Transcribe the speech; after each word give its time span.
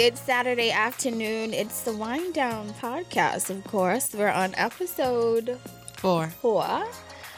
Good 0.00 0.16
Saturday 0.16 0.70
afternoon. 0.70 1.52
It's 1.52 1.82
the 1.82 1.92
Wine 1.92 2.32
Down 2.32 2.70
podcast, 2.80 3.50
of 3.50 3.62
course. 3.64 4.14
We're 4.14 4.30
on 4.30 4.54
episode 4.56 5.58
Four. 5.98 6.28
four, 6.40 6.86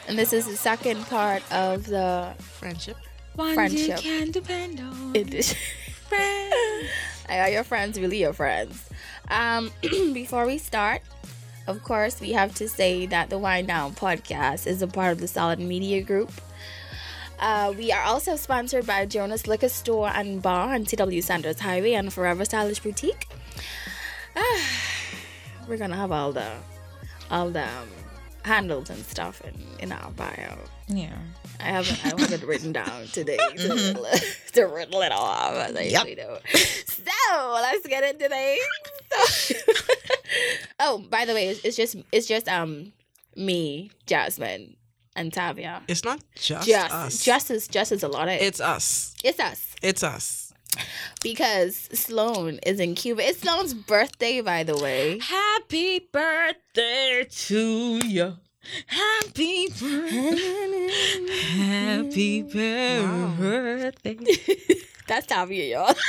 and 0.07 0.17
this 0.17 0.31
is 0.31 0.47
the 0.47 0.55
second 0.55 1.01
part 1.07 1.43
of 1.51 1.85
the 1.85 2.33
Friendship. 2.39 2.95
One 3.35 3.53
Friendship. 3.53 4.01
you 4.01 4.11
can 4.11 4.31
depend 4.31 4.79
on. 4.79 5.13
edition. 5.13 5.57
Are 7.29 7.49
your 7.49 7.65
friends 7.65 7.99
really 7.99 8.21
your 8.21 8.31
friends? 8.31 8.89
Um, 9.29 9.69
before 10.13 10.45
we 10.45 10.57
start, 10.57 11.01
of 11.67 11.83
course, 11.83 12.21
we 12.21 12.31
have 12.31 12.55
to 12.55 12.69
say 12.69 13.05
that 13.07 13.29
the 13.29 13.37
Wine 13.37 13.65
Down 13.65 13.93
podcast 13.93 14.67
is 14.67 14.81
a 14.81 14.87
part 14.87 15.11
of 15.11 15.19
the 15.19 15.27
Solid 15.27 15.59
Media 15.59 16.01
Group. 16.01 16.31
Uh, 17.43 17.73
we 17.77 17.91
are 17.91 18.03
also 18.03 18.37
sponsored 18.37 18.87
by 18.87 19.05
Jonah's 19.05 19.47
Liquor 19.47 19.67
Store 19.67 20.07
and 20.07 20.41
Bar 20.41 20.75
on 20.75 20.85
CW 20.85 21.21
Saunders 21.21 21.59
Highway 21.59 21.91
and 21.91 22.11
Forever 22.13 22.45
Stylish 22.45 22.79
Boutique. 22.79 23.27
Ah, 24.33 24.61
we're 25.67 25.75
gonna 25.75 25.97
have 25.97 26.13
all 26.13 26.31
the 26.31 26.49
all 27.29 27.49
the 27.49 27.63
um, 27.63 27.89
handles 28.45 28.89
and 28.89 29.03
stuff 29.05 29.41
in, 29.41 29.55
in 29.79 29.91
our 29.91 30.09
bio. 30.11 30.57
Yeah. 30.87 31.17
I 31.59 31.63
haven't 31.63 32.05
I 32.05 32.17
have 32.21 32.31
it 32.31 32.47
written 32.47 32.71
down 32.81 33.07
today 33.07 33.35
to, 33.57 33.73
riddle, 33.73 34.05
to 34.53 34.63
riddle 34.63 35.01
it 35.01 35.11
all 35.11 35.25
off 35.25 35.55
as 35.55 35.75
I 35.75 35.81
usually 35.81 36.15
do. 36.15 36.37
So 36.85 37.51
let's 37.61 37.85
get 37.85 38.05
into 38.05 38.23
today. 38.23 38.57
So, 39.13 39.53
oh, 40.79 40.97
by 41.09 41.25
the 41.25 41.33
way, 41.33 41.49
it's, 41.49 41.59
it's 41.63 41.75
just 41.75 41.97
it's 42.11 42.25
just 42.25 42.47
um 42.47 42.93
me, 43.35 43.91
Jasmine, 44.07 44.75
and 45.15 45.31
Tavia. 45.33 45.81
It's 45.87 46.03
not 46.03 46.21
just, 46.35 46.67
Just 46.67 46.93
us. 46.93 47.23
just 47.23 47.51
as 47.51 47.67
just 47.67 47.91
as 47.91 48.03
a 48.03 48.07
lot 48.07 48.27
of 48.27 48.35
it's 48.35 48.59
us. 48.59 49.13
it's 49.23 49.39
us 49.39 49.75
It's 49.81 50.03
us. 50.03 50.53
because 51.21 51.75
Sloan 51.93 52.59
is 52.65 52.79
in 52.79 52.95
Cuba. 52.95 53.27
It's 53.27 53.39
Sloan's 53.41 53.73
birthday, 53.73 54.41
by 54.41 54.63
the 54.63 54.75
way. 54.77 55.19
Happy 55.19 55.99
birthday 56.11 57.27
to 57.29 58.01
you. 58.07 58.37
Happy 58.87 59.67
birthday. 59.67 61.29
Happy 61.57 62.41
birthday. 63.37 64.17
That's 65.07 65.27
Tavia, 65.27 65.77
y'all. 65.77 65.95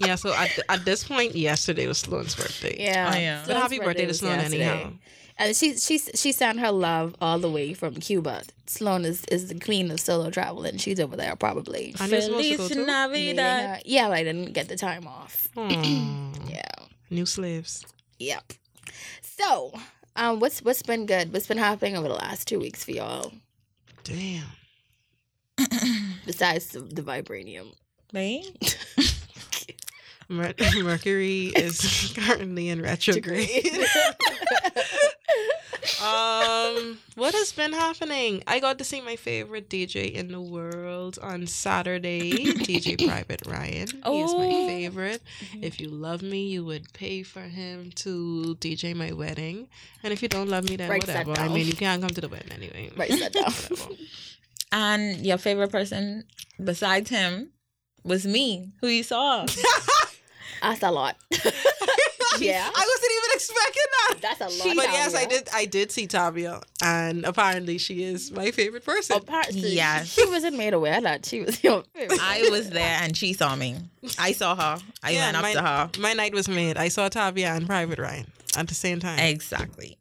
Yeah, 0.00 0.14
so 0.14 0.32
at, 0.32 0.56
at 0.68 0.84
this 0.84 1.02
point, 1.02 1.34
yesterday 1.34 1.88
was 1.88 1.98
Sloan's 1.98 2.36
birthday. 2.36 2.76
Yeah. 2.78 3.10
Oh, 3.12 3.18
yeah. 3.18 3.42
But 3.44 3.56
happy 3.56 3.80
birthday 3.80 4.02
to 4.02 4.06
was 4.06 4.20
Sloan 4.20 4.38
yesterday. 4.38 4.70
anyhow. 4.70 4.92
And 5.40 5.54
she 5.54 5.76
she 5.76 5.98
she 5.98 6.32
sent 6.32 6.58
her 6.58 6.72
love 6.72 7.14
all 7.20 7.38
the 7.38 7.50
way 7.50 7.72
from 7.72 7.94
Cuba. 7.94 8.42
Sloan 8.66 9.04
is, 9.04 9.24
is 9.26 9.48
the 9.48 9.58
queen 9.58 9.90
of 9.90 10.00
solo 10.00 10.30
travel, 10.30 10.64
and 10.64 10.80
she's 10.80 10.98
over 10.98 11.16
there 11.16 11.36
probably. 11.36 11.94
And 12.00 12.10
you're 12.10 12.20
supposed 12.22 12.50
to 12.50 12.56
go 12.56 12.68
Feliz 12.68 12.76
too? 12.76 12.86
Navidad. 12.86 13.82
Yeah, 13.84 14.02
yeah, 14.02 14.08
but 14.08 14.14
I 14.18 14.24
didn't 14.24 14.52
get 14.52 14.68
the 14.68 14.76
time 14.76 15.06
off. 15.06 15.48
Yeah, 15.56 16.62
New 17.10 17.26
slaves. 17.26 17.84
yep. 18.18 18.52
So, 19.22 19.72
um, 20.16 20.40
what's 20.40 20.60
what's 20.62 20.82
been 20.82 21.06
good? 21.06 21.32
What's 21.32 21.46
been 21.46 21.58
happening 21.58 21.96
over 21.96 22.08
the 22.08 22.14
last 22.14 22.48
two 22.48 22.58
weeks 22.58 22.82
for 22.84 22.90
y'all? 22.92 23.32
Damn. 24.02 24.44
Besides 26.26 26.68
the, 26.68 26.80
the 26.80 27.02
vibranium. 27.02 27.74
Right? 28.12 28.42
Mer- 30.28 30.54
Mercury 30.82 31.46
is 31.56 32.12
currently 32.16 32.68
in 32.68 32.82
retrograde. 32.82 33.64
um, 36.02 36.98
what 37.14 37.34
has 37.34 37.52
been 37.52 37.72
happening? 37.72 38.42
I 38.46 38.60
got 38.60 38.78
to 38.78 38.84
see 38.84 39.00
my 39.00 39.16
favorite 39.16 39.68
DJ 39.70 40.12
in 40.12 40.28
the 40.30 40.40
world 40.40 41.18
on 41.22 41.46
Saturday, 41.46 42.32
DJ 42.44 43.06
Private 43.06 43.42
Ryan. 43.46 43.88
Oh. 44.04 44.12
He 44.12 44.20
is 44.22 44.34
my 44.34 44.46
Oh. 44.48 44.66
favorite. 44.66 45.22
If 45.62 45.80
you 45.80 45.88
love 45.88 46.22
me, 46.22 46.46
you 46.48 46.64
would 46.64 46.92
pay 46.92 47.22
for 47.22 47.40
him 47.42 47.90
to 47.96 48.56
DJ 48.60 48.94
my 48.94 49.12
wedding. 49.12 49.68
And 50.02 50.12
if 50.12 50.22
you 50.22 50.28
don't 50.28 50.48
love 50.48 50.68
me, 50.68 50.76
then 50.76 50.90
Write 50.90 51.06
whatever. 51.06 51.32
I 51.38 51.48
mean, 51.48 51.66
you 51.66 51.72
can't 51.74 52.00
come 52.02 52.10
to 52.10 52.20
the 52.20 52.28
wedding 52.28 52.52
anyway. 52.52 52.90
Right, 52.96 53.10
that 53.10 53.32
down. 53.32 53.96
And 54.70 55.24
your 55.24 55.38
favorite 55.38 55.72
person 55.72 56.24
besides 56.62 57.08
him 57.08 57.50
was 58.04 58.26
me, 58.26 58.72
who 58.80 58.88
you 58.88 59.02
saw. 59.02 59.46
That's 60.62 60.82
a 60.82 60.90
lot. 60.90 61.16
yeah, 62.38 62.68
I 62.74 62.88
wasn't 62.90 63.12
even 63.12 63.30
expecting 63.34 63.82
that. 63.92 64.14
that's 64.20 64.40
a 64.40 64.64
lot. 64.66 64.76
But 64.76 64.92
yes, 64.92 65.14
I 65.14 65.24
did. 65.24 65.48
I 65.54 65.64
did 65.64 65.90
see 65.90 66.06
Tavia, 66.06 66.60
and 66.84 67.24
apparently 67.24 67.78
she 67.78 68.02
is 68.04 68.30
my 68.30 68.50
favorite 68.50 68.84
person. 68.84 69.16
Apparently, 69.16 69.70
Yes. 69.74 70.08
she 70.08 70.24
wasn't 70.26 70.56
made 70.56 70.74
aware 70.74 71.00
that 71.00 71.24
she 71.26 71.40
was 71.40 71.62
your 71.64 71.82
favorite. 71.94 72.18
I 72.22 72.48
was 72.50 72.70
there 72.70 72.98
and 73.02 73.16
she 73.16 73.32
saw 73.32 73.54
me. 73.56 73.76
I 74.18 74.32
saw 74.32 74.54
her. 74.54 74.82
I 75.02 75.10
Yeah, 75.10 75.26
went 75.26 75.36
up 75.36 75.42
my, 75.42 75.52
to 75.54 75.62
her. 75.62 75.90
My 76.00 76.12
night 76.12 76.32
was 76.34 76.48
made. 76.48 76.76
I 76.76 76.88
saw 76.88 77.08
Tavia 77.08 77.48
and 77.54 77.66
Private 77.66 77.98
Ryan 77.98 78.30
at 78.56 78.68
the 78.68 78.74
same 78.74 79.00
time. 79.00 79.18
Exactly. 79.18 79.98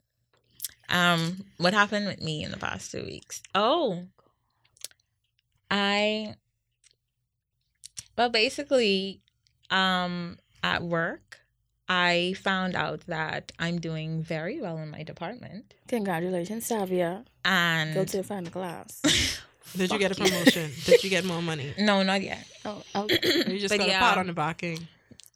Um, 0.89 1.43
what 1.57 1.73
happened 1.73 2.05
with 2.07 2.21
me 2.21 2.43
in 2.43 2.51
the 2.51 2.57
past 2.57 2.91
two 2.91 3.03
weeks? 3.03 3.41
Oh, 3.55 4.03
I. 5.69 6.35
Well, 8.17 8.29
basically, 8.29 9.21
um, 9.69 10.37
at 10.73 10.83
work, 10.83 11.39
I 11.89 12.35
found 12.43 12.75
out 12.75 13.01
that 13.07 13.51
I'm 13.59 13.79
doing 13.79 14.21
very 14.21 14.59
well 14.61 14.77
in 14.77 14.89
my 14.89 15.03
department, 15.03 15.73
Congratulations, 15.87 16.67
Tavia. 16.67 17.23
and 17.45 17.93
Go 17.93 18.03
to 18.03 18.17
the 18.17 18.23
final 18.23 18.51
class. 18.51 19.01
Did 19.77 19.91
you 19.91 19.99
get 19.99 20.11
a 20.11 20.15
promotion? 20.15 20.71
Did 20.85 21.03
you 21.03 21.09
get 21.09 21.23
more 21.25 21.41
money? 21.41 21.73
no, 21.79 22.03
not 22.03 22.21
yet. 22.21 22.45
Oh, 22.65 22.81
okay. 22.95 23.41
Or 23.45 23.49
you 23.53 23.59
just 23.59 23.71
But 23.73 23.79
got 23.79 23.87
yeah. 23.89 23.97
a 23.97 24.09
pat 24.09 24.17
on 24.17 24.27
the 24.27 24.33
backing? 24.33 24.87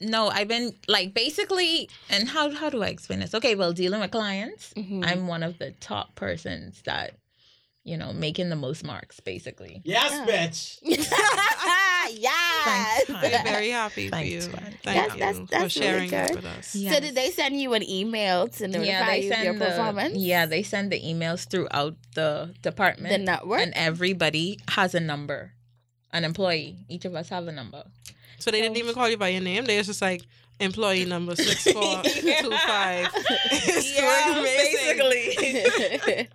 No, 0.01 0.29
I've 0.29 0.47
been 0.47 0.73
like 0.87 1.13
basically, 1.13 1.89
and 2.09 2.27
how 2.27 2.49
how 2.51 2.69
do 2.69 2.81
I 2.81 2.87
explain 2.87 3.19
this? 3.19 3.33
Okay, 3.35 3.55
well, 3.55 3.71
dealing 3.71 4.01
with 4.01 4.11
clients, 4.11 4.73
Mhm. 4.75 5.05
I'm 5.05 5.27
one 5.27 5.43
of 5.43 5.57
the 5.59 5.71
top 5.79 6.15
persons 6.15 6.81
that, 6.85 7.11
you 7.83 7.97
know, 7.97 8.11
making 8.11 8.49
the 8.49 8.55
most 8.55 8.83
marks, 8.83 9.19
basically. 9.19 9.81
Yes, 9.85 10.11
Yeah. 10.11 10.25
bitch. 10.31 10.59
yes. 12.19 13.03
Thanks, 13.07 13.37
I'm 13.39 13.43
very 13.45 13.69
happy 13.69 14.09
for 14.09 14.17
you. 14.19 14.41
friend. 14.41 14.77
Thank 14.83 14.97
That's- 14.97 15.13
you 15.13 15.19
that's- 15.19 15.37
for 15.37 15.45
that's 15.45 15.75
really 15.77 15.87
sharing 15.87 16.09
that 16.11 16.27
good. 16.27 16.35
with 16.37 16.45
us. 16.45 16.75
Yeah. 16.75 16.91
So 16.93 16.99
did 16.99 17.15
they 17.15 17.29
send 17.31 17.59
you 17.61 17.73
an 17.73 17.83
email 17.89 18.47
to 18.49 18.67
notify 18.67 18.85
Yeah, 18.87 19.05
they 19.05 19.23
you 19.25 19.33
of 19.33 19.43
your 19.43 19.53
the 19.57 19.65
performance? 19.65 20.15
yeah 20.17 20.45
they 20.45 20.63
send 20.63 20.91
the 20.91 20.99
emails 21.01 21.47
throughout 21.49 21.95
the 22.15 22.53
department, 22.61 23.11
The 23.11 23.17
network? 23.19 23.61
and 23.61 23.73
everybody 23.75 24.59
has 24.69 24.93
a 24.95 24.99
number, 24.99 25.53
an 26.11 26.23
employee. 26.23 26.77
Each 26.89 27.05
of 27.05 27.15
us 27.15 27.29
have 27.29 27.47
a 27.47 27.51
number. 27.51 27.83
So 28.39 28.49
they 28.51 28.61
didn't 28.61 28.77
even 28.77 28.93
call 28.93 29.07
you 29.09 29.17
by 29.17 29.29
your 29.29 29.41
name. 29.41 29.65
They 29.65 29.77
was 29.77 29.87
just 29.87 30.01
like 30.01 30.23
employee 30.59 31.05
number 31.05 31.35
six 31.47 31.63
four 31.71 32.01
two 32.03 32.51
five. 32.67 33.07
It's 33.53 33.95
doing 33.95 34.37
amazing. 34.37 36.27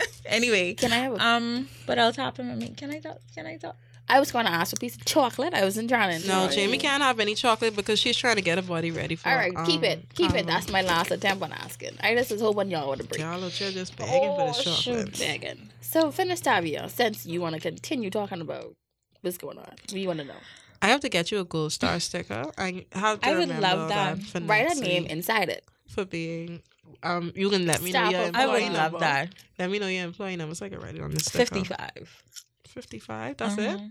anyway, 0.26 0.74
Can 0.74 0.92
I 0.92 0.96
have 0.98 1.12
a 1.14 1.24
um, 1.24 1.68
what 1.86 1.98
else 1.98 2.16
happened 2.16 2.50
with 2.50 2.58
me? 2.58 2.74
Can 2.76 2.90
I 2.90 3.00
talk? 3.00 3.18
Can 3.34 3.46
I 3.46 3.56
talk? 3.56 3.76
I 4.10 4.18
was 4.20 4.32
going 4.32 4.44
to 4.46 4.50
ask 4.52 4.70
for 4.70 4.76
a 4.76 4.80
piece 4.80 4.96
of 4.96 5.04
chocolate. 5.04 5.54
I 5.54 5.64
wasn't 5.64 5.88
trying 5.88 6.20
to. 6.20 6.26
No, 6.26 6.48
Jamie 6.48 6.78
can't 6.78 7.02
have 7.02 7.20
any 7.20 7.34
chocolate 7.34 7.76
because 7.76 7.98
she's 7.98 8.16
trying 8.16 8.36
to 8.36 8.42
get 8.42 8.58
her 8.58 8.62
body 8.62 8.90
ready 8.90 9.14
for. 9.16 9.28
All 9.28 9.36
right, 9.36 9.52
keep 9.66 9.78
um, 9.78 9.84
it. 9.84 10.14
Keep 10.14 10.34
it. 10.34 10.40
um, 10.40 10.46
That's 10.46 10.70
my 10.70 10.82
last 10.82 11.10
attempt 11.10 11.42
on 11.42 11.52
asking. 11.52 11.92
I 12.02 12.14
just 12.14 12.30
was 12.32 12.40
hoping 12.40 12.70
y'all 12.70 12.88
would 12.88 13.08
break. 13.08 13.20
Y'all 13.20 13.42
are 13.44 13.50
just 13.50 13.96
begging 13.96 14.34
for 14.36 14.46
the 14.46 14.54
Oh, 14.56 14.74
chocolate. 14.76 15.18
Begging. 15.18 15.70
So, 15.80 16.10
finish 16.10 16.40
Tavia, 16.40 16.88
since 16.88 17.24
you 17.26 17.40
want 17.40 17.54
to 17.54 17.60
continue 17.60 18.10
talking 18.10 18.40
about 18.40 18.74
what's 19.22 19.38
going 19.38 19.58
on. 19.58 19.64
What 19.64 19.86
do 19.86 19.98
you 19.98 20.06
want 20.08 20.18
to 20.20 20.24
know? 20.24 20.34
I 20.82 20.88
have 20.88 21.00
to 21.00 21.08
get 21.08 21.30
you 21.30 21.40
a 21.40 21.44
gold 21.44 21.72
star 21.72 22.00
sticker. 22.00 22.50
I 22.56 22.86
have 22.92 23.20
to 23.20 23.28
I 23.28 23.38
would 23.38 23.48
love 23.60 23.88
that. 23.90 24.18
for 24.22 24.40
Write 24.40 24.76
a 24.76 24.80
name 24.80 25.06
inside 25.06 25.48
it. 25.50 25.64
for 25.88 26.04
being. 26.04 26.62
Um, 27.02 27.32
you 27.34 27.48
can 27.50 27.66
let 27.66 27.80
me 27.82 27.92
know 27.92 28.08
your 28.10 28.20
of- 28.22 28.26
employee 28.28 28.42
I 28.42 28.46
would 28.46 28.62
love 28.72 28.92
number. 28.92 28.98
that. 29.00 29.28
Let 29.58 29.70
me 29.70 29.78
know 29.78 29.86
your 29.88 30.04
employee 30.04 30.36
number 30.36 30.54
so 30.54 30.66
I 30.66 30.68
can 30.68 30.80
write 30.80 30.96
it 30.96 31.00
on 31.00 31.10
the 31.12 31.20
sticker. 31.20 31.54
Fifty-five. 31.54 32.22
Fifty-five. 32.70 33.36
That's 33.36 33.58
it. 33.58 33.78
Mhm. 33.78 33.90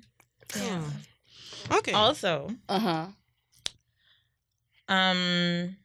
Yeah. 0.57 1.77
Okay. 1.77 1.91
Also, 1.93 2.49
Uh 2.67 2.79
huh. 2.79 3.07
um, 4.87 5.75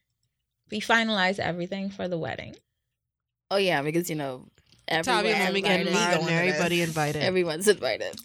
we 0.71 0.81
finalized 0.81 1.39
everything 1.39 1.91
for 1.91 2.09
the 2.09 2.19
wedding. 2.19 2.57
Oh 3.51 3.57
yeah, 3.57 3.83
because 3.83 4.09
you 4.09 4.17
know, 4.17 4.47
Tabby 4.89 5.09
everyone's 5.11 5.35
and 5.35 5.45
Mommy 5.49 5.61
getting 5.63 5.87
invited. 5.89 5.93
married 5.93 6.15
going 6.15 6.21
and 6.21 6.29
to 6.29 6.35
this. 6.35 6.55
everybody 6.55 6.83
invited. 6.83 7.23
Everyone's 7.23 7.69
invited. 7.69 8.17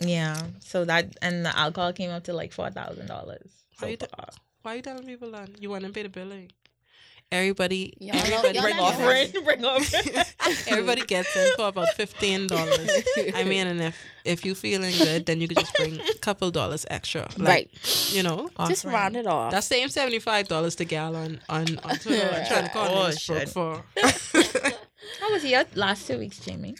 Yeah. 0.00 0.42
So 0.60 0.84
that 0.86 1.16
and 1.22 1.44
the 1.44 1.56
alcohol 1.56 1.92
came 1.92 2.10
up 2.10 2.24
to 2.24 2.32
like 2.32 2.52
four 2.52 2.70
thousand 2.70 3.06
dollars. 3.06 3.50
How 3.78 3.86
So 3.86 3.90
you 3.90 3.96
do- 3.96 4.06
far. 4.16 4.28
Why 4.62 4.72
are 4.74 4.76
you 4.76 4.82
telling 4.82 5.04
people 5.04 5.32
that? 5.32 5.60
You 5.60 5.70
want 5.70 5.84
to 5.84 5.90
pay 5.90 6.04
the 6.04 6.08
billing. 6.08 6.50
Everybody, 7.32 7.94
Y'all 7.98 8.14
everybody, 8.16 8.54
y'all 8.54 8.62
Bring 8.62 8.76
know- 8.76 8.82
offering. 8.82 9.30
Bring 9.44 9.64
offering. 9.64 10.24
everybody 10.68 11.02
gets 11.06 11.34
in 11.34 11.48
for 11.56 11.68
about 11.68 11.88
fifteen 11.96 12.46
dollars. 12.46 12.90
I 13.34 13.44
mean, 13.44 13.66
and 13.66 13.80
if 13.80 13.96
if 14.24 14.44
you 14.44 14.54
feeling 14.54 14.94
good, 14.98 15.24
then 15.24 15.40
you 15.40 15.48
could 15.48 15.56
just 15.58 15.74
bring 15.74 15.98
a 15.98 16.14
couple 16.20 16.50
dollars 16.50 16.84
extra. 16.90 17.22
Like, 17.38 17.48
right. 17.48 18.10
You 18.12 18.22
know, 18.22 18.50
Just 18.68 18.84
round 18.84 19.16
it 19.16 19.26
off. 19.26 19.50
that 19.52 19.64
same 19.64 19.88
seventy 19.88 20.18
five 20.18 20.46
dollars 20.46 20.74
to 20.76 20.84
gal 20.84 21.16
on 21.16 21.40
on 21.48 21.78
on 21.84 21.96
Twitter 21.96 22.26
and 22.32 22.46
trying 22.46 22.64
to 22.64 22.70
call 22.70 22.86
Oh, 22.88 23.08
me 23.08 23.14
broke 23.14 23.18
shit. 23.18 23.48
for. 23.48 23.82
How 25.20 25.32
was 25.32 25.42
your 25.44 25.64
last 25.74 26.06
two 26.06 26.18
weeks, 26.18 26.38
Jamie? 26.38 26.76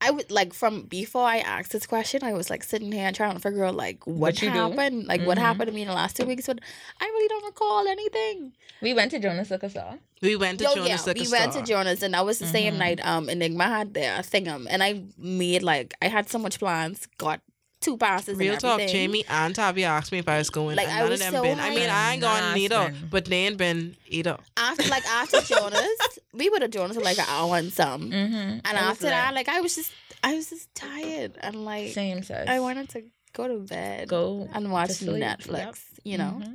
I 0.00 0.10
would 0.10 0.30
like 0.30 0.52
from 0.52 0.82
before 0.82 1.24
I 1.24 1.38
asked 1.38 1.72
this 1.72 1.86
question, 1.86 2.22
I 2.22 2.34
was 2.34 2.50
like 2.50 2.62
sitting 2.62 2.92
here 2.92 3.10
trying 3.12 3.34
to 3.34 3.40
figure 3.40 3.64
out 3.64 3.74
like 3.74 4.06
what, 4.06 4.16
What 4.18 4.42
you 4.42 4.50
do? 4.52 4.58
happened, 4.58 5.06
like 5.06 5.22
what 5.22 5.38
Mhm. 5.38 5.42
happened 5.42 5.68
to 5.68 5.72
me 5.74 5.82
in 5.82 5.88
the 5.88 5.94
last 5.94 6.16
two 6.16 6.26
weeks, 6.26 6.46
but 6.46 6.58
I 7.00 7.04
really 7.06 7.28
don't 7.28 7.44
recall 7.46 7.86
anything. 7.88 8.52
We 8.82 8.92
went 8.92 9.12
to 9.12 9.18
Jonah's 9.18 9.50
Liquor 9.50 9.68
Store. 9.70 9.98
We 10.20 10.36
went 10.36 10.58
to 10.58 10.64
Yo, 10.64 10.74
Jonah's 10.74 10.88
yeah, 10.88 11.02
Liquor 11.06 11.20
we 11.24 11.30
went 11.30 11.52
to 11.54 11.62
Jonah's, 11.62 12.02
and 12.02 12.12
that 12.14 12.24
was 12.26 12.38
the 12.38 12.46
same 12.46 12.74
Mhm. 12.74 12.78
night. 12.78 13.06
Um, 13.06 13.28
Enigma 13.30 13.64
had 13.64 13.94
their 13.94 14.18
thingum, 14.18 14.66
and 14.68 14.82
I 14.82 15.04
made 15.16 15.62
like 15.62 15.94
I 16.02 16.08
had 16.08 16.28
so 16.28 16.38
much 16.38 16.58
plans, 16.58 17.06
got 17.16 17.40
two 17.84 17.96
passes. 17.96 18.36
Real 18.38 18.52
and 18.52 18.60
talk, 18.60 18.80
everything. 18.80 18.92
Jamie 19.10 19.24
and 19.28 19.54
Tabby 19.54 19.84
asked 19.84 20.10
me 20.12 20.18
if 20.18 20.28
I 20.28 20.38
was 20.38 20.50
going. 20.50 20.76
Like, 20.76 20.88
and 20.88 20.96
I 20.96 21.00
none 21.02 21.10
was 21.10 21.20
of 21.20 21.26
them 21.26 21.34
so 21.34 21.42
been. 21.42 21.60
I 21.60 21.70
mean, 21.70 21.88
I 21.90 22.12
ain't 22.14 22.22
hyped. 22.22 22.40
gone 22.40 22.54
neither, 22.54 22.76
Nothing. 22.76 23.08
but 23.10 23.24
they 23.26 23.36
ain't 23.46 23.56
been 23.56 23.96
either. 24.08 24.36
After 24.56 24.88
like 24.88 25.04
after 25.06 25.40
Jonah's, 25.52 26.18
we 26.32 26.48
would 26.48 26.62
have 26.62 26.70
Jonah's 26.70 26.96
for 26.96 27.02
like 27.02 27.18
an 27.18 27.26
hour 27.28 27.56
and 27.56 27.72
some, 27.72 28.10
Mm-hmm. 28.10 28.34
and 28.34 28.66
after 28.66 29.06
that, 29.06 29.34
like 29.34 29.48
I 29.48 29.60
was 29.60 29.74
just 29.74 29.92
I 30.22 30.34
was 30.34 30.50
just 30.50 30.74
tired 30.74 31.32
and 31.40 31.64
like 31.64 31.92
same 31.92 32.22
says. 32.22 32.48
I 32.48 32.60
wanted 32.60 32.88
to 32.90 33.02
go 33.32 33.46
to 33.48 33.58
bed, 33.58 34.08
go 34.08 34.48
and 34.52 34.70
watch. 34.72 34.90
Netflix. 35.00 35.48
Yep. 35.50 35.74
You 36.04 36.18
know. 36.18 36.40
Mhm. 36.42 36.54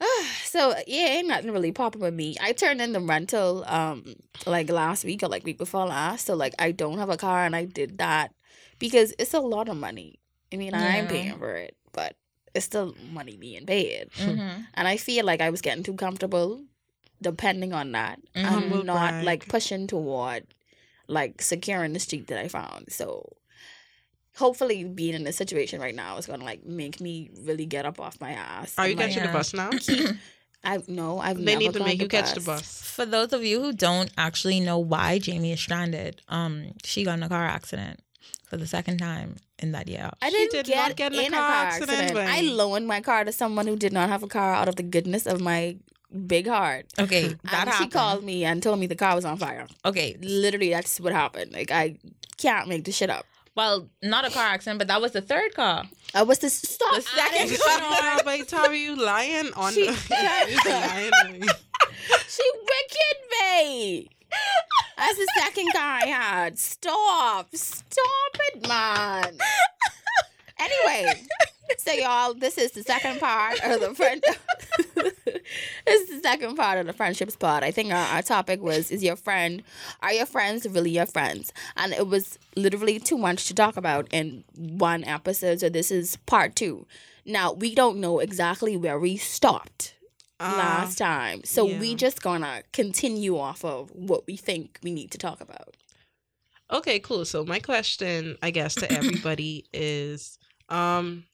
so 0.44 0.74
yeah, 0.86 1.06
ain't 1.06 1.28
nothing 1.28 1.50
really 1.50 1.72
popping 1.72 2.00
with 2.00 2.14
me. 2.14 2.36
I 2.40 2.52
turned 2.52 2.80
in 2.80 2.92
the 2.92 3.00
rental 3.00 3.64
um 3.66 4.14
like 4.46 4.70
last 4.70 5.04
week 5.04 5.22
or 5.22 5.28
like 5.28 5.44
week 5.44 5.58
before 5.58 5.86
last. 5.86 6.26
So 6.26 6.34
like 6.34 6.54
I 6.58 6.70
don't 6.72 6.98
have 6.98 7.10
a 7.10 7.16
car 7.16 7.44
and 7.44 7.56
I 7.56 7.64
did 7.64 7.98
that 7.98 8.32
because 8.78 9.12
it's 9.18 9.34
a 9.34 9.40
lot 9.40 9.68
of 9.68 9.76
money. 9.76 10.17
I 10.52 10.56
mean 10.56 10.74
I'm 10.74 11.06
paying 11.08 11.38
for 11.38 11.54
it, 11.54 11.76
but 11.92 12.16
it's 12.54 12.66
still 12.66 12.94
money 13.12 13.36
being 13.36 13.66
paid. 13.66 14.10
Mhm. 14.12 14.66
And 14.74 14.88
I 14.88 14.96
feel 14.96 15.24
like 15.24 15.40
I 15.40 15.50
was 15.50 15.60
getting 15.60 15.82
too 15.84 15.94
comfortable 15.94 16.62
depending 17.20 17.72
on 17.72 17.92
that. 17.92 18.20
Humble 18.36 18.80
I'm 18.80 18.86
not 18.86 19.10
brag. 19.10 19.24
like 19.24 19.48
pushing 19.48 19.86
toward 19.86 20.46
like 21.08 21.42
securing 21.42 21.92
the 21.92 22.00
street 22.00 22.28
that 22.28 22.38
I 22.38 22.48
found. 22.48 22.92
So 22.92 23.36
hopefully 24.36 24.84
being 24.84 25.14
in 25.14 25.24
this 25.24 25.36
situation 25.36 25.80
right 25.80 25.94
now 25.94 26.16
is 26.16 26.26
gonna 26.26 26.44
like 26.44 26.64
make 26.64 27.00
me 27.00 27.30
really 27.42 27.66
get 27.66 27.84
up 27.84 28.00
off 28.00 28.20
my 28.20 28.32
ass. 28.32 28.74
Are 28.78 28.88
you 28.88 28.96
like, 28.96 29.08
catching 29.08 29.24
the 29.24 29.32
bus 29.32 29.52
now? 29.54 29.70
I 30.64 30.78
no, 30.88 31.18
I've 31.20 31.38
They 31.38 31.44
never 31.44 31.58
need 31.58 31.72
to 31.74 31.80
make 31.80 31.98
the 31.98 32.04
you 32.04 32.08
catch 32.08 32.34
the 32.34 32.40
bus. 32.40 32.82
For 32.82 33.06
those 33.06 33.32
of 33.32 33.44
you 33.44 33.60
who 33.60 33.72
don't 33.72 34.10
actually 34.18 34.60
know 34.60 34.78
why 34.78 35.18
Jamie 35.18 35.52
is 35.52 35.60
stranded, 35.60 36.20
um, 36.28 36.74
she 36.84 37.04
got 37.04 37.18
in 37.18 37.22
a 37.22 37.28
car 37.28 37.46
accident 37.46 38.00
for 38.46 38.56
the 38.56 38.66
second 38.66 38.98
time 38.98 39.36
in 39.58 39.72
that 39.72 39.88
year. 39.88 40.10
I 40.22 40.30
didn't 40.30 40.52
did 40.52 40.66
get, 40.66 40.76
not 40.88 40.96
get 40.96 41.12
in 41.14 41.32
a 41.32 41.36
car 41.36 41.50
accident, 41.66 42.16
I 42.16 42.40
loaned 42.42 42.86
my 42.86 43.00
car 43.00 43.24
to 43.24 43.32
someone 43.32 43.66
who 43.66 43.76
did 43.76 43.92
not 43.92 44.08
have 44.08 44.22
a 44.22 44.28
car 44.28 44.54
out 44.54 44.68
of 44.68 44.76
the 44.76 44.82
goodness 44.82 45.26
of 45.26 45.40
my 45.40 45.76
big 46.26 46.46
heart. 46.46 46.86
Okay, 46.98 47.28
that 47.28 47.38
and 47.42 47.50
happened. 47.50 47.74
she 47.76 47.88
called 47.88 48.24
me 48.24 48.44
and 48.44 48.62
told 48.62 48.78
me 48.80 48.86
the 48.86 48.96
car 48.96 49.14
was 49.14 49.24
on 49.24 49.36
fire. 49.36 49.66
Okay, 49.84 50.16
Literally, 50.20 50.70
that's 50.70 50.98
what 51.00 51.12
happened. 51.12 51.52
Like 51.52 51.70
I 51.70 51.98
can't 52.38 52.68
make 52.68 52.84
this 52.84 52.96
shit 52.96 53.10
up. 53.10 53.26
well, 53.54 53.88
not 54.02 54.24
a 54.24 54.30
car 54.30 54.44
accident, 54.46 54.78
but 54.78 54.88
that 54.88 55.00
was 55.02 55.12
the 55.12 55.20
third 55.20 55.54
car. 55.54 55.84
I 56.14 56.22
was 56.22 56.38
this 56.38 56.54
stop. 56.54 56.94
The 56.94 57.02
second 57.02 57.40
adding 57.42 57.56
car- 57.58 57.78
shit 57.78 57.82
on. 57.82 58.20
But 58.24 58.48
Tabby, 58.48 58.78
you 58.78 58.96
lying 58.96 59.52
on 59.54 59.72
She- 59.74 59.86
the. 59.86 59.92
you 60.48 60.70
lying 60.72 61.10
on 61.26 61.40
me. 61.40 61.48
She 62.28 62.42
wicked 62.54 63.18
me. 63.40 64.08
That's 64.96 65.16
the 65.16 65.28
second 65.38 65.68
guy 65.72 66.06
had. 66.06 66.58
Stop. 66.58 67.54
Stop 67.54 68.36
it, 68.52 68.66
man. 68.68 69.38
Anyway, 70.58 71.12
so 71.78 71.92
y'all, 71.92 72.34
this 72.34 72.58
is 72.58 72.72
the 72.72 72.82
second 72.82 73.20
part 73.20 73.62
of 73.64 73.80
the 73.80 73.94
friend. 73.94 74.22
this 74.94 75.14
is 75.86 76.08
the 76.08 76.20
second 76.22 76.56
part 76.56 76.78
of 76.78 76.86
the 76.86 76.92
friendship 76.92 77.30
spot. 77.30 77.62
I 77.62 77.70
think 77.70 77.92
our, 77.92 78.06
our 78.06 78.22
topic 78.22 78.60
was: 78.60 78.90
Is 78.90 79.02
your 79.02 79.16
friend? 79.16 79.62
Are 80.02 80.12
your 80.12 80.26
friends 80.26 80.66
really 80.68 80.90
your 80.90 81.06
friends? 81.06 81.52
And 81.76 81.92
it 81.92 82.08
was 82.08 82.38
literally 82.56 82.98
too 82.98 83.18
much 83.18 83.46
to 83.46 83.54
talk 83.54 83.76
about 83.76 84.08
in 84.10 84.42
one 84.56 85.04
episode. 85.04 85.60
So 85.60 85.68
this 85.68 85.90
is 85.90 86.16
part 86.26 86.56
two. 86.56 86.86
Now 87.24 87.52
we 87.52 87.74
don't 87.74 87.98
know 87.98 88.18
exactly 88.18 88.76
where 88.76 88.98
we 88.98 89.16
stopped 89.16 89.94
Uh, 90.40 90.54
last 90.56 90.98
time. 90.98 91.42
So 91.44 91.64
we 91.64 91.94
just 91.94 92.22
gonna 92.22 92.62
continue 92.72 93.36
off 93.38 93.64
of 93.64 93.90
what 93.90 94.26
we 94.26 94.36
think 94.36 94.78
we 94.82 94.90
need 94.92 95.10
to 95.10 95.18
talk 95.18 95.40
about. 95.40 95.76
Okay, 96.70 96.98
cool. 97.00 97.24
So 97.24 97.44
my 97.44 97.58
question, 97.58 98.36
I 98.42 98.50
guess, 98.50 98.74
to 98.76 98.90
everybody 98.92 99.64
is, 99.72 100.38
um, 100.68 101.24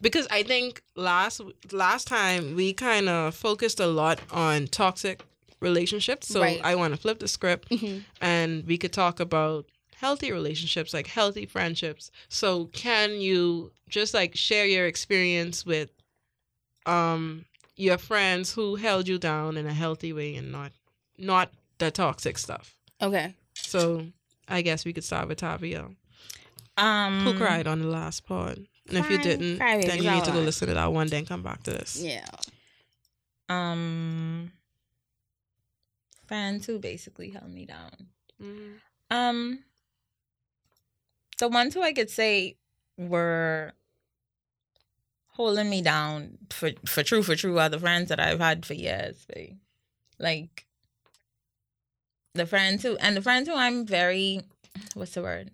because 0.00 0.26
I 0.30 0.42
think 0.42 0.82
last 0.94 1.40
last 1.72 2.06
time 2.06 2.54
we 2.54 2.72
kind 2.72 3.08
of 3.08 3.34
focused 3.34 3.80
a 3.80 3.86
lot 3.86 4.20
on 4.30 4.66
toxic 4.66 5.22
relationships. 5.60 6.28
So 6.28 6.40
Right. 6.42 6.60
I 6.62 6.74
want 6.74 6.94
to 6.94 7.00
flip 7.00 7.18
the 7.18 7.28
script, 7.28 7.72
and 8.20 8.66
we 8.66 8.76
could 8.76 8.92
talk 8.92 9.18
about 9.20 9.66
healthy 9.96 10.30
relationships, 10.30 10.92
like 10.92 11.06
healthy 11.06 11.46
friendships. 11.46 12.10
So 12.28 12.66
can 12.66 13.12
you 13.20 13.72
just 13.88 14.12
like 14.12 14.36
share 14.36 14.66
your 14.66 14.86
experience 14.86 15.64
with, 15.64 15.90
um, 16.84 17.46
your 17.76 17.98
friends 17.98 18.52
who 18.52 18.76
held 18.76 19.08
you 19.08 19.18
down 19.18 19.56
in 19.56 19.66
a 19.66 19.72
healthy 19.72 20.12
way 20.12 20.34
and 20.36 20.52
not 20.52 20.72
not 21.18 21.50
the 21.78 21.90
toxic 21.90 22.38
stuff? 22.38 22.74
Okay. 23.00 23.34
So 23.54 24.06
I 24.48 24.62
guess 24.62 24.84
we 24.84 24.92
could 24.92 25.04
start 25.04 25.28
with 25.28 25.38
Tavia. 25.38 25.88
Um, 26.76 27.20
Who 27.20 27.34
cried 27.34 27.66
on 27.66 27.80
the 27.80 27.86
last 27.86 28.26
pod? 28.26 28.66
And 28.88 28.98
if 28.98 29.10
you 29.10 29.18
didn't, 29.18 29.58
cry 29.58 29.80
then 29.80 30.02
you 30.02 30.10
need 30.10 30.24
to 30.24 30.32
go 30.32 30.40
listen 30.40 30.68
to 30.68 30.74
that 30.74 30.92
one, 30.92 31.06
then 31.06 31.24
come 31.24 31.42
back 31.42 31.62
to 31.64 31.70
this. 31.70 32.02
Yeah. 32.02 32.26
Um, 33.48 34.52
fans 36.26 36.66
who 36.66 36.78
basically 36.78 37.30
held 37.30 37.52
me 37.52 37.64
down. 37.64 37.90
Mm. 38.42 38.74
Um, 39.10 39.58
the 41.38 41.48
ones 41.48 41.74
who 41.74 41.82
I 41.82 41.92
could 41.92 42.10
say 42.10 42.56
were 42.98 43.72
holding 45.34 45.68
me 45.70 45.82
down 45.82 46.38
for 46.50 46.70
for 46.86 47.02
true 47.02 47.22
for 47.22 47.36
true 47.36 47.58
are 47.58 47.68
the 47.68 47.78
friends 47.78 48.08
that 48.08 48.18
I've 48.20 48.40
had 48.40 48.64
for 48.66 48.74
years. 48.74 49.16
They, 49.32 49.56
like 50.18 50.66
the 52.34 52.46
friends 52.46 52.82
who 52.82 52.96
and 52.96 53.16
the 53.16 53.22
friends 53.22 53.48
who 53.48 53.54
I'm 53.54 53.86
very 53.86 54.40
what's 54.94 55.14
the 55.14 55.22
word 55.22 55.50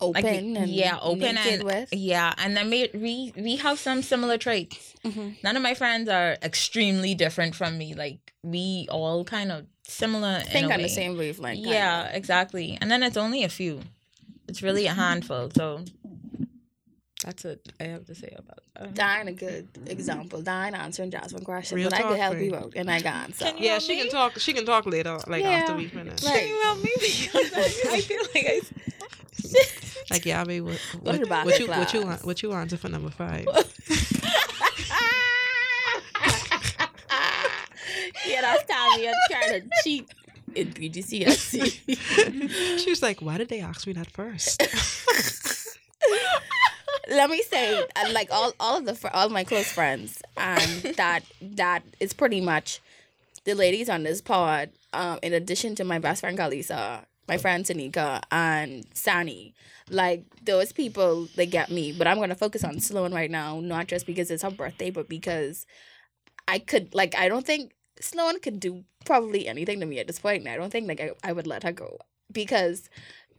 Open 0.00 0.22
Like, 0.24 0.62
and 0.62 0.68
yeah 0.68 0.98
open 1.00 1.36
and 1.38 1.62
with. 1.62 1.90
yeah 1.92 2.34
and 2.38 2.56
then 2.56 2.68
we 2.70 2.90
we 2.92 3.32
we 3.36 3.56
have 3.56 3.78
some 3.78 4.02
similar 4.02 4.36
traits. 4.36 4.94
Mhm. 5.04 5.36
None 5.44 5.56
of 5.56 5.62
my 5.62 5.74
friends 5.74 6.08
are 6.08 6.36
extremely 6.42 7.14
different 7.14 7.54
from 7.54 7.78
me. 7.78 7.94
Like 7.94 8.32
we 8.42 8.88
all 8.90 9.22
kind 9.24 9.52
of 9.52 9.66
similar. 9.86 10.38
in 10.38 10.46
Think 10.46 10.72
on 10.72 10.82
the 10.82 10.88
same 10.88 11.16
wavelength. 11.16 11.64
Yeah, 11.64 12.08
exactly. 12.08 12.76
And 12.80 12.90
then 12.90 13.02
it's 13.04 13.16
only 13.16 13.44
a 13.44 13.48
few. 13.48 13.82
It's 14.48 14.60
really 14.60 14.86
a 14.86 14.92
handful. 14.94 15.50
So 15.54 15.84
that's 17.24 17.44
what 17.44 17.60
I 17.80 17.84
have 17.84 18.04
to 18.06 18.14
say 18.14 18.34
about 18.36 18.58
that. 18.74 18.94
Dine 18.94 19.28
a 19.28 19.32
good 19.32 19.68
example. 19.86 20.42
Dine 20.42 20.74
answering 20.74 21.10
Jasmine 21.10 21.44
question, 21.44 21.76
Real 21.76 21.90
but 21.90 21.98
I 21.98 22.02
could 22.02 22.18
help 22.18 22.18
help 22.18 22.34
right? 22.34 22.44
you 22.44 22.54
out, 22.56 22.72
and 22.76 22.90
I 22.90 23.00
got 23.00 23.14
answer. 23.14 23.44
Can 23.46 23.58
Yeah, 23.58 23.78
she 23.78 23.94
me? 23.94 24.02
can 24.02 24.10
talk. 24.10 24.38
She 24.38 24.52
can 24.52 24.66
talk 24.66 24.86
later, 24.86 25.18
like 25.26 25.42
Yeah. 25.42 25.50
after 25.50 25.76
we 25.76 25.86
finish. 25.88 26.22
Right. 26.24 26.50
Well, 26.62 26.76
maybe 26.76 26.90
because 27.22 27.52
I, 27.54 27.90
I 27.92 28.00
feel 28.00 28.22
like 28.34 28.46
I. 28.46 28.60
Like 30.10 30.26
yeah, 30.26 30.44
babe, 30.44 30.64
what, 30.64 30.80
Go 31.04 31.12
to 31.12 31.18
what, 31.26 31.44
what 31.46 31.58
you 31.58 31.66
the 31.66 31.72
what 31.72 31.94
you 31.94 32.02
want? 32.02 32.24
What 32.26 32.42
you 32.42 32.50
want 32.50 32.78
for 32.78 32.88
number 32.88 33.10
five? 33.10 33.46
yeah, 38.26 38.40
that's 38.40 38.64
Tommy. 38.70 39.08
I'm 39.08 39.14
trying 39.30 39.62
to 39.62 39.68
cheat 39.82 40.06
in 40.54 40.68
BGCSE. 40.72 42.78
she 42.78 42.90
was 42.90 43.02
like, 43.02 43.20
"Why 43.22 43.38
did 43.38 43.48
they 43.48 43.60
ask 43.60 43.86
me 43.86 43.92
that 43.94 44.10
first? 44.10 44.62
Let 47.08 47.30
me 47.30 47.42
say, 47.42 47.80
uh, 47.80 48.12
like 48.12 48.28
all 48.30 48.52
all 48.60 48.78
of 48.78 48.84
the 48.84 48.94
fr- 48.94 49.08
all 49.12 49.26
of 49.26 49.32
my 49.32 49.44
close 49.44 49.70
friends, 49.70 50.22
and 50.36 50.82
that 50.96 51.24
that 51.40 51.82
is 52.00 52.12
pretty 52.12 52.40
much 52.40 52.80
the 53.44 53.54
ladies 53.54 53.88
on 53.88 54.02
this 54.02 54.20
pod. 54.20 54.70
Um, 54.92 55.18
in 55.22 55.32
addition 55.32 55.74
to 55.76 55.84
my 55.84 55.98
best 55.98 56.20
friend 56.20 56.38
Kalisa, 56.38 57.04
my 57.28 57.38
friend 57.38 57.64
Tanika, 57.64 58.22
and 58.30 58.84
Sani, 58.94 59.54
like 59.90 60.24
those 60.44 60.72
people, 60.72 61.28
they 61.34 61.46
get 61.46 61.70
me. 61.70 61.92
But 61.92 62.06
I'm 62.06 62.18
gonna 62.18 62.34
focus 62.34 62.62
on 62.62 62.78
Sloan 62.78 63.12
right 63.12 63.30
now, 63.30 63.60
not 63.60 63.86
just 63.88 64.06
because 64.06 64.30
it's 64.30 64.42
her 64.42 64.50
birthday, 64.50 64.90
but 64.90 65.08
because 65.08 65.66
I 66.46 66.58
could 66.58 66.94
like 66.94 67.16
I 67.16 67.28
don't 67.28 67.46
think 67.46 67.72
Sloan 68.00 68.40
could 68.40 68.60
do 68.60 68.84
probably 69.04 69.48
anything 69.48 69.80
to 69.80 69.86
me 69.86 69.98
at 69.98 70.06
this 70.06 70.18
point. 70.18 70.40
And 70.40 70.48
I 70.48 70.56
don't 70.56 70.70
think 70.70 70.88
like 70.88 71.00
I, 71.00 71.10
I 71.24 71.32
would 71.32 71.46
let 71.46 71.62
her 71.64 71.72
go 71.72 71.98
because 72.30 72.88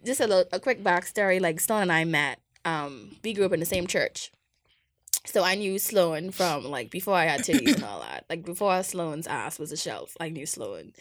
just 0.05 0.19
a, 0.19 0.27
little, 0.27 0.45
a 0.51 0.59
quick 0.59 0.83
backstory. 0.83 1.39
Like 1.39 1.59
Sloan 1.59 1.83
and 1.83 1.91
I 1.91 2.03
met. 2.03 2.39
Um, 2.65 3.15
we 3.23 3.33
grew 3.33 3.45
up 3.45 3.53
in 3.53 3.59
the 3.59 3.65
same 3.65 3.87
church, 3.87 4.31
so 5.25 5.43
I 5.43 5.55
knew 5.55 5.77
Sloan 5.79 6.31
from 6.31 6.65
like 6.65 6.89
before 6.91 7.15
I 7.15 7.25
had 7.25 7.41
titties 7.41 7.75
and 7.75 7.83
all 7.83 7.99
that. 8.01 8.25
Like 8.29 8.45
before 8.45 8.81
Sloan's 8.83 9.27
ass 9.27 9.59
was 9.59 9.71
a 9.71 9.77
shelf, 9.77 10.15
I 10.19 10.29
knew 10.29 10.45
Sloan. 10.45 10.93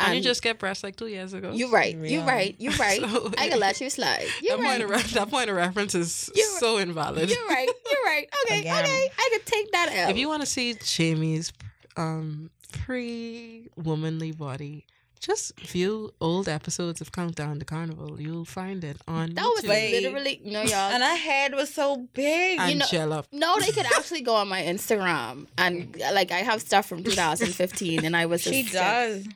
and 0.00 0.14
you 0.16 0.20
just 0.22 0.42
get 0.42 0.58
breasts 0.60 0.84
like 0.84 0.94
two 0.96 1.08
years 1.08 1.32
ago. 1.32 1.50
you're 1.52 1.70
right. 1.70 1.96
You're 1.96 2.24
right. 2.24 2.54
You're 2.58 2.72
right. 2.74 3.00
So- 3.08 3.32
I 3.36 3.48
can 3.48 3.58
let 3.58 3.80
you 3.80 3.90
slide. 3.90 4.26
You're 4.42 4.56
that 4.58 4.62
right. 4.62 4.70
point 4.80 4.82
of 4.84 4.90
re- 4.90 5.14
that 5.14 5.30
point 5.30 5.50
of 5.50 5.56
reference 5.56 5.94
is 5.96 6.30
You're 6.34 6.46
so 6.58 6.78
invalid. 6.78 7.28
You're 7.30 7.46
right. 7.48 7.68
You're 7.90 8.04
right. 8.04 8.28
Okay. 8.46 8.60
Again. 8.60 8.84
Okay. 8.84 9.10
I 9.18 9.28
could 9.32 9.46
take 9.46 9.72
that 9.72 9.88
out. 9.96 10.10
If 10.10 10.16
you 10.16 10.28
want 10.28 10.42
to 10.42 10.46
see 10.46 10.74
Jamie's 10.74 11.52
um 11.96 12.50
pre 12.72 13.68
womanly 13.76 14.30
body, 14.32 14.86
Just 15.20 15.58
view 15.60 16.12
old 16.20 16.48
episodes 16.48 17.00
of 17.00 17.12
Countdown 17.12 17.58
to 17.58 17.64
Carnival. 17.64 18.20
You'll 18.20 18.44
find 18.44 18.84
it 18.84 18.96
on 19.08 19.34
That 19.34 19.42
was 19.44 19.64
YouTube. 19.64 19.68
Wait. 19.68 20.02
literally 20.02 20.40
no 20.44 20.62
y'all. 20.62 20.90
And 20.92 21.02
her 21.02 21.16
head 21.16 21.54
was 21.54 21.72
so 21.74 22.06
big. 22.14 22.58
you 22.68 22.76
know- 22.76 22.84
Angela. 22.84 23.24
no, 23.32 23.56
they 23.60 23.72
could 23.72 23.86
actually 23.86 24.20
go 24.22 24.34
on 24.36 24.48
my 24.48 24.62
Instagram 24.62 25.46
and 25.58 25.96
like 26.12 26.30
I 26.30 26.38
have 26.38 26.60
stuff 26.60 26.86
from 26.86 27.02
2015 27.04 28.04
and 28.04 28.16
I 28.16 28.26
was 28.26 28.46
a 28.46 28.50
she 28.52 28.62
stick. 28.62 28.72
does. 28.74 29.26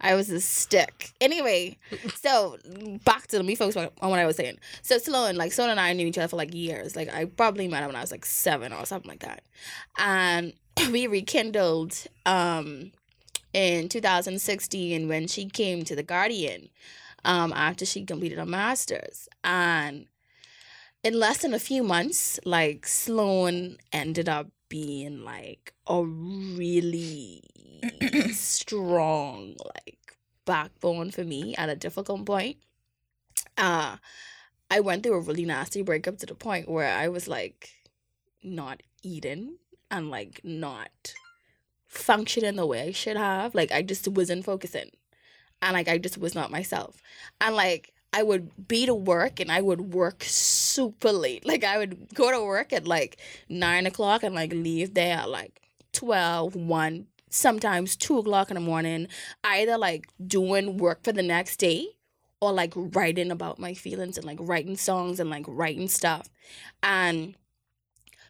I 0.00 0.14
was 0.14 0.30
a 0.30 0.40
stick. 0.40 1.10
Anyway, 1.20 1.76
so 2.14 2.56
back 3.04 3.26
to 3.28 3.36
let 3.36 3.44
me 3.44 3.54
focus 3.54 3.76
on 3.76 4.10
what 4.10 4.18
I 4.18 4.26
was 4.26 4.36
saying. 4.36 4.58
So 4.82 4.98
Sloan, 4.98 5.36
like 5.36 5.52
Sloan 5.52 5.70
and 5.70 5.80
I 5.80 5.92
knew 5.92 6.06
each 6.06 6.18
other 6.18 6.28
for 6.28 6.36
like 6.36 6.54
years. 6.54 6.94
Like 6.96 7.12
I 7.12 7.24
probably 7.26 7.68
met 7.68 7.82
her 7.82 7.86
when 7.88 7.96
I 7.96 8.00
was 8.00 8.10
like 8.12 8.24
seven 8.24 8.72
or 8.72 8.86
something 8.86 9.08
like 9.08 9.20
that. 9.20 9.42
And 9.98 10.52
we 10.90 11.06
rekindled 11.06 11.96
um 12.26 12.92
in 13.52 13.88
2016 13.88 15.08
when 15.08 15.26
she 15.26 15.46
came 15.46 15.84
to 15.84 15.94
the 15.94 16.02
Guardian 16.02 16.68
um 17.24 17.52
after 17.52 17.84
she 17.84 18.04
completed 18.04 18.38
her 18.38 18.46
masters. 18.46 19.28
And 19.44 20.06
in 21.04 21.18
less 21.18 21.38
than 21.38 21.54
a 21.54 21.58
few 21.58 21.82
months, 21.82 22.38
like 22.44 22.86
Sloan 22.86 23.78
ended 23.92 24.28
up 24.28 24.48
being 24.68 25.24
like 25.24 25.74
a 25.86 26.02
really 26.02 27.42
strong 28.32 29.56
like 29.74 30.16
backbone 30.44 31.10
for 31.10 31.24
me 31.24 31.54
at 31.56 31.68
a 31.68 31.76
difficult 31.76 32.24
point. 32.24 32.56
Uh 33.56 33.96
I 34.70 34.80
went 34.80 35.02
through 35.02 35.16
a 35.16 35.20
really 35.20 35.44
nasty 35.44 35.82
breakup 35.82 36.16
to 36.18 36.26
the 36.26 36.34
point 36.34 36.68
where 36.68 36.90
I 36.90 37.08
was 37.08 37.28
like 37.28 37.70
not 38.42 38.82
eating 39.02 39.58
and 39.90 40.10
like 40.10 40.40
not 40.42 41.14
functioning 41.92 42.56
the 42.56 42.66
way 42.66 42.88
I 42.88 42.92
should 42.92 43.16
have. 43.16 43.54
Like 43.54 43.70
I 43.70 43.82
just 43.82 44.08
wasn't 44.08 44.44
focusing. 44.44 44.90
And 45.60 45.74
like 45.74 45.88
I 45.88 45.98
just 45.98 46.18
was 46.18 46.34
not 46.34 46.50
myself. 46.50 47.00
And 47.40 47.54
like 47.54 47.92
I 48.12 48.22
would 48.22 48.68
be 48.68 48.86
to 48.86 48.94
work 48.94 49.40
and 49.40 49.52
I 49.52 49.60
would 49.60 49.94
work 49.94 50.24
super 50.24 51.12
late. 51.12 51.46
Like 51.46 51.64
I 51.64 51.78
would 51.78 52.14
go 52.14 52.30
to 52.30 52.44
work 52.44 52.72
at 52.72 52.86
like 52.86 53.18
nine 53.48 53.86
o'clock 53.86 54.22
and 54.22 54.34
like 54.34 54.52
leave 54.52 54.94
there 54.94 55.18
at 55.18 55.30
like 55.30 55.60
12, 55.92 56.56
1, 56.56 57.06
sometimes 57.30 57.96
2 57.96 58.18
o'clock 58.18 58.50
in 58.50 58.54
the 58.54 58.60
morning, 58.60 59.06
either 59.44 59.76
like 59.78 60.08
doing 60.26 60.78
work 60.78 61.04
for 61.04 61.12
the 61.12 61.22
next 61.22 61.58
day 61.58 61.86
or 62.40 62.52
like 62.52 62.72
writing 62.74 63.30
about 63.30 63.58
my 63.58 63.74
feelings 63.74 64.16
and 64.16 64.26
like 64.26 64.38
writing 64.40 64.76
songs 64.76 65.20
and 65.20 65.30
like 65.30 65.44
writing 65.46 65.88
stuff. 65.88 66.28
And 66.82 67.36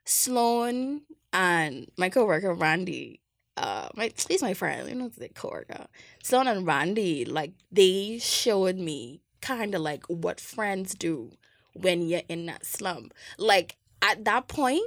Sloan 0.04 1.02
and 1.32 1.90
my 1.96 2.08
coworker 2.08 2.52
Randy, 2.52 3.21
uh, 3.56 3.88
my 3.94 4.12
he's 4.28 4.42
my 4.42 4.54
friend. 4.54 4.88
You 4.88 4.94
know, 4.94 5.08
the 5.08 5.28
coworker. 5.28 5.86
Sloan 6.22 6.46
and 6.46 6.66
Randy, 6.66 7.24
like 7.24 7.52
they 7.70 8.18
showed 8.18 8.76
me 8.76 9.20
kind 9.40 9.74
of 9.74 9.80
like 9.82 10.04
what 10.06 10.40
friends 10.40 10.94
do 10.94 11.32
when 11.74 12.02
you're 12.08 12.22
in 12.28 12.46
that 12.46 12.64
slump. 12.64 13.12
Like 13.38 13.76
at 14.00 14.24
that 14.24 14.48
point, 14.48 14.82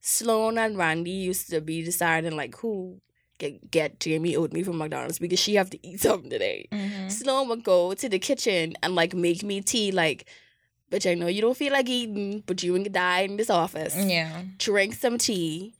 Sloan 0.00 0.56
and 0.58 0.76
Randy 0.78 1.10
used 1.10 1.50
to 1.50 1.60
be 1.60 1.82
deciding 1.82 2.36
like 2.36 2.56
who 2.58 3.00
get 3.38 3.70
get 3.70 4.00
Jamie 4.00 4.36
oatmeal 4.36 4.64
from 4.64 4.78
McDonald's 4.78 5.18
because 5.18 5.38
she 5.38 5.54
have 5.56 5.70
to 5.70 5.86
eat 5.86 6.00
something 6.00 6.30
today. 6.30 6.68
Mhm. 6.72 7.10
Sloan 7.10 7.48
would 7.48 7.64
go 7.64 7.92
to 7.94 8.08
the 8.08 8.18
kitchen 8.18 8.74
and 8.82 8.94
like 8.94 9.14
make 9.14 9.42
me 9.42 9.60
tea 9.60 9.92
like 9.92 10.26
bitch, 10.90 11.08
I 11.08 11.14
know 11.14 11.28
you 11.28 11.40
don't 11.40 11.56
feel 11.56 11.72
like 11.72 11.88
eating, 11.88 12.42
but 12.46 12.62
you 12.64 12.76
ain't 12.76 12.90
die 12.92 13.20
in 13.20 13.36
this 13.36 13.48
office. 13.50 13.94
Yeah. 13.96 14.42
Drink 14.58 14.94
some 14.94 15.18
tea. 15.18 15.74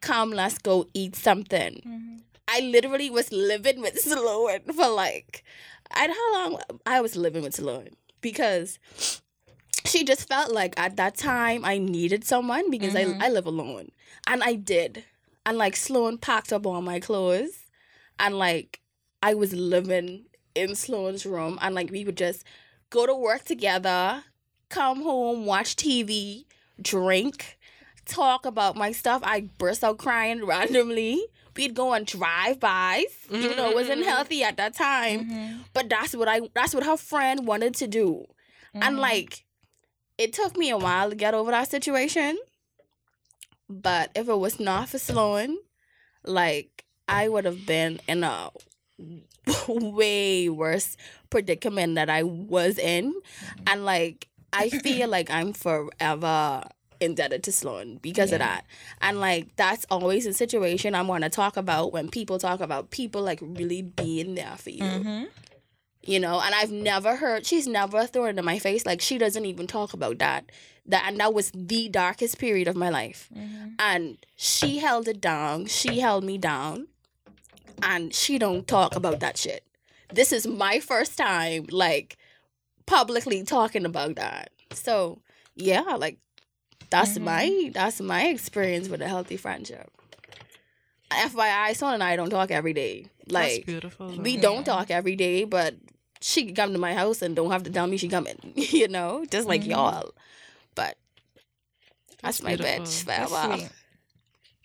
Come, 0.00 0.30
let's 0.30 0.58
go 0.58 0.86
eat 0.94 1.16
something. 1.16 1.80
Mhm. 1.86 2.20
I 2.46 2.60
literally 2.60 3.10
was 3.10 3.30
living 3.32 3.80
with 3.80 3.98
Sloan 4.00 4.60
for 4.72 4.88
like, 4.88 5.44
I 5.90 6.06
know 6.06 6.14
how 6.14 6.32
long 6.32 6.60
I 6.86 7.00
was 7.00 7.16
living 7.16 7.42
with 7.42 7.54
Sloan 7.54 7.88
because 8.20 8.78
she 9.84 10.04
just 10.04 10.28
felt 10.28 10.52
like 10.52 10.78
at 10.78 10.96
that 10.96 11.16
time 11.16 11.64
I 11.64 11.78
needed 11.78 12.24
someone 12.24 12.70
because 12.70 12.94
Mhm. 12.94 13.16
I 13.20 13.26
I 13.26 13.28
live 13.30 13.46
alone 13.46 13.90
and 14.26 14.42
I 14.42 14.54
did 14.54 15.04
and 15.46 15.56
like 15.58 15.76
Sloan 15.76 16.18
packed 16.18 16.52
up 16.52 16.66
all 16.66 16.82
my 16.82 17.00
clothes 17.00 17.66
and 18.18 18.38
like 18.38 18.80
I 19.22 19.34
was 19.34 19.52
living 19.52 20.26
in 20.54 20.74
Sloan's 20.74 21.24
room 21.26 21.58
and 21.62 21.74
like 21.74 21.90
we 21.90 22.04
would 22.04 22.16
just 22.16 22.44
go 22.90 23.06
to 23.06 23.14
work 23.14 23.44
together, 23.44 24.24
come 24.68 25.02
home, 25.02 25.44
watch 25.46 25.76
TV, 25.76 26.46
drink, 26.80 27.57
talk 28.08 28.46
about 28.46 28.74
my 28.76 28.92
stuff. 28.92 29.20
I 29.24 29.42
burst 29.58 29.84
out 29.84 29.98
crying 29.98 30.44
randomly. 30.44 31.22
We'd 31.56 31.74
go 31.74 31.92
on 31.94 32.04
drive-bys, 32.04 33.04
even 33.30 33.56
though 33.56 33.70
it 33.70 33.74
wasn't 33.74 34.02
Mhm. 34.02 34.06
healthy 34.06 34.42
at 34.44 34.56
that 34.58 34.74
time. 34.74 35.28
Mhm. 35.30 35.64
But 35.72 35.88
that's 35.88 36.14
what 36.14 36.28
I 36.28 36.40
that's 36.54 36.74
what 36.74 36.84
her 36.84 36.96
friend 36.96 37.46
wanted 37.46 37.74
to 37.76 37.86
do. 37.86 38.26
And 38.74 38.96
Mhm. 38.96 39.00
like 39.00 39.44
it 40.18 40.32
took 40.32 40.56
me 40.56 40.70
a 40.70 40.78
while 40.78 41.10
to 41.10 41.16
get 41.16 41.34
over 41.34 41.50
that 41.50 41.70
situation. 41.70 42.38
But 43.68 44.10
if 44.14 44.28
it 44.28 44.38
was 44.38 44.58
not 44.60 44.88
for 44.88 44.98
Sloan, 44.98 45.58
like 46.24 46.84
I 47.08 47.28
would 47.28 47.44
have 47.44 47.66
been 47.66 48.00
in 48.08 48.24
a 48.24 48.50
way 49.68 50.48
worse 50.48 50.96
predicament 51.30 51.94
that 51.96 52.08
I 52.10 52.22
was 52.22 52.78
in. 52.78 53.14
And 53.66 53.84
like 53.84 54.28
I 54.52 54.70
feel 54.70 55.08
like 55.08 55.30
I'm 55.30 55.52
forever 55.52 56.62
indebted 57.00 57.42
to 57.44 57.52
Sloan 57.52 57.98
because 58.02 58.32
of 58.32 58.38
that. 58.40 58.64
And 59.00 59.20
like 59.20 59.54
that's 59.56 59.86
always 59.90 60.26
a 60.26 60.32
situation 60.32 60.94
I'm 60.94 61.06
gonna 61.06 61.30
talk 61.30 61.56
about 61.56 61.92
when 61.92 62.08
people 62.08 62.38
talk 62.38 62.60
about 62.60 62.90
people 62.90 63.22
like 63.22 63.38
really 63.42 63.82
being 63.82 64.34
there 64.34 64.56
for 64.56 64.70
you. 64.70 64.82
Mhm. 64.82 65.28
you 66.04 66.18
know 66.18 66.40
and 66.40 66.54
i've 66.54 66.70
never 66.70 67.16
heard 67.16 67.44
she's 67.44 67.66
never 67.66 68.06
thrown 68.06 68.38
in 68.38 68.44
my 68.44 68.58
face. 68.58 68.86
Like 68.86 69.00
she 69.00 69.18
doesn't 69.18 69.44
even 69.44 69.66
talk 69.66 69.92
about 69.92 70.18
that. 70.18 70.50
That 70.86 71.04
and 71.06 71.18
that 71.20 71.34
was 71.34 71.50
the 71.54 71.88
darkest 71.88 72.38
period 72.38 72.66
of 72.68 72.76
my 72.76 72.88
life. 72.88 73.28
Mhm. 73.36 73.74
and 73.78 74.18
she 74.36 74.78
held 74.78 75.06
it 75.08 75.20
down. 75.20 75.66
She 75.66 76.00
held 76.00 76.24
me 76.24 76.38
down. 76.38 76.88
And 77.82 78.12
she 78.14 78.38
don't 78.38 78.66
talk 78.66 78.96
about 78.96 79.20
that 79.20 79.36
shit. 79.36 79.62
This 80.12 80.32
is 80.32 80.46
my 80.46 80.80
first 80.80 81.16
time 81.16 81.66
like 81.70 82.16
publicly 82.86 83.42
talking 83.44 83.84
about 83.84 84.16
that. 84.16 84.50
So 84.72 85.20
yeah 85.54 85.82
like 86.04 86.18
that's 86.90 87.18
Mhm. 87.18 87.22
my 87.22 87.70
that's 87.74 88.00
my 88.00 88.26
experience 88.28 88.88
with 88.88 89.00
a 89.02 89.08
healthy 89.08 89.36
friendship 89.36 89.90
fyi 91.10 91.74
son 91.76 91.94
and 91.94 92.02
i 92.02 92.16
don't 92.16 92.30
talk 92.30 92.50
every 92.50 92.72
day 92.72 93.06
That's 93.26 93.32
like 93.32 93.66
beautiful. 93.66 94.08
though. 94.12 94.22
we 94.22 94.34
Yeah. 94.34 94.40
don't 94.40 94.64
talk 94.64 94.90
every 94.90 95.16
day, 95.16 95.44
but 95.44 95.74
she 96.20 96.44
can 96.46 96.54
come 96.54 96.72
to 96.72 96.78
my 96.78 96.94
house 96.94 97.22
and 97.22 97.36
don't 97.36 97.50
have 97.50 97.62
to 97.64 97.70
tell 97.70 97.86
me 97.86 97.96
she 97.96 98.08
coming. 98.08 98.38
You 98.56 98.88
know, 98.88 99.24
just 99.30 99.46
like 99.46 99.62
Mhm. 99.62 99.68
y'all. 99.70 100.14
But 100.74 100.96
that's, 102.22 102.40
That's 102.40 102.42
my 102.42 102.56
beautiful. 102.56 102.84
bitch 102.84 103.04
That's 103.04 103.30
forever. 103.32 103.56
sweet. 103.58 103.70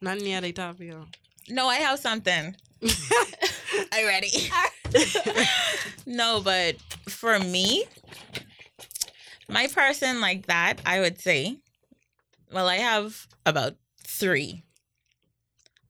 Nothing 0.01 0.27
yet, 0.27 0.43
Tapio. 0.55 1.05
No, 1.49 1.67
I 1.67 1.75
have 1.75 1.99
something. 1.99 2.55
Are 3.91 3.99
you 3.99 4.07
ready? 4.07 4.31
no, 6.05 6.41
but 6.41 6.77
for 7.07 7.37
me, 7.39 7.85
my 9.49 9.67
person 9.67 10.21
like 10.21 10.47
that, 10.47 10.75
I 10.85 10.99
would 10.99 11.19
say, 11.19 11.57
well, 12.53 12.67
I 12.67 12.77
have 12.77 13.27
about 13.45 13.75
three. 14.05 14.63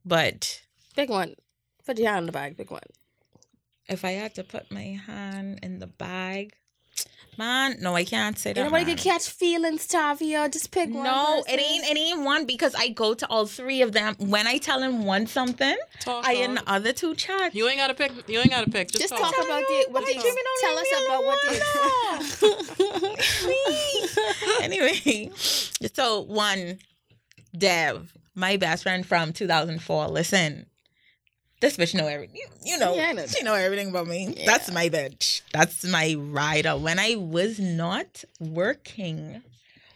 But 0.05 0.61
Pick 0.95 1.09
one. 1.09 1.35
Put 1.85 1.97
your 1.99 2.09
hand 2.09 2.19
in 2.23 2.25
the 2.27 2.31
bag. 2.31 2.57
Pick 2.57 2.71
one. 2.71 2.81
if 3.87 4.05
I 4.05 4.11
had 4.11 4.33
to 4.35 4.43
put 4.43 4.71
my 4.71 4.99
hand 5.05 5.59
in 5.61 5.79
the 5.79 5.87
bag, 5.87 6.55
man, 7.37 7.77
no, 7.79 7.95
I 7.95 8.03
can't 8.03 8.37
say 8.37 8.53
that. 8.53 8.63
Nobody 8.63 8.85
man. 8.85 8.95
can 8.97 9.11
catch 9.11 9.29
feelings, 9.29 9.87
Tavia. 9.87 10.49
Just 10.49 10.71
pick 10.71 10.93
one. 10.93 11.03
No, 11.03 11.43
it 11.47 11.59
ain't 11.59 11.85
it 11.85 11.97
ain't 11.97 12.21
one 12.21 12.45
because 12.45 12.75
I 12.75 12.89
go 12.89 13.13
to 13.13 13.27
all 13.27 13.45
three 13.45 13.81
of 13.81 13.91
them. 13.91 14.15
When 14.19 14.47
I 14.47 14.57
tell 14.57 14.81
him 14.81 15.05
one 15.05 15.27
something, 15.27 15.75
Talk, 15.99 16.27
I 16.27 16.33
in 16.33 16.55
the 16.55 16.63
other 16.69 16.93
two 16.93 17.15
chat. 17.15 17.53
You 17.55 17.67
ain't 17.67 17.77
gotta 17.77 17.93
pick. 17.93 18.11
You 18.27 18.39
ain't 18.39 18.51
gotta 18.51 18.69
pick. 18.69 18.89
Just, 18.91 19.09
Just 19.09 19.15
talk. 19.15 19.33
talk 19.35 19.45
about 19.45 19.61
you, 19.61 19.85
what 19.89 20.05
they 20.05 20.13
Jimmy 20.13 20.41
tell 20.61 20.77
us 20.77 20.87
about 21.05 21.25
what 21.25 21.39
they. 24.59 24.63
anyway, 24.63 25.31
so 25.93 26.21
one, 26.21 26.79
Dev, 27.57 28.13
my 28.35 28.57
best 28.57 28.83
friend 28.83 29.05
from 29.05 29.33
2004. 29.33 30.07
Listen, 30.07 30.65
this 31.63 31.77
bitch 31.77 31.95
know 31.95 32.07
everything. 32.07 32.35
You, 32.35 32.47
you 32.73 32.77
know, 32.77 32.93
Yeah, 32.93 33.13
know 33.13 33.25
she 33.25 33.41
know 33.41 33.53
everything 33.53 33.87
about 33.89 34.05
me. 34.07 34.33
Yeah. 34.37 34.45
That's 34.45 34.69
my 34.69 34.89
bitch. 34.89 35.41
That's 35.53 35.85
my 35.85 36.15
rider. 36.19 36.75
When 36.77 36.99
I 36.99 37.15
was 37.15 37.57
not 37.57 38.25
working, 38.39 39.41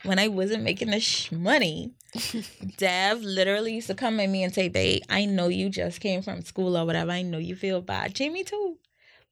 when 0.04 0.18
I 0.18 0.30
wasn't 0.30 0.64
making 0.64 0.92
the 0.92 1.02
sh- 1.02 1.30
money, 1.34 1.92
Dev 2.78 3.22
literally 3.22 3.74
used 3.76 3.88
to 3.88 3.96
come 3.96 4.20
at 4.22 4.30
me 4.30 4.44
and 4.44 4.54
say, 4.54 4.70
"Babe, 4.70 5.02
I 5.10 5.26
know 5.26 5.50
you 5.50 5.70
just 5.70 6.00
came 6.00 6.22
from 6.22 6.42
school 6.42 6.78
or 6.78 6.86
whatever. 6.86 7.12
I 7.12 7.22
know 7.22 7.38
you 7.38 7.56
feel 7.56 7.82
bad. 7.82 8.16
Jamie 8.16 8.46
too, 8.46 8.78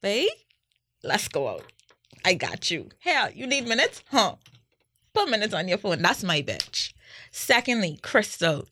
babe. 0.01 0.27
Let's 1.04 1.30
go 1.30 1.48
out. 1.48 1.63
I 2.25 2.34
got 2.34 2.70
you. 2.70 2.89
Hell, 3.00 3.30
you 3.32 3.48
need 3.48 3.65
minutes? 3.68 4.04
Huh? 4.12 4.36
Put 5.13 5.30
minutes 5.30 5.54
on 5.54 5.70
your 5.70 5.77
phone. 5.77 6.01
That's 6.01 6.24
my 6.24 6.42
bitch. 6.42 6.92
Secondly, 7.32 7.98
Crystal. 8.01 8.65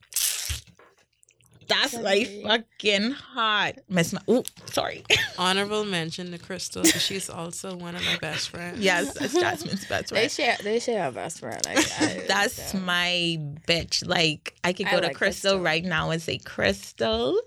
That's 1.67 1.97
my 1.99 2.23
fucking 2.43 3.11
hot. 3.11 3.75
Miss 3.89 4.13
my 4.13 4.21
ooh, 4.29 4.43
sorry. 4.65 5.03
Honorable 5.37 5.85
mention 5.85 6.31
to 6.31 6.37
Crystal. 6.37 6.83
She's 6.83 7.29
also 7.29 7.75
one 7.75 7.95
of 7.95 8.05
my 8.05 8.17
best 8.17 8.49
friends. 8.49 8.79
yes, 8.79 9.13
that's 9.13 9.33
Jasmine's 9.39 9.85
best 9.85 10.09
friend. 10.09 10.23
They 10.23 10.27
share. 10.27 10.57
They 10.63 10.79
share 10.79 11.07
a 11.07 11.11
best 11.11 11.39
friend. 11.39 11.61
I, 11.67 11.73
I, 11.73 12.25
That's 12.27 12.73
yeah. 12.73 12.79
my 12.79 13.37
bitch. 13.67 14.07
Like 14.07 14.53
I 14.63 14.73
could 14.73 14.87
I 14.87 14.91
go 14.91 14.99
to 15.01 15.07
like 15.07 15.15
Crystal, 15.15 15.51
Crystal. 15.51 15.63
right 15.63 15.83
now 15.83 16.11
and 16.11 16.21
say, 16.21 16.37
Crystal, 16.37 17.39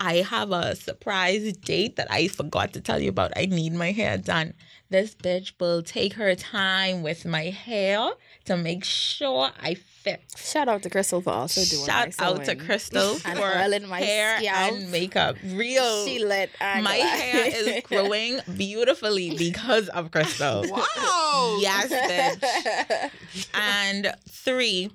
I 0.00 0.16
have 0.16 0.52
a 0.52 0.76
surprise 0.76 1.52
date 1.56 1.96
that 1.96 2.06
I 2.10 2.28
forgot 2.28 2.72
to 2.74 2.80
tell 2.80 3.00
you 3.00 3.08
about. 3.08 3.32
I 3.36 3.46
need 3.46 3.72
my 3.72 3.92
hair 3.92 4.16
done. 4.16 4.54
This 4.90 5.14
bitch 5.14 5.52
will 5.60 5.82
take 5.82 6.14
her 6.14 6.34
time 6.34 7.02
with 7.02 7.24
my 7.26 7.44
hair 7.50 8.10
to 8.44 8.56
make 8.56 8.84
sure 8.84 9.50
I 9.60 9.74
fix. 10.16 10.50
Shout 10.52 10.68
out 10.68 10.82
to 10.82 10.90
Crystal 10.90 11.20
for 11.20 11.30
also 11.30 11.64
doing 11.64 11.86
Shout 11.86 12.14
my 12.18 12.24
out 12.26 12.44
to. 12.44 12.56
Crystal 12.56 13.18
And 13.24 13.38
for 13.38 13.46
oiling 13.58 13.86
my 13.88 14.00
hair 14.00 14.38
scalp. 14.38 14.72
and 14.72 14.90
makeup. 14.92 15.36
Real. 15.44 16.06
She 16.06 16.24
lit. 16.24 16.50
I 16.60 16.80
my 16.80 16.94
hair 16.94 17.44
is 17.54 17.82
growing 17.88 18.40
beautifully 18.56 19.36
because 19.36 19.88
of 19.90 20.10
Crystal. 20.10 20.64
Wow. 20.98 21.58
Yes, 21.60 21.88
bitch. 21.92 23.10
And 23.54 24.14
three, 24.28 24.90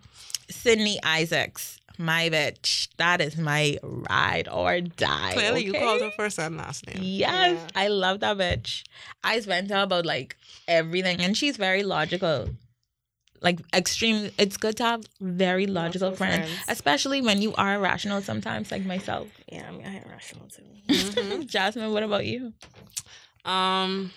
Sydney 0.50 1.00
Isaacs. 1.04 1.80
My 1.98 2.30
bitch. 2.30 2.88
That 2.98 3.22
is 3.22 3.38
my 3.38 3.78
ride 3.84 4.48
or 4.52 4.82
die. 4.82 5.34
Clearly, 5.34 5.64
you 5.64 5.74
called 5.74 6.02
her 6.02 6.12
first 6.18 6.40
and 6.40 6.58
last 6.58 6.88
name. 6.88 6.98
Yes, 7.02 7.54
Yeah. 7.60 7.68
I 7.76 7.88
love 7.88 8.20
that 8.22 8.38
bitch. 8.38 8.84
I 9.24 9.40
spent 9.42 9.70
her 9.70 9.84
about 9.84 10.06
like 10.06 10.36
everything, 10.68 11.22
and 11.22 11.38
she's 11.38 11.56
very 11.56 11.84
logical. 11.84 12.50
Like 13.44 13.60
extreme, 13.76 14.32
it's 14.40 14.56
good 14.58 14.78
to 14.78 14.84
have 14.84 15.04
very 15.22 15.68
logical 15.68 16.12
Logical 16.12 16.16
friends, 16.16 16.48
friends. 16.50 16.66
especially 16.70 17.22
when 17.22 17.42
you 17.42 17.54
are 17.56 17.76
irrational 17.76 18.22
sometimes, 18.22 18.72
like 18.72 18.86
myself. 18.86 19.28
Yeah, 19.52 19.68
I 19.68 19.72
mean, 19.72 19.86
I 19.86 19.96
ain't 19.98 20.08
rational 20.08 20.48
too. 20.48 20.64
Mhm. 20.90 21.46
Jasmine, 21.54 21.92
what 21.92 22.04
about 22.04 22.26
you? 22.26 22.54
Um, 23.44 24.12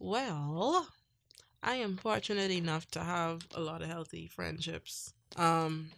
well, 0.00 0.88
I 1.62 1.74
am 1.76 1.96
fortunate 1.98 2.50
enough 2.50 2.90
to 2.92 3.00
have 3.00 3.42
a 3.54 3.60
lot 3.60 3.82
of 3.82 3.88
healthy 3.88 4.26
friendships. 4.26 5.12
Um, 5.36 5.90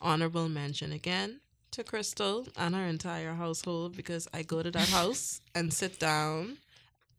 honorable 0.00 0.48
mention 0.48 0.92
again 0.92 1.40
to 1.70 1.84
Crystal 1.84 2.46
and 2.56 2.74
her 2.74 2.84
entire 2.84 3.34
household 3.34 3.96
because 3.96 4.26
I 4.34 4.42
go 4.42 4.62
to 4.62 4.70
that 4.72 4.88
house 4.88 5.40
and 5.54 5.72
sit 5.72 5.98
down 5.98 6.58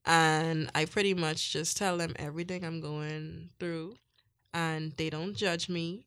and 0.06 0.70
I 0.76 0.86
pretty 0.86 1.14
much 1.14 1.52
just 1.54 1.78
tell 1.78 1.98
them 1.98 2.14
everything 2.18 2.64
I'm 2.64 2.82
going 2.82 3.50
through 3.60 3.96
and 4.54 4.92
they 4.98 5.10
don't 5.10 5.36
judge 5.36 5.70
me 5.70 6.06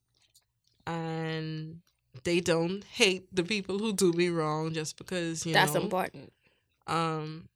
and 0.86 1.80
they 2.24 2.40
don't 2.40 2.84
hate 2.84 3.26
the 3.34 3.42
people 3.44 3.78
who 3.78 3.92
do 3.92 4.12
me 4.12 4.28
wrong 4.28 4.72
just 4.72 4.96
because 4.96 5.44
you 5.46 5.52
know. 5.54 5.60
That's 5.60 5.74
know 5.74 5.82
important. 5.82 6.32
um 6.86 7.48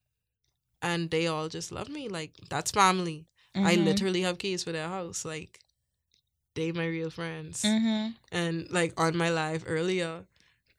and 0.83 1.11
they 1.11 1.27
all 1.27 1.49
just 1.49 1.71
love 1.73 1.89
me 1.89 2.09
like 2.09 2.33
that's 2.49 2.71
family 2.71 3.27
i 3.55 3.77
Mhm. 3.77 3.85
literally 3.85 4.23
have 4.23 4.39
keys 4.39 4.65
for 4.65 4.73
their 4.73 4.89
house 4.89 5.25
like 5.25 5.61
they 6.55 6.73
my 6.73 6.87
real 6.87 7.11
friends 7.11 7.65
Mhm. 7.65 8.15
and 8.33 8.71
like 8.71 8.93
on 8.99 9.17
my 9.17 9.31
live 9.31 9.65
earlier 9.67 10.25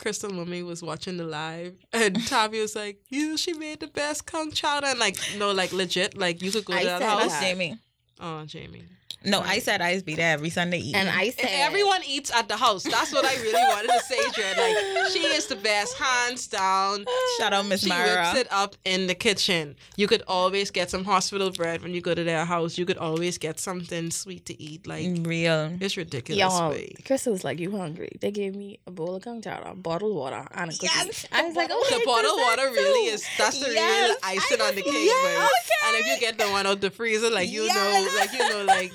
crystal 0.02 0.32
mummy 0.34 0.64
was 0.64 0.82
watching 0.82 1.16
the 1.18 1.24
live 1.24 1.76
and 1.94 2.26
Tavi 2.28 2.60
was 2.60 2.76
like 2.76 2.98
you 3.10 3.38
she 3.38 3.54
made 3.54 3.80
the 3.80 3.88
best 3.88 4.26
conch 4.26 4.56
chowder 4.56 4.88
and 4.88 5.00
like 5.00 5.16
no 5.38 5.52
like 5.52 5.72
legit 5.72 6.18
like 6.18 6.42
you 6.42 6.52
could 6.52 6.66
go 6.66 6.74
I 6.74 6.82
to 6.82 6.88
that 6.88 7.00
said 7.02 7.08
house. 7.08 7.22
That's 7.28 7.40
Jamie. 7.40 7.78
oh 8.20 8.44
jamie 8.46 8.84
No, 9.24 9.40
I 9.42 9.60
said 9.60 9.82
ice 9.82 10.02
be 10.02 10.16
there 10.16 10.34
every 10.34 10.50
Sunday 10.50 10.80
evening. 10.80 10.96
And 10.96 11.10
I 11.10 11.24
and 11.26 11.34
said 11.34 11.50
everyone 11.52 12.02
eats 12.08 12.32
at 12.34 12.48
the 12.48 12.58
house 12.58 12.84
that's 12.84 13.12
what 13.14 13.26
i 13.26 13.34
really 13.42 13.64
wanted 13.74 13.88
to 13.90 14.00
say 14.06 14.18
Dred. 14.34 14.58
like 14.58 15.12
she 15.12 15.20
is 15.38 15.48
the 15.48 15.56
best 15.56 15.96
hands 15.98 16.48
down 16.48 17.06
shout 17.40 17.54
out 17.54 17.66
Miss 17.66 17.82
She 17.82 17.90
Myra. 17.90 18.32
whips 18.34 18.40
it 18.40 18.48
up 18.52 18.76
in 18.86 19.08
the 19.08 19.16
kitchen. 19.16 19.76
You 19.96 20.08
could 20.08 20.24
always 20.28 20.72
get 20.72 20.90
some 20.90 21.04
hospital 21.04 21.52
bread 21.52 21.82
when 21.84 21.94
you 21.94 22.02
go 22.02 22.14
to 22.14 22.24
their 22.24 22.46
house. 22.46 22.78
You 22.78 22.86
could 22.86 22.98
always 22.98 23.38
get 23.38 23.60
something 23.60 24.12
sweet 24.12 24.46
to 24.48 24.62
eat. 24.62 24.88
Like 24.88 25.08
Real. 25.22 25.78
it's 25.80 25.98
ridiculous. 25.98 26.40
Y'all, 26.40 26.72
babe. 26.72 26.96
Crystal 27.06 27.34
was 27.34 27.44
like, 27.44 27.60
"You 27.60 27.72
hungry?" 27.78 28.10
They 28.22 28.32
gave 28.32 28.56
me 28.56 28.80
a 28.88 28.92
bowl 28.92 29.16
of 29.16 29.24
conch 29.24 29.44
chowder, 29.46 29.74
bottled 29.76 30.16
water, 30.16 30.46
and 30.54 30.72
a 30.72 30.74
cookie. 30.74 30.88
Yes, 30.94 31.26
I 31.32 31.44
was 31.46 31.56
like, 31.56 31.70
oh, 31.72 31.86
the 31.90 31.96
"Okay, 31.96 32.04
The 32.04 32.06
bottled 32.06 32.40
water 32.40 32.68
is 32.70 32.76
really 32.76 33.10
too." 33.10 33.14
is 33.16 33.26
that's 33.38 33.60
the 33.60 33.72
Yes, 33.74 34.10
real 34.10 34.18
icing 34.24 34.62
I 34.62 34.68
on 34.70 34.76
the 34.76 34.82
cake, 34.82 34.94
Yeah, 34.94 35.48
okay. 35.48 35.88
And 35.88 35.98
if 35.98 36.06
you 36.08 36.20
get 36.20 36.38
the 36.38 36.46
one 36.52 36.66
out 36.68 36.82
the 36.82 36.90
freezer, 36.92 37.30
like 37.30 37.50
you 37.50 37.64
Yes. 37.64 37.76
know, 37.76 38.20
like 38.20 38.34
you 38.34 38.50
know, 38.50 38.66
like 38.66 38.92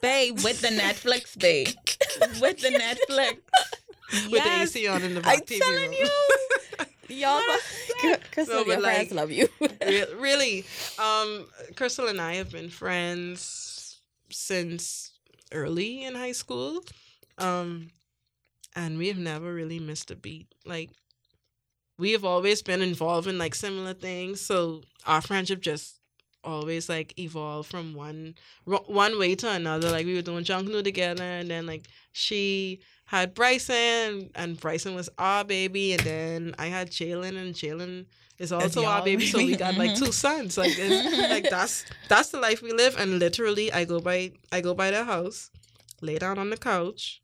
babe, 0.00 0.40
with 0.42 0.60
the 0.60 0.68
Netflix, 0.68 1.38
babe. 1.38 1.68
with 2.40 2.60
the 2.60 2.68
Netflix. 2.70 3.36
with 4.30 4.32
Yes. 4.44 4.72
the 4.72 4.80
AC 4.80 4.88
on 4.88 5.02
in 5.02 5.14
the 5.14 5.20
back 5.20 5.38
I'm 5.38 5.40
TV 5.42 5.60
telling 5.60 5.82
room. 5.90 5.92
you. 5.92 6.86
Y'all, 7.16 7.40
Crystal, 8.32 8.64
No, 8.64 8.64
your 8.64 8.80
friends 8.80 9.12
love 9.12 9.30
you. 9.30 9.48
Re- 9.60 10.06
really 10.18 10.64
um 10.98 11.46
crystal 11.76 12.08
and 12.08 12.20
i 12.20 12.34
have 12.36 12.50
been 12.50 12.70
friends 12.70 14.00
since 14.30 15.12
early 15.52 16.04
in 16.04 16.14
high 16.14 16.32
school 16.32 16.82
um 17.38 17.90
and 18.74 18.96
we 18.96 19.08
have 19.08 19.18
never 19.18 19.52
really 19.52 19.78
missed 19.78 20.10
a 20.10 20.16
beat 20.16 20.46
like 20.64 20.90
we 21.98 22.12
have 22.12 22.24
always 22.24 22.62
been 22.62 22.80
involved 22.82 23.26
in 23.26 23.36
like 23.36 23.54
similar 23.54 23.92
things 23.94 24.40
so 24.40 24.80
our 25.06 25.20
friendship 25.20 25.60
just 25.60 25.98
always 26.44 26.88
like 26.88 27.18
evolve 27.18 27.66
from 27.66 27.94
one 27.94 28.34
one 28.64 29.18
way 29.18 29.34
to 29.36 29.50
another. 29.50 29.90
Like 29.90 30.06
we 30.06 30.14
were 30.14 30.22
doing 30.22 30.44
Junkanoo 30.44 30.84
together 30.84 31.24
and 31.24 31.50
then 31.50 31.66
like 31.66 31.86
she 32.12 32.80
had 33.06 33.34
Bryson 33.34 34.30
and 34.34 34.58
Bryson 34.58 34.94
was 34.94 35.08
our 35.18 35.44
baby 35.44 35.92
and 35.92 36.02
then 36.02 36.54
I 36.58 36.66
had 36.66 36.90
Jalen 36.90 37.36
and 37.36 37.54
Jalen 37.54 38.06
is 38.38 38.52
also 38.52 38.84
our 38.84 39.04
baby 39.04 39.26
so 39.26 39.38
we 39.38 39.56
got 39.56 39.76
like 39.76 39.96
two 39.96 40.12
sons. 40.24 40.58
Like 40.58 40.72
it's, 40.74 41.30
like 41.30 41.50
that's 41.50 41.84
that's 42.08 42.30
the 42.30 42.40
life 42.40 42.62
we 42.62 42.72
live 42.72 42.96
and 42.98 43.18
literally 43.18 43.72
I 43.72 43.84
go 43.84 44.00
by 44.00 44.32
I 44.50 44.60
go 44.60 44.74
by 44.74 44.90
their 44.90 45.04
house 45.04 45.50
lay 46.00 46.18
down 46.18 46.38
on 46.38 46.50
the 46.50 46.56
couch 46.56 47.22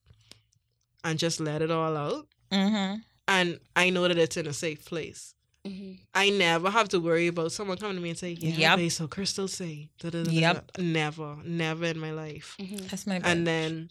and 1.03 1.19
just 1.19 1.41
let 1.41 1.63
it 1.63 1.71
all 1.71 1.97
out. 1.97 2.27
Mm-hmm. 2.51 3.01
and 3.27 3.61
I 3.77 3.91
know 3.91 4.09
that 4.09 4.17
it's 4.17 4.39
in 4.39 4.47
a 4.47 4.55
safe 4.55 4.87
place 4.87 5.35
Mhm. 5.69 5.99
I 6.15 6.31
never 6.31 6.71
have 6.71 6.89
to 6.91 7.01
worry 7.01 7.27
about 7.29 7.53
someone 7.53 7.77
coming 7.79 7.97
to 7.97 8.03
me 8.03 8.11
and 8.11 8.19
say, 8.19 8.33
"Yeah, 8.33 8.57
Yep. 8.59 8.77
babe, 8.79 8.91
so 8.91 9.07
Crystal 9.09 9.49
say." 9.49 9.91
da, 10.01 10.11
da, 10.11 10.23
da, 10.23 10.31
da, 10.31 10.31
Yep. 10.31 10.71
Never, 10.79 11.37
never 11.45 11.85
in 11.87 11.99
my 11.99 12.11
life. 12.13 12.57
Mhm. 12.59 12.89
That's 12.89 13.07
my 13.07 13.17
And 13.17 13.47
then 13.47 13.91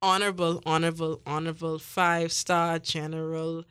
honorable, 0.00 0.62
honorable, 0.66 1.20
honorable 1.26 1.78
five 1.78 2.32
star 2.32 2.78
general 2.78 3.64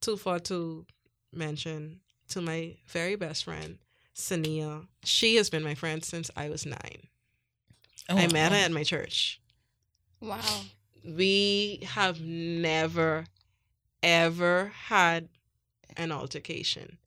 two 0.00 0.16
four 0.16 0.38
two 0.38 0.86
mention 1.32 2.00
to 2.28 2.40
my 2.40 2.76
very 2.88 3.16
best 3.16 3.44
friend 3.44 3.78
Sania. 4.14 4.86
She 5.04 5.36
has 5.36 5.48
been 5.50 5.62
my 5.62 5.74
friend 5.74 6.04
since 6.04 6.30
I 6.36 6.48
was 6.48 6.66
nine. 6.66 7.08
Oh, 8.08 8.16
I 8.16 8.26
met 8.26 8.52
her 8.52 8.58
at 8.58 8.72
my 8.72 8.84
church. 8.84 9.40
Wow. 10.20 10.62
we 11.04 11.80
have 11.84 12.20
never 12.20 13.24
ever 14.02 14.72
had 14.86 15.28
an 15.96 16.12
altercation. 16.12 16.98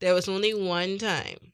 There 0.00 0.14
was 0.14 0.28
only 0.28 0.52
one 0.54 0.98
time 0.98 1.52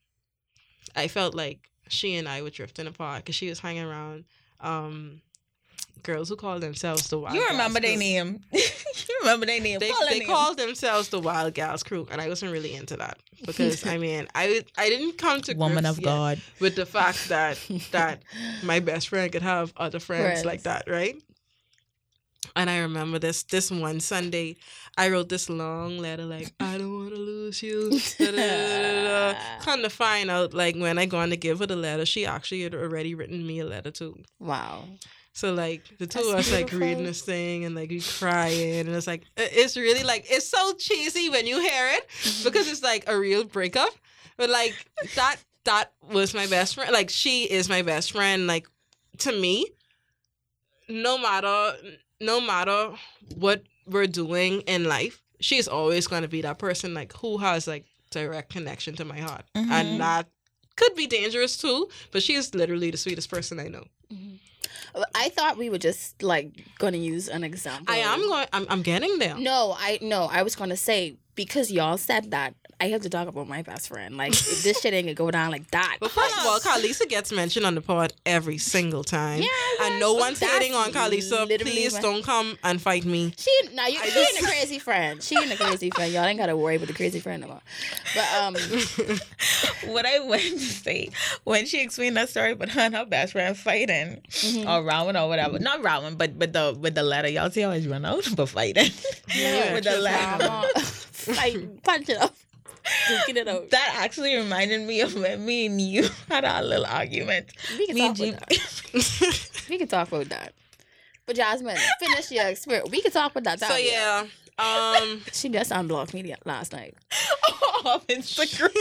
I 0.97 1.09
felt 1.09 1.35
like 1.35 1.69
she 1.89 2.17
and 2.17 2.29
I 2.29 2.43
were 2.43 2.51
drifting 2.51 2.87
apart 2.87 3.19
because 3.25 3.35
she 3.35 3.49
was 3.49 3.61
hanging 3.61 3.85
around 3.85 4.25
um, 4.61 5.21
girls 6.03 6.29
who 6.29 6.37
call 6.37 6.59
themselves 6.59 7.09
the 7.09 7.19
Wild 7.19 7.35
You 7.37 7.47
remember 7.49 7.81
their 7.81 7.97
name. 7.97 8.41
you 8.53 8.63
remember 9.21 9.47
their 9.47 9.61
name. 9.61 9.79
They, 9.79 9.91
Call 9.91 10.07
they 10.09 10.19
name. 10.21 10.29
called 10.29 10.59
themselves 10.59 11.09
the 11.09 11.21
Wild 11.21 11.55
Gals 11.55 11.83
Crew, 11.83 12.09
and 12.11 12.21
I 12.21 12.29
wasn't 12.29 12.53
really 12.53 12.75
into 12.75 12.97
that 12.97 13.19
because 13.47 13.87
I 13.87 13.99
mean 13.99 14.27
I 14.35 14.65
I 14.77 14.89
didn't 14.89 15.19
come 15.19 15.41
to 15.43 15.55
Woman 15.55 15.87
of 15.87 16.03
God. 16.03 16.41
with 16.61 16.75
the 16.77 16.87
fact 16.87 17.29
that 17.29 17.59
that 17.93 18.23
my 18.65 18.81
best 18.81 19.09
friend 19.09 19.31
could 19.31 19.43
have 19.43 19.73
other 19.77 20.01
friends, 20.01 20.25
Friends. 20.25 20.45
like 20.45 20.63
that, 20.63 20.85
right? 20.89 21.17
And 22.55 22.69
I 22.69 22.79
remember 22.81 23.19
this 23.19 23.43
this 23.45 23.71
one 23.71 24.01
Sunday, 24.01 24.57
I 24.97 25.09
wrote 25.09 25.29
this 25.29 25.49
long 25.49 25.99
letter 25.99 26.25
like, 26.25 26.53
I 26.61 26.79
don't 26.79 26.93
want 26.93 27.11
to 27.15 27.21
lose 27.21 27.63
you. 27.63 27.91
Come 29.61 29.83
to 29.83 29.91
find 29.91 30.31
out, 30.31 30.53
like 30.53 30.77
when 30.77 30.99
I 30.99 31.07
gone 31.07 31.31
to 31.31 31.37
give 31.37 31.61
her 31.61 31.67
the 31.67 31.77
letter, 31.77 32.05
she 32.05 32.27
actually 32.27 32.63
had 32.63 32.75
already 32.75 33.15
written 33.15 33.47
me 33.47 33.61
a 33.61 33.65
letter 33.65 33.91
too. 33.91 34.19
Wow. 34.39 34.85
So 35.35 35.55
like 35.55 35.85
the 35.99 36.07
two 36.07 36.19
That's 36.19 36.29
of 36.29 36.35
us 36.35 36.53
like 36.53 36.67
beautiful. 36.67 36.89
reading 36.89 37.05
this 37.05 37.23
thing 37.23 37.65
and 37.65 37.75
like 37.75 37.89
we 37.89 38.01
crying 38.01 38.81
and 38.81 38.91
it's 38.91 39.07
like 39.07 39.23
it's 39.39 39.79
really 39.79 40.03
like 40.05 40.27
it's 40.29 40.47
so 40.47 40.75
cheesy 40.75 41.31
when 41.31 41.47
you 41.47 41.59
hear 41.59 41.89
it 41.89 42.07
because 42.45 42.71
it's 42.71 42.83
like 42.83 43.05
a 43.07 43.19
real 43.19 43.45
breakup. 43.45 43.95
But 44.37 44.51
like 44.51 44.75
that 45.15 45.37
that 45.65 45.93
was 46.11 46.35
my 46.35 46.47
best 46.49 46.75
friend. 46.75 46.93
Like 46.93 47.09
she 47.09 47.45
is 47.45 47.69
my 47.69 47.81
best 47.81 48.13
friend. 48.13 48.47
Like 48.47 48.69
to 49.19 49.33
me, 49.33 49.67
no 50.89 51.17
matter 51.17 51.77
no 52.23 52.41
matter 52.41 52.91
what 53.35 53.63
we're 53.87 54.07
doing 54.07 54.61
in 54.63 54.85
life, 54.85 55.21
she's 55.41 55.69
always 55.69 56.07
gonna 56.07 56.29
be 56.29 56.43
that 56.43 56.59
person 56.59 56.95
like 56.95 57.13
who 57.15 57.39
has 57.39 57.67
like 57.67 57.85
direct 58.11 58.51
connection 58.51 58.95
to 58.97 59.05
my 59.05 59.19
heart. 59.19 59.45
Mhm. 59.57 59.71
And 59.71 60.01
that 60.01 60.29
could 60.77 60.95
be 60.95 61.07
dangerous 61.07 61.57
too, 61.57 61.89
but 62.13 62.23
she 62.23 62.35
is 62.35 62.55
literally 62.55 62.91
the 62.91 62.97
sweetest 62.99 63.29
person 63.29 63.59
I 63.61 63.69
know. 63.69 63.85
Mhm. 64.13 64.39
I 65.15 65.31
thought 65.31 65.57
we 65.57 65.71
were 65.71 65.79
just 65.79 66.23
like 66.23 66.65
gonna 66.79 66.99
use 66.99 67.29
an 67.29 67.45
example. 67.45 67.93
I 67.95 67.99
am 67.99 68.21
going. 68.21 68.47
I'm, 68.53 68.67
I'm 68.69 68.83
getting 68.83 69.19
there. 69.19 69.37
No, 69.37 69.75
I 69.79 69.99
no, 70.03 70.25
I 70.31 70.43
was 70.43 70.55
gonna 70.55 70.77
say 70.77 71.17
because 71.35 71.71
y'all 71.71 71.97
said 71.97 72.31
that 72.31 72.55
I 72.81 72.89
have 72.89 73.03
to 73.03 73.09
talk 73.09 73.29
about 73.29 73.47
my 73.47 73.63
best 73.63 73.89
friend. 73.89 74.17
Like 74.17 74.33
this 74.33 74.81
shit 74.81 74.93
ain't 74.93 75.07
gonna 75.07 75.15
go 75.15 75.31
down 75.31 75.53
like 75.53 75.71
that. 75.71 75.99
But 76.01 76.11
first 76.11 76.37
of 76.37 76.45
all, 76.47 76.59
Carlisa 76.59 77.09
gets 77.09 77.31
mentioned 77.31 77.65
on 77.65 77.77
the 77.77 77.81
pod 77.81 78.13
every 78.27 78.59
single 78.59 79.05
time. 79.05 79.41
Yeah, 79.41 79.49
and 79.83 80.01
no 80.01 80.15
one's 80.15 80.41
that's 80.41 80.53
hating 80.53 80.75
on 80.75 80.91
Carlisa. 80.91 81.47
Please 81.61 81.95
my- 81.95 82.01
don't 82.01 82.25
come 82.25 82.59
and 82.65 82.83
fight 82.83 83.05
me. 83.05 83.33
She 83.37 83.51
now 83.75 83.87
you 83.87 84.01
I 84.01 84.07
she 84.07 84.11
just- 84.11 84.37
ain't 84.37 84.45
a 84.45 84.49
crazy 84.49 84.79
friend. 84.81 85.23
She 85.23 85.39
ain't 85.39 85.53
a 85.53 85.57
crazy 85.57 85.91
friend. 85.91 86.13
Y'all 86.13 86.25
ain't 86.25 86.39
gotta 86.41 86.57
worry 86.57 86.75
about 86.75 86.89
the 86.89 86.95
crazy 86.95 87.21
friend 87.21 87.43
no 87.43 87.49
more. 87.49 87.61
But 88.17 88.35
um 88.43 88.55
what 89.93 90.05
I 90.05 90.19
went 90.21 90.43
to 90.43 90.59
say 90.59 91.11
when 91.45 91.67
she 91.67 91.83
explained 91.83 92.17
that 92.17 92.31
story, 92.31 92.55
but 92.55 92.69
her 92.71 92.81
and 92.81 92.97
her 92.97 93.05
best 93.05 93.33
friend 93.33 93.57
fighting 93.57 94.23
mhm. 94.31 94.67
or 94.69 94.85
rowing 94.85 95.17
or 95.17 95.29
whatever. 95.29 95.61
Not 95.61 95.85
rowing, 95.85 96.17
but 96.17 96.37
but 96.37 96.53
the 96.53 96.77
with 96.81 96.97
the 96.97 97.05
letter. 97.05 97.29
Y'all 97.29 97.51
see 97.51 97.61
how 97.61 97.71
I 97.71 97.79
run 97.87 98.05
out, 98.05 98.29
but 98.37 98.47
fighting 98.49 98.91
Yeah, 99.37 99.75
with 99.75 99.85
the 99.85 99.99
letter. 99.99 100.69
Like 101.37 101.83
punch 101.83 102.09
it 102.09 102.19
up. 102.19 102.35
Duking 103.09 103.37
it 103.37 103.49
out. 103.49 103.71
That 103.71 103.95
actually 103.99 104.35
reminded 104.37 104.87
me 104.87 105.01
of 105.03 105.15
when 105.15 105.45
me 105.45 105.67
and 105.67 105.81
you 105.81 106.09
had 106.29 106.45
our 106.45 106.63
little 106.63 106.87
argument. 106.87 107.47
We 107.79 107.87
can 107.87 107.95
Me 107.95 108.01
talk 108.09 108.19
about 108.19 108.49
that. 108.49 109.67
We 109.71 109.79
can 109.79 109.89
talk 109.89 110.09
about 110.09 110.29
that. 110.31 110.53
But 111.27 111.37
Jasmine, 111.37 111.77
finish 112.01 112.31
your 112.33 112.47
experience. 112.49 112.91
We 112.91 113.01
can 113.01 113.13
talk 113.13 113.31
about 113.31 113.45
that. 113.45 113.61
so 113.61 113.69
Tanya. 113.69 113.91
yeah. 113.91 114.27
Um. 114.59 115.23
She 115.33 115.49
just 115.49 115.71
unblocked 115.71 116.13
me 116.13 116.35
last 116.45 116.73
night. 116.73 116.95
off 117.85 118.07
Instagram. 118.09 118.73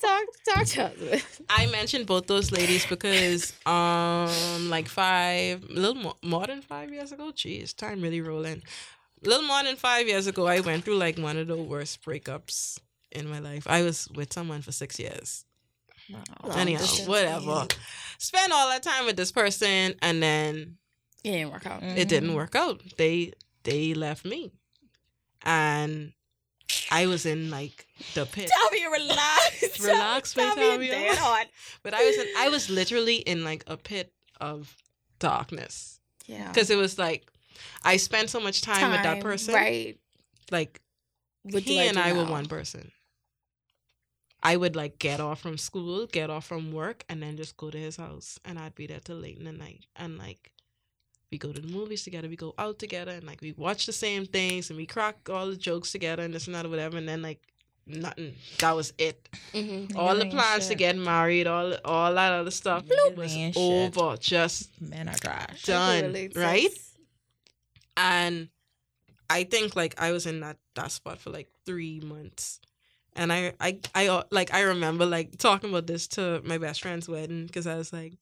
talk, 0.00 0.26
talk, 0.44 0.66
Jasmine. 0.66 1.20
I 1.48 1.66
mentioned 1.66 2.06
both 2.06 2.26
those 2.26 2.52
ladies 2.52 2.86
because, 2.86 3.52
um, 3.66 4.68
like 4.70 4.88
five, 4.88 5.64
a 5.64 5.72
little 5.72 5.94
more, 5.94 6.14
more 6.22 6.46
than 6.46 6.62
five 6.62 6.92
years 6.92 7.12
ago. 7.12 7.32
Jeez, 7.34 7.74
time 7.74 8.00
really 8.02 8.20
rolling. 8.20 8.62
A 9.24 9.28
little 9.28 9.46
more 9.46 9.62
than 9.62 9.76
five 9.76 10.06
years 10.06 10.26
ago, 10.26 10.46
I 10.46 10.60
went 10.60 10.84
through 10.84 10.96
like 10.96 11.18
one 11.18 11.36
of 11.38 11.46
the 11.46 11.56
worst 11.56 12.02
breakups 12.04 12.78
in 13.10 13.28
my 13.28 13.38
life. 13.38 13.66
I 13.68 13.82
was 13.82 14.08
with 14.14 14.32
someone 14.32 14.62
for 14.62 14.72
six 14.72 14.98
years. 14.98 15.44
Long 16.44 16.58
Anyhow, 16.58 16.84
whatever. 17.06 17.66
Spent 18.18 18.52
all 18.52 18.68
that 18.68 18.82
time 18.82 19.06
with 19.06 19.16
this 19.16 19.32
person, 19.32 19.94
and 20.02 20.22
then 20.22 20.76
It 21.24 21.32
didn't 21.32 21.50
work 21.50 21.66
out. 21.66 21.82
it 21.82 22.08
didn't 22.08 22.34
work 22.34 22.54
out. 22.54 22.80
They 22.96 23.32
they 23.64 23.94
left 23.94 24.24
me, 24.24 24.52
and 25.42 26.12
I 26.90 27.06
was 27.06 27.26
in 27.26 27.50
like 27.50 27.86
the 28.14 28.26
pit. 28.26 28.50
Tavia, 28.62 28.90
relax. 28.90 29.80
Relax, 29.80 30.34
Tavia. 30.34 30.78
dead 30.90 31.18
hot. 31.18 31.46
But 31.82 31.94
I 31.94 32.04
was 32.04 32.16
in, 32.18 32.26
I 32.38 32.48
was 32.48 32.70
literally 32.70 33.16
in 33.16 33.42
like 33.44 33.64
a 33.66 33.76
pit 33.76 34.12
of 34.40 34.76
darkness 35.18 35.98
Yeah. 36.26 36.48
because 36.48 36.70
it 36.70 36.76
was 36.76 36.98
like 36.98 37.26
I 37.82 37.96
spent 37.96 38.30
so 38.30 38.40
much 38.40 38.62
time, 38.62 38.90
with 38.92 39.02
that 39.02 39.20
person. 39.20 39.54
Right. 39.54 39.98
Like 40.50 40.80
What 41.42 41.64
do 41.64 41.72
he 41.72 41.78
and 41.80 41.96
do 41.96 42.02
I 42.02 42.12
were 42.12 42.24
one 42.24 42.46
person. 42.46 42.92
I 44.42 44.56
would 44.56 44.76
like 44.76 44.98
get 44.98 45.18
off 45.18 45.40
from 45.40 45.58
school, 45.58 46.06
get 46.06 46.30
off 46.30 46.46
from 46.46 46.72
work, 46.72 47.04
and 47.08 47.22
then 47.22 47.36
just 47.36 47.56
go 47.56 47.70
to 47.70 47.78
his 47.78 47.96
house, 47.96 48.38
and 48.44 48.58
I'd 48.58 48.74
be 48.74 48.86
there 48.86 49.00
till 49.00 49.16
late 49.16 49.38
in 49.38 49.44
the 49.44 49.52
night. 49.52 49.86
And 49.96 50.18
like, 50.18 50.52
we 51.32 51.38
go 51.38 51.52
to 51.52 51.60
the 51.60 51.66
movies 51.66 52.04
together, 52.04 52.28
we 52.28 52.36
go 52.36 52.54
out 52.58 52.78
together, 52.78 53.12
and 53.12 53.24
like 53.24 53.40
we 53.40 53.52
watch 53.52 53.86
the 53.86 53.92
same 53.92 54.24
things, 54.26 54.70
and 54.70 54.76
we 54.76 54.86
crack 54.86 55.28
all 55.28 55.48
the 55.48 55.56
jokes 55.56 55.90
together, 55.90 56.22
and 56.22 56.32
this 56.32 56.46
and 56.46 56.54
that, 56.54 56.64
or 56.66 56.68
whatever. 56.68 56.96
And 56.96 57.08
then 57.08 57.22
like, 57.22 57.40
nothing. 57.88 58.34
That 58.58 58.76
was 58.76 58.92
it. 58.98 59.28
Mhm. 59.52 59.96
all 59.96 60.14
the 60.14 60.24
ain't 60.24 60.32
plans 60.34 60.68
to 60.68 60.76
get 60.76 60.96
married, 60.96 61.48
all 61.48 61.74
all 61.84 62.14
that 62.14 62.32
other 62.32 62.50
stuff 62.52 62.84
Niggas 62.84 63.16
was 63.16 63.34
ain't 63.34 63.54
shit. 63.54 63.98
over, 63.98 64.16
just 64.18 64.70
Men 64.80 65.08
are 65.08 65.14
trash. 65.16 65.62
done, 65.64 66.12
Literally, 66.12 66.28
sis. 66.28 66.36
right? 66.36 66.68
And 67.96 68.48
I 69.28 69.44
think 69.44 69.76
like 69.76 70.00
I 70.00 70.12
was 70.12 70.26
in 70.26 70.40
that 70.40 70.58
that 70.74 70.92
spot 70.92 71.20
for 71.20 71.30
like 71.30 71.48
three 71.64 72.00
months, 72.00 72.60
and 73.14 73.32
I 73.32 73.52
I 73.60 73.78
I 73.94 74.08
uh, 74.08 74.22
like 74.30 74.52
I 74.54 74.62
remember 74.62 75.06
like 75.06 75.38
talking 75.38 75.70
about 75.70 75.86
this 75.86 76.06
to 76.08 76.40
my 76.44 76.58
best 76.58 76.82
friend's 76.82 77.08
wedding 77.08 77.46
because 77.46 77.66
I 77.66 77.76
was 77.76 77.92
like. 77.92 78.14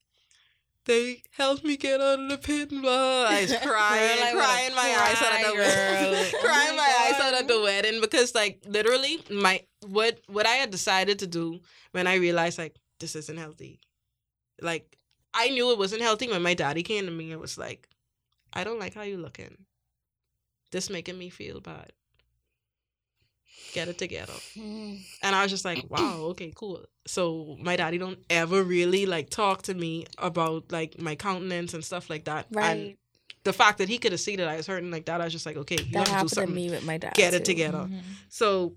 They 0.86 1.22
helped 1.30 1.64
me 1.64 1.78
get 1.78 1.98
out 1.98 2.20
of 2.20 2.28
the 2.28 2.36
pit. 2.36 2.70
and 2.70 2.82
Blah. 2.82 3.24
I 3.24 3.40
was 3.40 3.56
crying, 3.62 4.20
wanna 4.20 4.32
crying 4.32 4.74
my 4.74 4.82
eyes 4.82 5.22
out 5.22 5.32
at 5.32 5.46
the 5.46 5.54
wedding, 5.54 6.12
girl. 6.12 6.24
Oh 6.34 6.46
crying 6.46 6.76
my 6.76 6.82
my 6.82 7.10
eyes 7.10 7.20
out 7.22 7.34
at 7.40 7.48
the 7.48 7.60
wedding 7.62 8.00
because, 8.02 8.34
like, 8.34 8.60
literally, 8.66 9.24
my 9.30 9.62
what 9.86 10.20
what 10.26 10.44
I 10.46 10.56
had 10.56 10.70
decided 10.70 11.20
to 11.20 11.26
do 11.26 11.60
when 11.92 12.06
I 12.06 12.16
realized 12.16 12.58
like 12.58 12.76
this 13.00 13.16
isn't 13.16 13.38
healthy, 13.38 13.80
like 14.60 14.98
I 15.32 15.48
knew 15.48 15.70
it 15.72 15.78
wasn't 15.78 16.02
healthy 16.02 16.28
when 16.28 16.42
my 16.42 16.54
daddy 16.54 16.82
came 16.82 17.06
to 17.06 17.10
me 17.10 17.32
and 17.32 17.40
was 17.40 17.56
like, 17.58 17.88
I 18.54 18.64
don't 18.64 18.78
like 18.78 18.94
how 18.94 19.02
you 19.02 19.18
looking. 19.18 19.56
This 20.70 20.88
making 20.90 21.18
me 21.18 21.28
feel 21.30 21.60
bad. 21.60 21.92
Get 23.72 23.88
it 23.88 23.98
together. 23.98 24.34
And 25.22 25.34
I 25.34 25.42
was 25.42 25.50
just 25.50 25.64
like, 25.64 25.78
wow, 25.88 26.16
okay, 26.32 26.52
cool. 26.54 26.84
So 27.06 27.56
my 27.58 27.76
daddy 27.76 27.96
don't 27.96 28.18
ever 28.28 28.62
really 28.62 29.06
like 29.06 29.30
talk 29.30 29.62
to 29.62 29.74
me 29.74 30.04
about 30.18 30.70
like 30.70 31.00
my 31.00 31.14
countenance 31.14 31.72
and 31.72 31.82
stuff 31.82 32.10
like 32.10 32.24
that. 32.24 32.46
And 32.50 32.56
Right. 32.88 32.98
the 33.42 33.54
fact 33.54 33.78
that 33.78 33.88
he 33.88 33.96
could 33.96 34.12
have 34.12 34.20
seen 34.20 34.36
that 34.36 34.48
I 34.48 34.56
was 34.56 34.66
hurting 34.66 34.90
like 34.90 35.06
that, 35.06 35.22
I 35.22 35.24
was 35.24 35.32
just 35.32 35.46
like, 35.46 35.56
okay, 35.56 35.76
you 35.76 35.96
have 35.98 36.08
that 36.08 36.28
to 36.28 36.34
do 36.34 36.40
happened 36.40 36.56
to 36.56 36.60
me 36.60 36.68
with 36.68 36.84
my 36.84 36.98
dad. 36.98 37.14
Get 37.14 37.32
it 37.32 37.38
too. 37.38 37.44
together. 37.44 37.88
Mhm. 37.90 38.02
So 38.28 38.74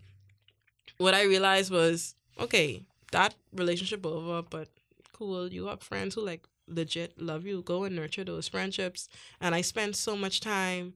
what 1.00 1.14
I 1.14 1.24
realized 1.24 1.70
was, 1.70 2.16
okay, 2.40 2.84
that 3.12 3.36
relationship 3.54 4.06
over, 4.06 4.42
but 4.42 4.70
cool. 5.12 5.52
You 5.52 5.66
have 5.66 5.82
friends 5.82 6.16
who 6.16 6.22
like 6.22 6.48
legit 6.68 7.20
love 7.22 7.46
you. 7.46 7.62
Go 7.62 7.84
and 7.84 7.96
nurture 7.96 8.24
those 8.24 8.48
friendships. 8.48 9.08
And 9.42 9.56
I 9.56 9.62
spent 9.62 9.96
so 9.96 10.16
much 10.16 10.40
time 10.42 10.94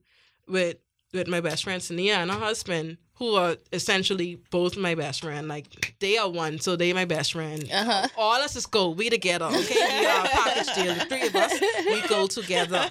with 0.48 0.76
with 1.12 1.28
my 1.28 1.40
best 1.42 1.64
friend 1.64 1.82
Sania 1.82 2.14
and 2.14 2.30
her 2.30 2.38
husband, 2.38 2.96
who 3.16 3.34
are 3.34 3.56
essentially 3.72 4.40
both 4.50 4.78
my 4.78 4.94
best 4.94 5.20
friend. 5.22 5.46
Like 5.48 5.94
they 6.00 6.16
are 6.16 6.28
one, 6.30 6.58
so 6.58 6.74
they 6.76 6.92
my 6.92 7.04
best 7.04 7.32
friend. 7.32 7.68
Uh-huh. 7.70 8.08
All 8.16 8.40
us 8.40 8.56
is 8.56 8.66
go. 8.66 8.90
We 8.90 9.10
together, 9.10 9.46
okay? 9.46 10.00
We 10.00 10.06
are 10.06 10.24
a 10.24 10.28
package 10.28 10.74
deal. 10.74 10.94
The 10.94 11.04
three 11.06 11.26
of 11.26 11.36
us, 11.36 11.60
we 11.86 12.08
go 12.08 12.26
together. 12.26 12.88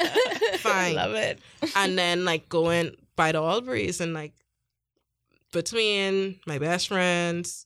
Fine. 0.58 0.96
Love 0.96 1.16
it. 1.16 1.40
and 1.76 1.98
then 1.98 2.24
like 2.26 2.48
going 2.50 2.96
by 3.16 3.32
the 3.32 3.40
Alburys 3.40 4.02
and 4.02 4.14
like 4.14 4.34
between 5.52 6.40
my 6.48 6.58
best 6.60 6.88
friends, 6.88 7.66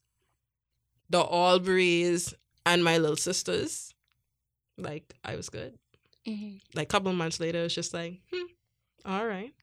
the 1.09 1.23
Alburys, 1.23 2.33
and 2.65 2.83
my 2.83 2.97
little 2.97 3.15
sisters, 3.17 3.93
like 4.77 5.13
I 5.23 5.35
was 5.35 5.49
good. 5.49 5.77
Mhm. 6.27 6.59
Like 6.73 6.87
a 6.87 6.91
couple 6.91 7.11
of 7.11 7.17
months 7.17 7.39
later, 7.39 7.63
it's 7.63 7.75
just 7.75 7.93
like, 7.93 8.19
hmm, 8.33 8.45
all 9.05 9.25
right, 9.25 9.53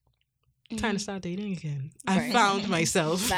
time 0.77 0.93
Mhm. 0.93 0.99
to 0.99 0.99
start 1.01 1.23
dating 1.23 1.53
again. 1.53 1.91
I 2.07 2.31
found 2.31 2.69
myself. 2.79 3.21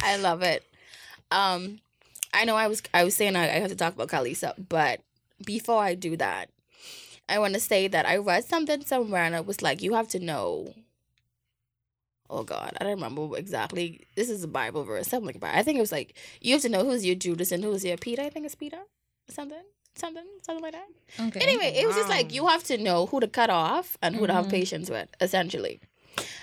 I 0.00 0.16
love 0.20 0.42
it. 0.42 0.62
Um, 1.30 1.80
I 2.32 2.44
know 2.44 2.56
I 2.56 2.66
was 2.68 2.82
I 2.94 3.04
was 3.04 3.14
saying 3.14 3.36
I, 3.36 3.44
I 3.44 3.58
have 3.60 3.70
to 3.70 3.76
talk 3.76 3.94
about 3.94 4.08
Kalisa, 4.08 4.54
but 4.68 5.00
before 5.44 5.82
I 5.82 5.94
do 5.94 6.16
that, 6.16 6.48
I 7.28 7.38
want 7.38 7.54
to 7.54 7.60
say 7.60 7.88
that 7.88 8.06
I 8.06 8.16
read 8.16 8.44
something 8.44 8.84
somewhere 8.84 9.22
and 9.24 9.34
it 9.34 9.46
was 9.46 9.62
like 9.62 9.82
you 9.82 9.94
have 9.94 10.08
to 10.08 10.18
know. 10.18 10.74
Oh 12.30 12.42
God, 12.44 12.76
I 12.78 12.84
don't 12.84 12.94
remember 13.00 13.36
exactly. 13.38 14.06
This 14.14 14.28
is 14.28 14.44
a 14.44 14.48
Bible 14.48 14.84
verse, 14.84 15.08
something 15.08 15.26
like 15.26 15.40
that. 15.40 15.56
I 15.56 15.62
think 15.62 15.78
it 15.78 15.80
was 15.80 15.92
like 15.92 16.14
you 16.40 16.52
have 16.54 16.62
to 16.62 16.68
know 16.68 16.84
who's 16.84 17.04
your 17.04 17.14
Judas 17.14 17.52
and 17.52 17.64
who's 17.64 17.84
your 17.84 17.96
Peter. 17.96 18.22
I 18.22 18.28
think 18.30 18.44
it's 18.46 18.54
Peter, 18.54 18.80
something, 19.30 19.62
something, 19.94 20.24
something 20.42 20.62
like 20.62 20.72
that. 20.72 20.88
Okay. 21.28 21.40
Anyway, 21.40 21.72
it 21.76 21.86
was 21.86 21.96
just 21.96 22.08
like 22.08 22.32
you 22.32 22.46
have 22.46 22.64
to 22.64 22.78
know 22.78 23.06
who 23.06 23.20
to 23.20 23.28
cut 23.28 23.50
off 23.50 23.96
and 24.02 24.16
who 24.16 24.26
to 24.26 24.32
have 24.32 24.46
Mhm. 24.46 24.50
patience 24.50 24.88
with, 24.90 25.08
essentially. 25.20 25.80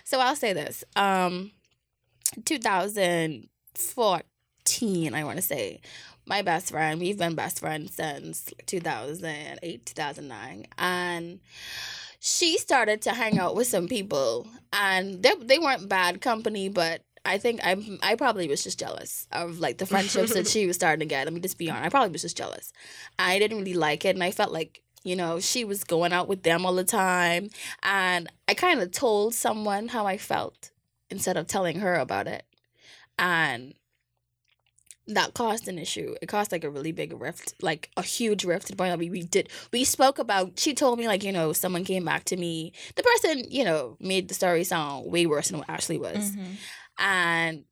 So 0.03 0.19
I'll 0.19 0.35
say 0.35 0.53
this. 0.53 0.83
Um 0.95 1.51
2014, 2.45 5.13
I 5.13 5.23
want 5.23 5.37
to 5.37 5.41
say. 5.41 5.79
My 6.27 6.41
best 6.41 6.71
friend, 6.71 6.99
we've 6.99 7.19
been 7.19 7.35
best 7.35 7.59
friends 7.59 7.93
since 7.95 8.49
2008, 8.65 9.85
2009. 9.85 10.65
And 10.79 11.39
she 12.19 12.57
started 12.57 13.03
to 13.03 13.11
hang 13.11 13.37
out 13.37 13.55
with 13.55 13.67
some 13.67 13.87
people 13.87 14.47
and 14.73 15.21
they, 15.21 15.33
they 15.39 15.59
weren't 15.59 15.87
bad 15.87 16.21
company, 16.21 16.67
but 16.67 17.03
I 17.25 17.37
think 17.37 17.59
I 17.63 17.75
I 18.03 18.15
probably 18.15 18.47
was 18.47 18.63
just 18.63 18.79
jealous 18.79 19.27
of 19.31 19.59
like 19.59 19.77
the 19.79 19.85
friendships 19.85 20.33
that 20.33 20.47
she 20.47 20.67
was 20.67 20.75
starting 20.75 20.99
to 20.99 21.05
get. 21.05 21.25
Let 21.25 21.33
me 21.33 21.39
just 21.41 21.57
be 21.57 21.69
honest. 21.69 21.85
I 21.85 21.89
probably 21.89 22.11
was 22.11 22.21
just 22.21 22.37
jealous. 22.37 22.71
I 23.17 23.39
didn't 23.39 23.57
really 23.57 23.73
like 23.73 24.05
it, 24.05 24.15
and 24.15 24.23
I 24.23 24.31
felt 24.31 24.51
like 24.51 24.81
you 25.03 25.15
know 25.15 25.39
she 25.39 25.65
was 25.65 25.83
going 25.83 26.13
out 26.13 26.27
with 26.27 26.43
them 26.43 26.65
all 26.65 26.75
the 26.75 26.83
time, 26.83 27.49
and 27.83 28.29
I 28.47 28.53
kind 28.53 28.79
of 28.81 28.91
told 28.91 29.33
someone 29.33 29.89
how 29.89 30.05
I 30.05 30.17
felt 30.17 30.71
instead 31.09 31.37
of 31.37 31.47
telling 31.47 31.79
her 31.79 31.95
about 31.95 32.27
it, 32.27 32.43
and 33.19 33.73
that 35.07 35.35
caused 35.35 35.67
an 35.67 35.77
issue. 35.77 36.15
It 36.21 36.27
caused 36.27 36.51
like 36.51 36.63
a 36.63 36.69
really 36.69 36.91
big 36.91 37.13
rift, 37.19 37.53
like 37.61 37.91
a 37.95 38.01
huge 38.01 38.43
rift 38.43 38.65
to 38.67 38.71
the 38.73 38.75
point 38.75 38.91
that 38.91 38.97
we, 38.97 39.09
we 39.11 39.21
did 39.21 39.49
we 39.71 39.83
spoke 39.83 40.17
about 40.17 40.57
she 40.59 40.73
told 40.73 40.97
me 40.97 41.07
like, 41.07 41.23
you 41.23 41.31
know, 41.31 41.53
someone 41.53 41.83
came 41.85 42.03
back 42.05 42.23
to 42.25 42.37
me. 42.37 42.73
The 42.95 43.03
person, 43.03 43.45
you 43.51 43.63
know, 43.63 43.97
made 43.99 44.29
the 44.29 44.33
story 44.33 44.63
sound 44.63 45.11
way 45.11 45.27
worse 45.27 45.49
than 45.49 45.59
what 45.59 45.69
Ashley 45.69 45.99
was. 45.99 46.31
Mhm. 46.31 46.55
And 46.97 47.65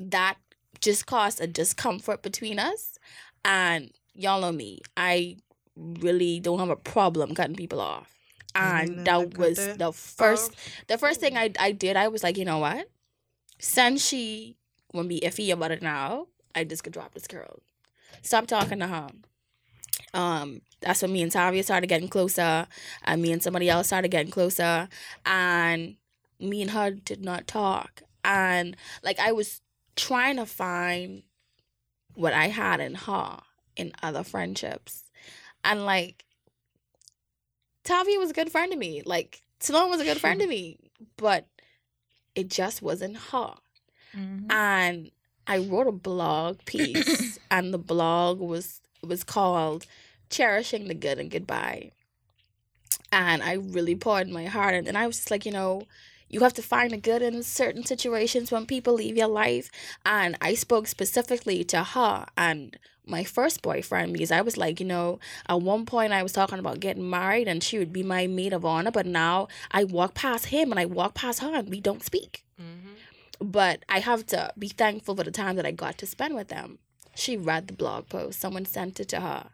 that 0.00 0.36
just 0.80 1.06
caused 1.06 1.40
a 1.40 1.46
discomfort 1.46 2.22
between 2.22 2.58
us. 2.58 2.98
And 3.44 3.90
y'all 4.14 4.40
know 4.40 4.52
me. 4.52 4.80
I 4.96 5.36
really 5.76 6.40
don't 6.40 6.58
have 6.58 6.70
a 6.70 6.76
problem 6.76 7.34
cutting 7.34 7.56
people 7.56 7.80
off. 7.80 8.14
And 8.54 9.06
that 9.06 9.38
was 9.38 9.56
the 9.76 9.92
first 9.92 10.52
Oh. 10.52 10.82
the 10.88 10.98
first 10.98 11.20
thing 11.20 11.36
I 11.36 11.52
I 11.58 11.72
did, 11.72 11.96
I 11.96 12.08
was 12.08 12.22
like, 12.22 12.36
you 12.36 12.44
know 12.44 12.58
what? 12.58 12.88
Since 13.60 14.04
she 14.06 14.56
won't 14.92 15.08
be 15.08 15.20
iffy 15.20 15.52
about 15.52 15.70
it 15.70 15.82
now, 15.82 16.26
I 16.54 16.64
just 16.64 16.82
could 16.82 16.92
drop 16.92 17.14
this 17.14 17.26
girl. 17.28 17.60
Stop 18.22 18.46
talking 18.46 18.80
to 18.80 18.86
her. 18.88 19.08
Um, 20.14 20.62
that's 20.80 21.02
when 21.02 21.12
me 21.12 21.22
and 21.22 21.30
Tavia 21.30 21.62
started 21.62 21.86
getting 21.88 22.08
closer, 22.08 22.66
and 23.04 23.20
me 23.22 23.32
and 23.32 23.42
somebody 23.42 23.68
else 23.68 23.88
started 23.88 24.10
getting 24.10 24.32
closer, 24.32 24.88
and 25.26 25.96
me 26.40 26.62
and 26.62 26.70
her 26.72 26.90
did 26.90 27.22
not 27.24 27.46
talk. 27.46 28.02
And 28.24 28.76
like 29.02 29.18
I 29.18 29.32
was 29.32 29.60
trying 29.96 30.36
to 30.36 30.46
find 30.46 31.22
what 32.14 32.32
I 32.32 32.48
had 32.48 32.80
in 32.80 32.94
her 32.94 33.38
in 33.76 33.92
other 34.02 34.24
friendships. 34.24 35.04
And 35.64 35.84
like 35.84 36.24
Tavi 37.84 38.18
was 38.18 38.30
a 38.30 38.34
good 38.34 38.50
friend 38.50 38.70
to 38.72 38.78
me. 38.78 39.02
Like 39.04 39.42
Simone 39.60 39.90
was 39.90 40.00
a 40.00 40.04
good 40.04 40.20
friend 40.20 40.40
to 40.40 40.46
me. 40.46 40.78
But 41.16 41.46
it 42.34 42.48
just 42.48 42.82
wasn't 42.82 43.16
her. 43.16 43.54
Mhm. 44.14 44.50
And 44.50 45.10
I 45.46 45.58
wrote 45.58 45.86
a 45.86 45.92
blog 45.92 46.58
piece 46.64 47.38
and 47.50 47.72
the 47.72 47.78
blog 47.78 48.40
was 48.40 48.80
was 49.02 49.24
called 49.24 49.86
Cherishing 50.28 50.88
the 50.88 50.94
Good 50.94 51.18
and 51.18 51.30
Goodbye. 51.30 51.92
And 53.10 53.42
I 53.42 53.54
really 53.54 53.94
poured 53.94 54.28
my 54.28 54.46
heart 54.46 54.74
in 54.74 54.86
and 54.86 54.98
I 54.98 55.06
was 55.06 55.16
just 55.16 55.30
like, 55.30 55.46
you 55.46 55.52
know, 55.52 55.82
you 56.28 56.40
have 56.40 56.54
to 56.54 56.62
find 56.62 56.90
the 56.90 56.96
good 56.96 57.22
in 57.22 57.42
certain 57.42 57.84
situations 57.84 58.50
when 58.50 58.66
people 58.66 58.94
leave 58.94 59.16
your 59.16 59.28
life. 59.28 59.70
And 60.04 60.36
I 60.40 60.54
spoke 60.54 60.86
specifically 60.86 61.64
to 61.64 61.82
her 61.84 62.26
and 62.36 62.76
my 63.06 63.24
first 63.24 63.62
boyfriend 63.62 64.12
because 64.12 64.30
I 64.30 64.42
was 64.42 64.56
like, 64.58 64.80
you 64.80 64.86
know, 64.86 65.18
at 65.48 65.62
one 65.62 65.86
point 65.86 66.12
I 66.12 66.22
was 66.22 66.32
talking 66.32 66.58
about 66.58 66.80
getting 66.80 67.08
married 67.08 67.48
and 67.48 67.62
she 67.62 67.78
would 67.78 67.92
be 67.92 68.02
my 68.02 68.26
maid 68.26 68.52
of 68.52 68.64
honor, 68.64 68.90
but 68.90 69.06
now 69.06 69.48
I 69.70 69.84
walk 69.84 70.14
past 70.14 70.46
him 70.46 70.70
and 70.70 70.78
I 70.78 70.84
walk 70.84 71.14
past 71.14 71.40
her 71.40 71.54
and 71.54 71.70
we 71.70 71.80
don't 71.80 72.04
speak. 72.04 72.44
Mhm. 72.60 72.96
But 73.40 73.84
I 73.88 74.00
have 74.00 74.26
to 74.26 74.52
be 74.58 74.68
thankful 74.68 75.16
for 75.16 75.24
the 75.24 75.30
time 75.30 75.56
that 75.56 75.64
I 75.66 75.70
got 75.70 75.96
to 75.98 76.06
spend 76.06 76.34
with 76.34 76.48
them. 76.48 76.78
She 77.14 77.36
read 77.36 77.66
the 77.66 77.72
blog 77.72 78.08
post, 78.08 78.40
someone 78.40 78.66
sent 78.66 79.00
it 79.00 79.08
to 79.08 79.20
her. 79.20 79.50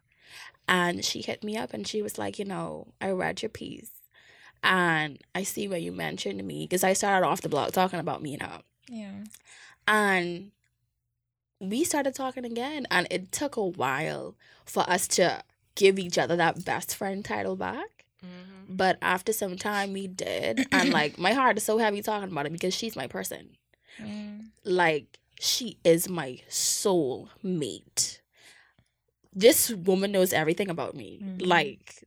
And 0.67 1.05
she 1.05 1.21
hit 1.21 1.45
me 1.45 1.57
up 1.57 1.73
and 1.75 1.87
she 1.87 2.03
was 2.03 2.19
like, 2.19 2.39
you 2.39 2.45
know, 2.45 2.89
I 3.01 3.11
read 3.11 3.43
your 3.43 3.51
piece. 3.51 3.91
And 4.65 5.19
I 5.35 5.43
see 5.43 5.69
where 5.69 5.79
you 5.79 5.93
mentioned 5.93 6.43
me 6.43 6.65
because 6.65 6.83
I 6.83 6.95
started 6.95 7.27
off 7.27 7.43
the 7.43 7.49
blog 7.49 7.73
talking 7.73 8.01
about 8.01 8.23
me 8.23 8.33
and 8.35 8.43
her. 8.43 8.63
Yeah. 8.89 9.25
And 9.87 10.51
we 11.61 11.85
started 11.85 12.15
talking 12.15 12.45
again. 12.45 12.87
And 12.91 13.07
it 13.11 13.31
took 13.31 13.57
a 13.57 13.65
while 13.65 14.35
for 14.65 14.89
us 14.89 15.07
to 15.09 15.43
give 15.75 15.99
each 15.99 16.17
other 16.19 16.35
that 16.37 16.65
best 16.65 16.97
friend 16.97 17.25
title 17.25 17.57
back. 17.57 18.07
Mhm. 18.25 18.77
But 18.77 18.97
after 19.03 19.33
some 19.33 19.57
time, 19.57 19.93
we 19.93 20.07
did. 20.07 20.67
And 20.73 20.91
like, 20.99 21.19
my 21.19 21.33
heart 21.33 21.59
is 21.59 21.63
so 21.65 21.79
heavy 21.79 22.01
talking 22.03 22.33
about 22.33 22.47
it 22.47 22.53
because 22.53 22.75
she's 22.75 22.97
my 22.97 23.07
person. 23.07 23.57
Mm. 24.01 24.47
Like, 24.65 25.19
she 25.39 25.77
is 25.85 26.09
my 26.09 26.41
soul 26.49 27.29
mate. 27.43 28.23
This 29.33 29.71
woman 29.71 30.13
knows 30.13 30.33
everything 30.33 30.71
about 30.71 30.95
me. 30.95 31.21
Mhm. 31.23 31.47
Like, 31.47 32.05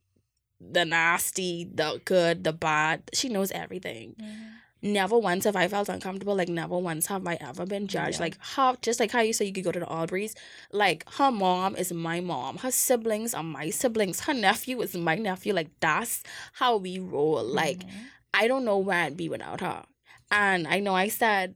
the 0.60 0.86
nasty, 0.86 1.66
the 1.74 2.02
good, 2.06 2.44
the 2.44 2.54
bad. 2.54 3.04
She 3.14 3.30
knows 3.30 3.52
everything. 3.52 4.16
Mhm. 4.20 4.54
Never 4.80 5.18
once 5.18 5.46
have 5.46 5.56
I 5.56 5.68
felt 5.68 5.90
uncomfortable. 5.90 6.36
Like 6.36 6.50
never 6.50 6.78
once 6.78 7.08
have 7.08 7.26
I 7.28 7.36
ever 7.42 7.66
been 7.66 7.88
judged. 7.88 8.18
Yeah. 8.20 8.26
Like 8.26 8.38
how 8.40 8.76
just 8.82 9.00
like 9.00 9.12
how 9.12 9.22
you 9.22 9.34
say 9.34 9.46
you 9.46 9.54
could 9.54 9.64
go 9.64 9.72
to 9.72 9.80
the 9.80 9.92
Albury's. 9.92 10.36
Like 10.72 11.04
her 11.14 11.32
mom 11.32 11.76
is 11.76 11.92
my 11.92 12.20
mom. 12.22 12.58
Her 12.60 12.72
siblings 12.72 13.34
are 13.34 13.44
my 13.44 13.70
siblings. 13.72 14.22
Her 14.22 14.34
nephew 14.34 14.82
is 14.82 14.96
my 14.96 15.16
nephew. 15.16 15.54
Like 15.54 15.70
that's 15.80 16.22
how 16.54 16.78
we 16.78 17.00
roll. 17.00 17.44
Like 17.44 17.80
Mhm. 17.80 17.92
I 18.34 18.48
don't 18.48 18.66
know 18.66 18.78
where 18.78 19.04
I'd 19.04 19.18
be 19.18 19.30
without 19.30 19.62
her. 19.62 19.84
And 20.30 20.68
I 20.68 20.80
know 20.80 20.94
I 20.94 21.08
said 21.08 21.56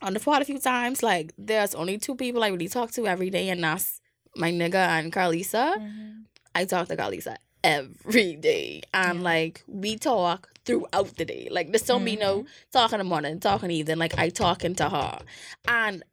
on 0.00 0.14
the 0.14 0.20
pod 0.20 0.42
a 0.42 0.44
few 0.46 0.58
times, 0.58 1.02
like 1.02 1.32
there's 1.36 1.74
only 1.74 1.98
two 1.98 2.14
people 2.14 2.42
I 2.42 2.48
really 2.48 2.68
talk 2.68 2.90
to 2.92 3.06
every 3.06 3.28
day, 3.30 3.48
and 3.50 3.62
that's 3.62 4.00
my 4.36 4.50
nigga 4.50 4.74
and 4.96 5.12
Carlisa. 5.12 5.76
Mhm. 5.76 6.24
I 6.54 6.64
talk 6.64 6.88
to 6.88 6.96
Carlisa 6.96 7.36
every 7.64 8.36
day. 8.36 8.82
And 8.92 9.18
Yeah. 9.18 9.24
like 9.24 9.64
we 9.66 9.96
talk 9.96 10.50
throughout 10.64 11.16
the 11.16 11.24
day. 11.24 11.48
Like 11.50 11.70
there's 11.72 11.82
don't 11.82 12.04
be 12.04 12.14
no 12.16 12.46
talking 12.72 13.00
in 13.00 13.06
the 13.06 13.08
morning, 13.08 13.40
talking 13.40 13.70
evening. 13.72 13.98
Like 13.98 14.16
I 14.18 14.28
talking 14.28 14.74
to 14.76 14.88
her. 14.88 15.18
And 15.66 16.04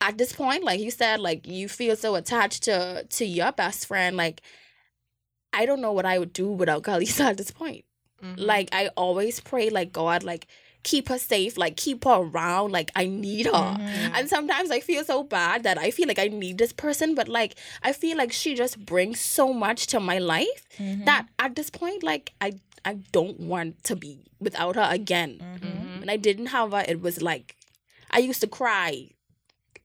at 0.00 0.18
this 0.18 0.32
point, 0.32 0.62
like 0.64 0.80
you 0.80 0.90
said, 0.90 1.20
like 1.20 1.46
you 1.46 1.68
feel 1.68 1.96
so 1.96 2.14
attached 2.16 2.64
to 2.64 3.04
to 3.08 3.24
your 3.24 3.52
best 3.52 3.86
friend. 3.86 4.16
Like 4.16 4.42
I 5.52 5.64
don't 5.66 5.80
know 5.80 5.92
what 5.92 6.04
I 6.06 6.18
would 6.18 6.32
do 6.32 6.48
without 6.48 6.82
Carlisa 6.82 7.24
at 7.30 7.36
this 7.38 7.50
point. 7.50 7.84
Mhm. 8.22 8.34
Like 8.38 8.68
I 8.72 8.88
always 8.96 9.40
pray, 9.40 9.70
like 9.70 9.92
God, 9.92 10.22
like 10.22 10.46
keep 10.82 11.08
her 11.08 11.18
safe, 11.18 11.56
like 11.58 11.76
keep 11.76 12.04
her 12.04 12.14
around. 12.22 12.72
Like 12.72 12.90
I 12.96 13.06
need 13.06 13.46
her. 13.46 13.52
Mhm. 13.52 14.12
And 14.14 14.28
sometimes 14.28 14.70
I 14.70 14.80
feel 14.80 15.04
so 15.04 15.22
bad 15.22 15.62
that 15.64 15.76
I 15.78 15.90
feel 15.90 16.06
like 16.08 16.18
I 16.18 16.28
need 16.28 16.58
this 16.58 16.72
person, 16.72 17.14
but 17.14 17.28
like 17.28 17.56
I 17.82 17.92
feel 17.92 18.16
like 18.16 18.32
she 18.32 18.54
just 18.54 18.84
brings 18.84 19.20
so 19.20 19.52
much 19.52 19.86
to 19.88 20.00
my 20.00 20.18
life 20.18 20.66
Mhm. 20.78 21.04
that 21.04 21.26
at 21.38 21.56
this 21.56 21.70
point, 21.70 22.02
like 22.02 22.32
I 22.40 22.52
I 22.84 22.94
don't 23.12 23.40
want 23.40 23.82
to 23.84 23.96
be 23.96 24.20
without 24.40 24.76
her 24.76 24.88
again. 24.90 25.38
Mhm. 25.42 26.00
When 26.00 26.08
I 26.10 26.16
didn't 26.16 26.46
have 26.46 26.72
her, 26.72 26.84
it 26.88 27.00
was 27.02 27.20
like 27.20 27.56
I 28.10 28.18
used 28.20 28.40
to 28.40 28.46
cry. 28.46 29.10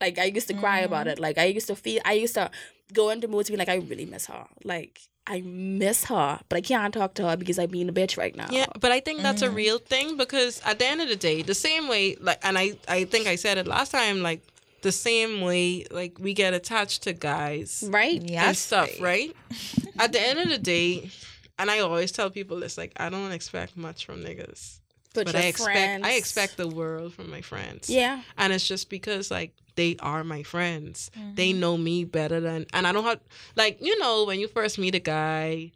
Like 0.00 0.18
I 0.18 0.24
used 0.24 0.48
to 0.48 0.54
cry 0.54 0.80
about 0.80 1.06
Mhm. 1.06 1.12
it. 1.12 1.18
Like 1.18 1.38
I 1.38 1.44
used 1.44 1.66
to 1.66 1.76
feel 1.76 2.00
I 2.04 2.12
used 2.14 2.34
to 2.34 2.50
go 2.92 3.10
into 3.10 3.28
moods 3.28 3.50
be 3.50 3.56
like 3.56 3.68
I 3.68 3.76
really 3.76 4.06
miss 4.06 4.26
her. 4.26 4.46
Like 4.62 5.00
I 5.26 5.40
miss 5.40 6.04
her, 6.04 6.40
but 6.48 6.56
I 6.56 6.60
can't 6.60 6.92
talk 6.92 7.14
to 7.14 7.26
her 7.28 7.36
because 7.36 7.58
I'm 7.58 7.70
being 7.70 7.88
a 7.88 7.92
bitch 7.92 8.18
right 8.18 8.36
now. 8.36 8.46
Yeah, 8.50 8.66
but 8.78 8.92
I 8.92 9.00
think 9.00 9.22
that's 9.22 9.40
a 9.42 9.48
Mhm. 9.48 9.54
real 9.54 9.78
thing 9.78 10.16
because 10.18 10.60
at 10.64 10.78
the 10.78 10.86
end 10.86 11.00
of 11.00 11.08
the 11.08 11.16
day, 11.16 11.40
the 11.42 11.54
same 11.54 11.88
way, 11.88 12.16
like, 12.20 12.38
and 12.42 12.58
I, 12.58 12.72
I 12.88 13.04
think 13.04 13.26
I 13.26 13.36
said 13.36 13.56
it 13.56 13.66
last 13.66 13.90
time, 13.90 14.22
like, 14.22 14.42
the 14.82 14.92
same 14.92 15.40
way, 15.40 15.86
like, 15.90 16.18
we 16.18 16.34
get 16.34 16.52
attached 16.52 17.04
to 17.04 17.14
guys 17.14 17.84
Right? 17.88 18.20
and 18.20 18.28
Yes, 18.30 18.58
stuff, 18.58 18.90
babe. 18.92 19.02
right? 19.02 19.36
At 19.98 20.12
the 20.12 20.20
end 20.20 20.40
of 20.40 20.48
the 20.50 20.58
day, 20.58 21.10
and 21.58 21.70
I 21.70 21.78
always 21.78 22.12
tell 22.12 22.28
people 22.28 22.60
this, 22.60 22.76
like, 22.76 22.92
I 22.98 23.08
don't 23.08 23.32
expect 23.32 23.78
much 23.78 24.04
from 24.04 24.22
niggas, 24.22 24.80
But, 25.14 25.24
but 25.24 25.34
your 25.34 25.42
I 25.42 25.46
expect, 25.46 25.72
friends, 25.72 26.04
I 26.06 26.12
expect 26.16 26.56
the 26.58 26.68
world 26.68 27.14
from 27.14 27.30
my 27.30 27.40
friends. 27.40 27.88
Yeah. 27.88 28.20
and 28.36 28.52
it's 28.52 28.68
just 28.68 28.90
because 28.90 29.30
like 29.30 29.52
they 29.76 29.96
are 30.00 30.22
my 30.24 30.42
friends 30.42 31.10
they 31.34 31.52
Mhm. 31.52 31.56
know 31.56 31.76
me 31.76 32.04
better 32.04 32.40
than 32.40 32.66
and 32.72 32.86
i 32.86 32.92
don't 32.92 33.04
have 33.04 33.20
like 33.56 33.78
you 33.80 33.98
know 33.98 34.24
when 34.24 34.38
you 34.40 34.48
first 34.48 34.78
meet 34.78 34.94
a 34.94 35.00
guy 35.00 35.72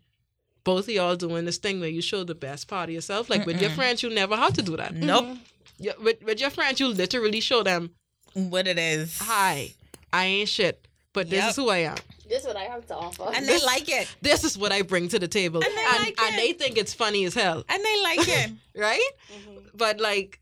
both 0.64 0.84
of 0.88 0.90
y'all 0.94 1.16
doing 1.16 1.44
this 1.44 1.58
thing 1.58 1.80
where 1.80 1.88
you 1.88 2.02
show 2.02 2.24
the 2.24 2.34
best 2.34 2.68
part 2.68 2.88
of 2.88 2.94
yourself 2.94 3.28
like 3.30 3.44
with 3.46 3.61
your 3.61 3.70
friends 3.70 4.02
you 4.02 4.11
never 4.11 4.37
have 4.37 4.52
to 4.54 4.62
do 4.62 4.76
that 4.76 4.94
Nope. 4.94 5.24
Mhm. 5.24 5.38
Yeah, 5.80 5.92
with, 6.02 6.22
with 6.22 6.40
your 6.40 6.50
friends 6.50 6.80
you 6.80 6.88
literally 6.88 7.40
show 7.40 7.62
them 7.62 7.90
What 8.34 8.66
it 8.66 8.78
is. 8.78 9.18
hi 9.18 9.74
i 10.12 10.24
ain't 10.26 10.48
shit 10.48 10.87
but 11.12 11.30
this 11.30 11.44
is 11.50 11.56
who 11.56 11.68
i 11.70 11.78
am 11.78 11.96
This 12.28 12.42
is 12.42 12.46
what 12.48 12.56
I 12.56 12.64
have 12.64 12.87
to 12.88 12.94
offer. 12.94 13.24
And 13.34 13.46
they 13.48 13.58
like 13.64 13.88
it. 13.88 14.06
this 14.28 14.44
is 14.44 14.58
what 14.58 14.70
i 14.70 14.82
bring 14.82 15.08
to 15.08 15.18
the 15.18 15.28
table 15.28 15.62
And 15.64 15.72
they 15.78 15.84
and, 15.94 16.04
like 16.04 16.20
and 16.22 16.37
they 16.38 16.52
think 16.52 16.76
it's 16.76 16.92
funny 16.92 17.24
as 17.24 17.32
hell 17.34 17.64
And 17.68 17.82
they 17.82 17.96
like 18.02 18.28
it. 18.28 18.50
right 18.76 19.11
Mhm. 19.32 19.70
but 19.74 19.98
like 19.98 20.38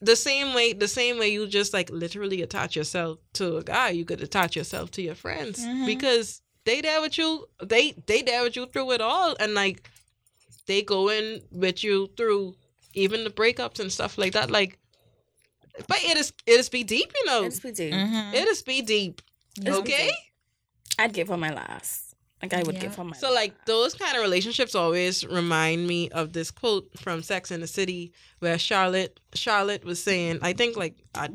the 0.00 0.16
same 0.16 0.54
way 0.54 0.72
the 0.72 0.88
same 0.88 1.18
way 1.18 1.28
you 1.28 1.46
just 1.46 1.72
like 1.72 1.90
literally 1.90 2.42
attach 2.42 2.76
yourself 2.76 3.18
to 3.32 3.56
a 3.56 3.64
guy 3.64 3.88
you 3.90 4.04
could 4.04 4.20
attach 4.22 4.54
yourself 4.56 4.90
to 4.92 5.02
your 5.02 5.14
friends 5.14 5.58
Mhm. 5.64 5.86
because 5.86 6.40
they 6.64 6.80
there 6.80 7.00
with 7.00 7.18
you 7.18 7.46
they 7.62 7.92
they 8.06 8.22
there 8.22 8.42
with 8.44 8.56
you 8.56 8.66
through 8.66 8.92
it 8.92 9.00
all 9.00 9.34
and 9.40 9.54
like 9.54 9.90
they 10.66 10.82
go 10.82 11.08
in 11.08 11.42
with 11.50 11.82
you 11.82 12.08
through 12.16 12.54
even 12.94 13.24
the 13.24 13.30
breakups 13.30 13.80
and 13.80 13.90
stuff 13.92 14.16
like 14.18 14.32
that 14.34 14.50
like 14.50 14.78
but 15.86 15.98
it 16.04 16.16
is 16.16 16.32
it 16.46 16.58
is 16.60 16.68
be 16.68 16.84
deep 16.84 17.12
you 17.18 17.24
know 17.26 17.44
It's 17.44 17.60
pretty. 17.60 17.90
Mhm. 17.90 18.34
it 18.34 18.46
is 18.48 18.62
be 18.62 18.82
deep 18.82 19.22
Yes, 19.56 19.74
we 19.74 19.78
okay 19.80 20.10
I'd 20.98 21.12
give 21.12 21.28
her 21.28 21.36
my 21.36 21.52
last. 21.52 22.07
Like 22.42 22.54
I 22.54 22.62
would 22.62 22.76
Yeah. 22.76 22.82
give 22.82 22.94
her 22.96 23.04
my. 23.04 23.16
So 23.16 23.32
like 23.32 23.52
those 23.66 23.94
kind 23.94 24.16
of 24.16 24.22
relationships 24.22 24.74
always 24.74 25.24
remind 25.26 25.86
me 25.86 26.08
of 26.10 26.32
this 26.32 26.50
quote 26.50 26.88
from 26.98 27.22
Sex 27.22 27.50
in 27.50 27.60
the 27.60 27.66
City 27.66 28.12
where 28.38 28.58
Charlotte 28.58 29.18
Charlotte 29.34 29.84
was 29.84 30.02
saying 30.02 30.38
I 30.42 30.52
think 30.52 30.76
like 30.76 30.94
uh, 31.14 31.28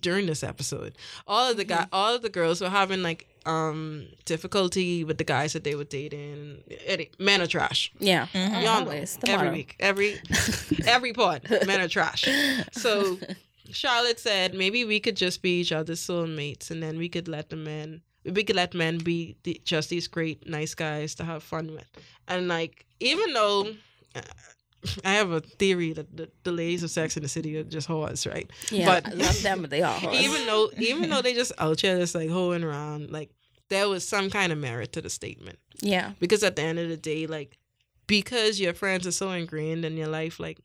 during 0.00 0.26
this 0.26 0.42
episode 0.42 0.96
all 1.26 1.50
of 1.50 1.56
the 1.58 1.64
guy 1.64 1.86
all 1.92 2.14
of 2.14 2.22
the 2.22 2.30
girls 2.30 2.60
were 2.62 2.70
having 2.70 3.02
like 3.02 3.26
um 3.44 4.06
difficulty 4.24 5.04
with 5.04 5.18
the 5.18 5.24
guys 5.24 5.52
that 5.52 5.62
they 5.62 5.74
were 5.74 5.84
dating 5.84 6.62
Eddie, 6.86 7.10
men 7.18 7.40
are 7.42 7.46
trash 7.46 7.92
yeah. 7.98 8.26
Mhm. 8.32 8.52
y'all 8.54 8.62
know 8.62 8.90
Always, 8.90 9.16
the 9.18 9.28
every 9.30 9.50
week 9.50 9.76
every 9.78 10.18
every 10.86 11.12
pod 11.12 11.46
men 11.66 11.80
are 11.80 11.86
trash 11.88 12.26
so 12.72 13.18
Charlotte 13.70 14.18
said 14.18 14.54
maybe 14.54 14.84
we 14.84 15.00
could 15.00 15.16
just 15.16 15.42
be 15.42 15.60
each 15.60 15.72
other's 15.72 16.00
soulmates 16.00 16.70
and 16.70 16.82
then 16.82 16.98
we 16.98 17.08
could 17.08 17.28
let 17.28 17.50
the 17.50 17.56
men 17.56 18.00
we 18.32 18.44
could 18.44 18.56
let 18.56 18.74
men 18.74 18.98
be 18.98 19.36
the, 19.44 19.60
just 19.64 19.88
these 19.90 20.08
great 20.08 20.48
nice 20.48 20.74
guys 20.74 21.14
to 21.14 21.24
have 21.24 21.42
fun 21.42 21.72
with 21.72 21.88
and 22.28 22.48
like 22.48 22.84
even 23.00 23.32
though 23.32 23.68
uh, 24.14 24.20
I 25.04 25.14
have 25.14 25.30
a 25.32 25.40
theory 25.40 25.92
that 25.94 26.16
the, 26.16 26.30
the 26.44 26.52
ladies 26.52 26.82
of 26.84 26.90
Sex 26.90 27.16
in 27.16 27.22
the 27.22 27.28
City 27.28 27.56
are 27.56 27.64
just 27.64 27.88
whores, 27.88 28.30
right? 28.30 28.48
yeah, 28.70 28.86
but- 29.00 29.06
I 29.12 29.14
love 29.14 29.42
them, 29.42 29.60
but 29.62 29.70
they 29.70 29.82
are 29.82 29.92
horse. 29.98 30.16
Even 30.16 30.46
though 30.46 30.70
even 30.78 31.10
though 31.10 31.22
they 31.22 31.34
just 31.34 31.52
out 31.58 31.80
here 31.80 31.98
just 31.98 32.14
like 32.14 32.30
hoeing 32.30 32.62
around, 32.62 33.10
like 33.10 33.30
there 33.68 33.88
was 33.88 34.06
some 34.06 34.30
kind 34.30 34.52
of 34.52 34.58
merit 34.58 34.92
to 34.92 35.00
the 35.02 35.10
statement. 35.10 35.58
Yeah. 35.80 36.12
Because 36.20 36.44
at 36.44 36.54
the 36.56 36.62
end 36.62 36.78
of 36.78 36.88
the 36.88 36.96
day, 36.96 37.26
like, 37.26 37.58
because 38.06 38.60
your 38.60 38.74
friends 38.74 39.06
are 39.08 39.12
so 39.12 39.30
ingrained 39.32 39.84
in 39.84 39.96
your 39.96 40.06
life, 40.06 40.38
like, 40.38 40.58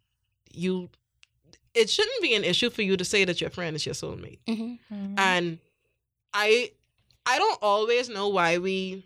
you, 0.53 0.89
it 1.73 1.89
shouldn't 1.89 2.21
be 2.21 2.35
an 2.35 2.43
issue 2.43 2.69
for 2.69 2.83
you 2.83 2.95
to 2.97 3.03
say 3.05 3.25
that 3.25 3.41
your 3.41 3.49
friend 3.49 3.75
is 3.75 3.85
your 3.87 3.95
soulmate. 3.95 4.39
hmm 4.47 4.75
Mhm. 4.93 5.15
And 5.17 5.57
I, 6.31 6.71
I 7.25 7.37
don't 7.37 7.59
always 7.61 8.09
know 8.09 8.27
why 8.29 8.57
we, 8.57 9.05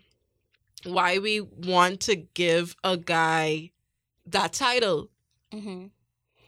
why 0.84 1.18
we 1.18 1.40
want 1.40 2.00
to 2.02 2.16
give 2.16 2.74
a 2.84 2.96
guy 2.96 3.70
that 4.26 4.52
title 4.52 5.10
hmm 5.52 5.86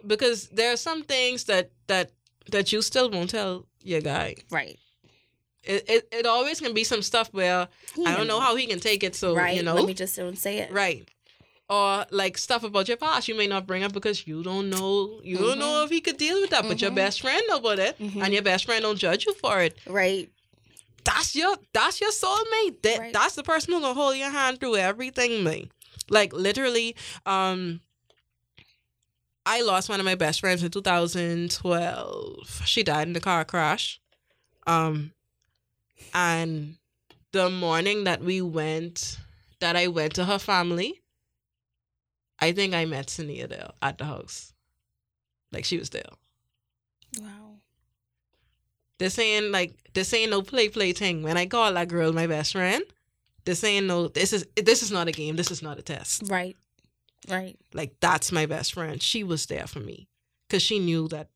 because 0.07 0.49
there 0.49 0.73
are 0.73 0.77
some 0.77 1.03
things 1.03 1.45
that 1.45 1.71
that 1.89 2.13
that 2.53 2.73
you 2.73 2.81
still 2.83 3.11
won't 3.11 3.31
tell 3.31 3.67
your 3.83 4.01
guy. 4.01 4.37
Right. 4.51 4.79
It 5.65 5.85
it, 5.89 6.09
it 6.13 6.27
always 6.27 6.61
can 6.61 6.73
be 6.73 6.85
some 6.85 7.03
stuff 7.03 7.29
where 7.33 7.67
I 8.07 8.17
don't 8.17 8.29
know 8.29 8.41
how 8.41 8.55
he 8.55 8.67
can 8.67 8.79
take 8.79 9.03
it. 9.03 9.17
So 9.17 9.35
right. 9.35 9.57
you 9.57 9.63
know, 9.63 9.75
Let 9.75 9.87
me 9.87 9.95
just 9.95 10.17
don't 10.17 10.39
say 10.39 10.59
it. 10.59 10.73
right? 10.73 11.09
Or 11.69 12.07
like 12.11 12.39
stuff 12.39 12.63
about 12.65 12.87
your 12.89 12.97
past 12.97 13.27
you 13.29 13.35
may 13.37 13.49
not 13.49 13.67
bring 13.67 13.83
up 13.83 13.93
because 13.93 14.27
you 14.27 14.43
don't 14.45 14.71
know 14.71 15.21
you 15.25 15.37
don't 15.39 15.59
know 15.59 15.83
if 15.85 15.91
he 15.91 16.01
could 16.01 16.17
deal 16.17 16.41
with 16.41 16.51
that. 16.51 16.67
But 16.69 16.81
your 16.81 16.93
Mhm. 16.93 16.97
best 16.97 17.21
friend 17.21 17.43
know 17.49 17.57
about 17.59 17.79
it, 17.81 17.97
and 17.99 18.33
your 18.33 18.43
best 18.43 18.65
friend 18.67 18.83
don't 18.83 18.99
judge 18.99 19.27
you 19.27 19.35
for 19.35 19.61
it. 19.61 19.77
Right. 19.87 20.31
That's 21.09 21.35
your 21.35 21.57
that's 21.73 22.01
your 22.01 22.11
soulmate. 22.11 22.83
That 22.83 22.99
Right. 22.99 23.13
that's 23.13 23.35
the 23.35 23.43
person 23.43 23.73
who 23.73 23.81
gonna 23.81 23.95
hold 23.95 24.17
your 24.17 24.31
hand 24.31 24.61
through 24.61 24.77
everything, 24.77 25.43
me. 25.43 25.71
Like 26.09 26.33
literally, 26.33 26.97
um. 27.27 27.81
I 29.47 29.63
lost 29.63 29.89
one 29.89 29.99
of 29.99 30.05
my 30.05 30.15
best 30.15 30.41
friends 30.41 30.63
in 30.63 30.71
2012. 30.71 32.63
She 32.67 32.83
died 32.83 33.09
in 33.09 33.17
a 33.17 33.21
car 33.21 33.47
crash. 33.47 33.99
Um 34.67 35.13
and 36.13 36.77
the 37.33 37.49
morning 37.49 38.05
that 38.05 38.21
we 38.23 38.43
went 38.43 39.19
that 39.61 39.75
I 39.75 39.87
went 39.89 40.15
to 40.17 40.27
her 40.27 40.39
family, 40.39 41.01
I 42.39 42.53
think 42.53 42.75
I 42.75 42.85
met 42.85 43.07
Sania 43.07 43.49
there 43.49 43.71
at 43.81 43.97
the 43.97 44.05
house. 44.05 44.53
Like 45.51 45.65
she 45.65 45.79
was 45.79 45.89
there. 45.91 46.11
Wow. 47.19 47.48
This 48.99 49.19
ain't 49.19 49.51
like 49.51 49.75
this 49.95 50.13
ain't 50.13 50.31
no 50.31 50.43
play 50.43 50.69
play 50.69 50.93
thing. 50.93 51.23
When 51.23 51.37
I 51.37 51.47
call 51.47 51.73
that 51.73 51.89
girl 51.89 52.13
my 52.13 52.27
best 52.27 52.53
friend, 52.53 52.83
this 53.45 53.63
ain't 53.65 53.87
no 53.87 54.09
this 54.09 54.33
is 54.33 54.47
this 54.57 54.83
is 54.83 54.91
not 54.91 55.09
a 55.09 55.13
game. 55.13 55.37
This 55.37 55.51
is 55.51 55.63
not 55.63 55.79
a 55.79 55.83
test. 55.83 56.25
Right. 56.27 56.57
Right. 57.29 57.57
Like 57.73 57.95
that's 58.01 58.33
my 58.33 58.47
best 58.47 58.75
friend. 58.75 59.03
She 59.03 59.23
was 59.23 59.47
there 59.47 59.67
for 59.67 59.81
me 59.81 60.09
because 60.49 60.63
she 60.63 60.79
knew 60.79 61.09
that 61.09 61.29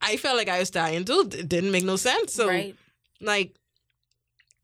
I 0.00 0.16
felt 0.16 0.36
like 0.36 0.48
I 0.48 0.58
was 0.58 0.70
dying 0.70 1.04
too. 1.04 1.28
It 1.32 1.48
didn't 1.48 1.72
make 1.72 1.84
no 1.84 1.96
sense. 1.96 2.32
So 2.32 2.48
right. 2.48 2.74
like 3.20 3.54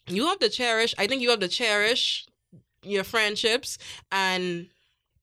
you 0.08 0.26
have 0.26 0.40
to 0.40 0.48
cherish. 0.48 0.94
I 0.98 1.06
think 1.06 1.22
you 1.22 1.30
have 1.30 1.40
to 1.40 1.48
cherish 1.48 2.26
your 2.82 3.04
friendships 3.04 3.78
and. 4.10 4.68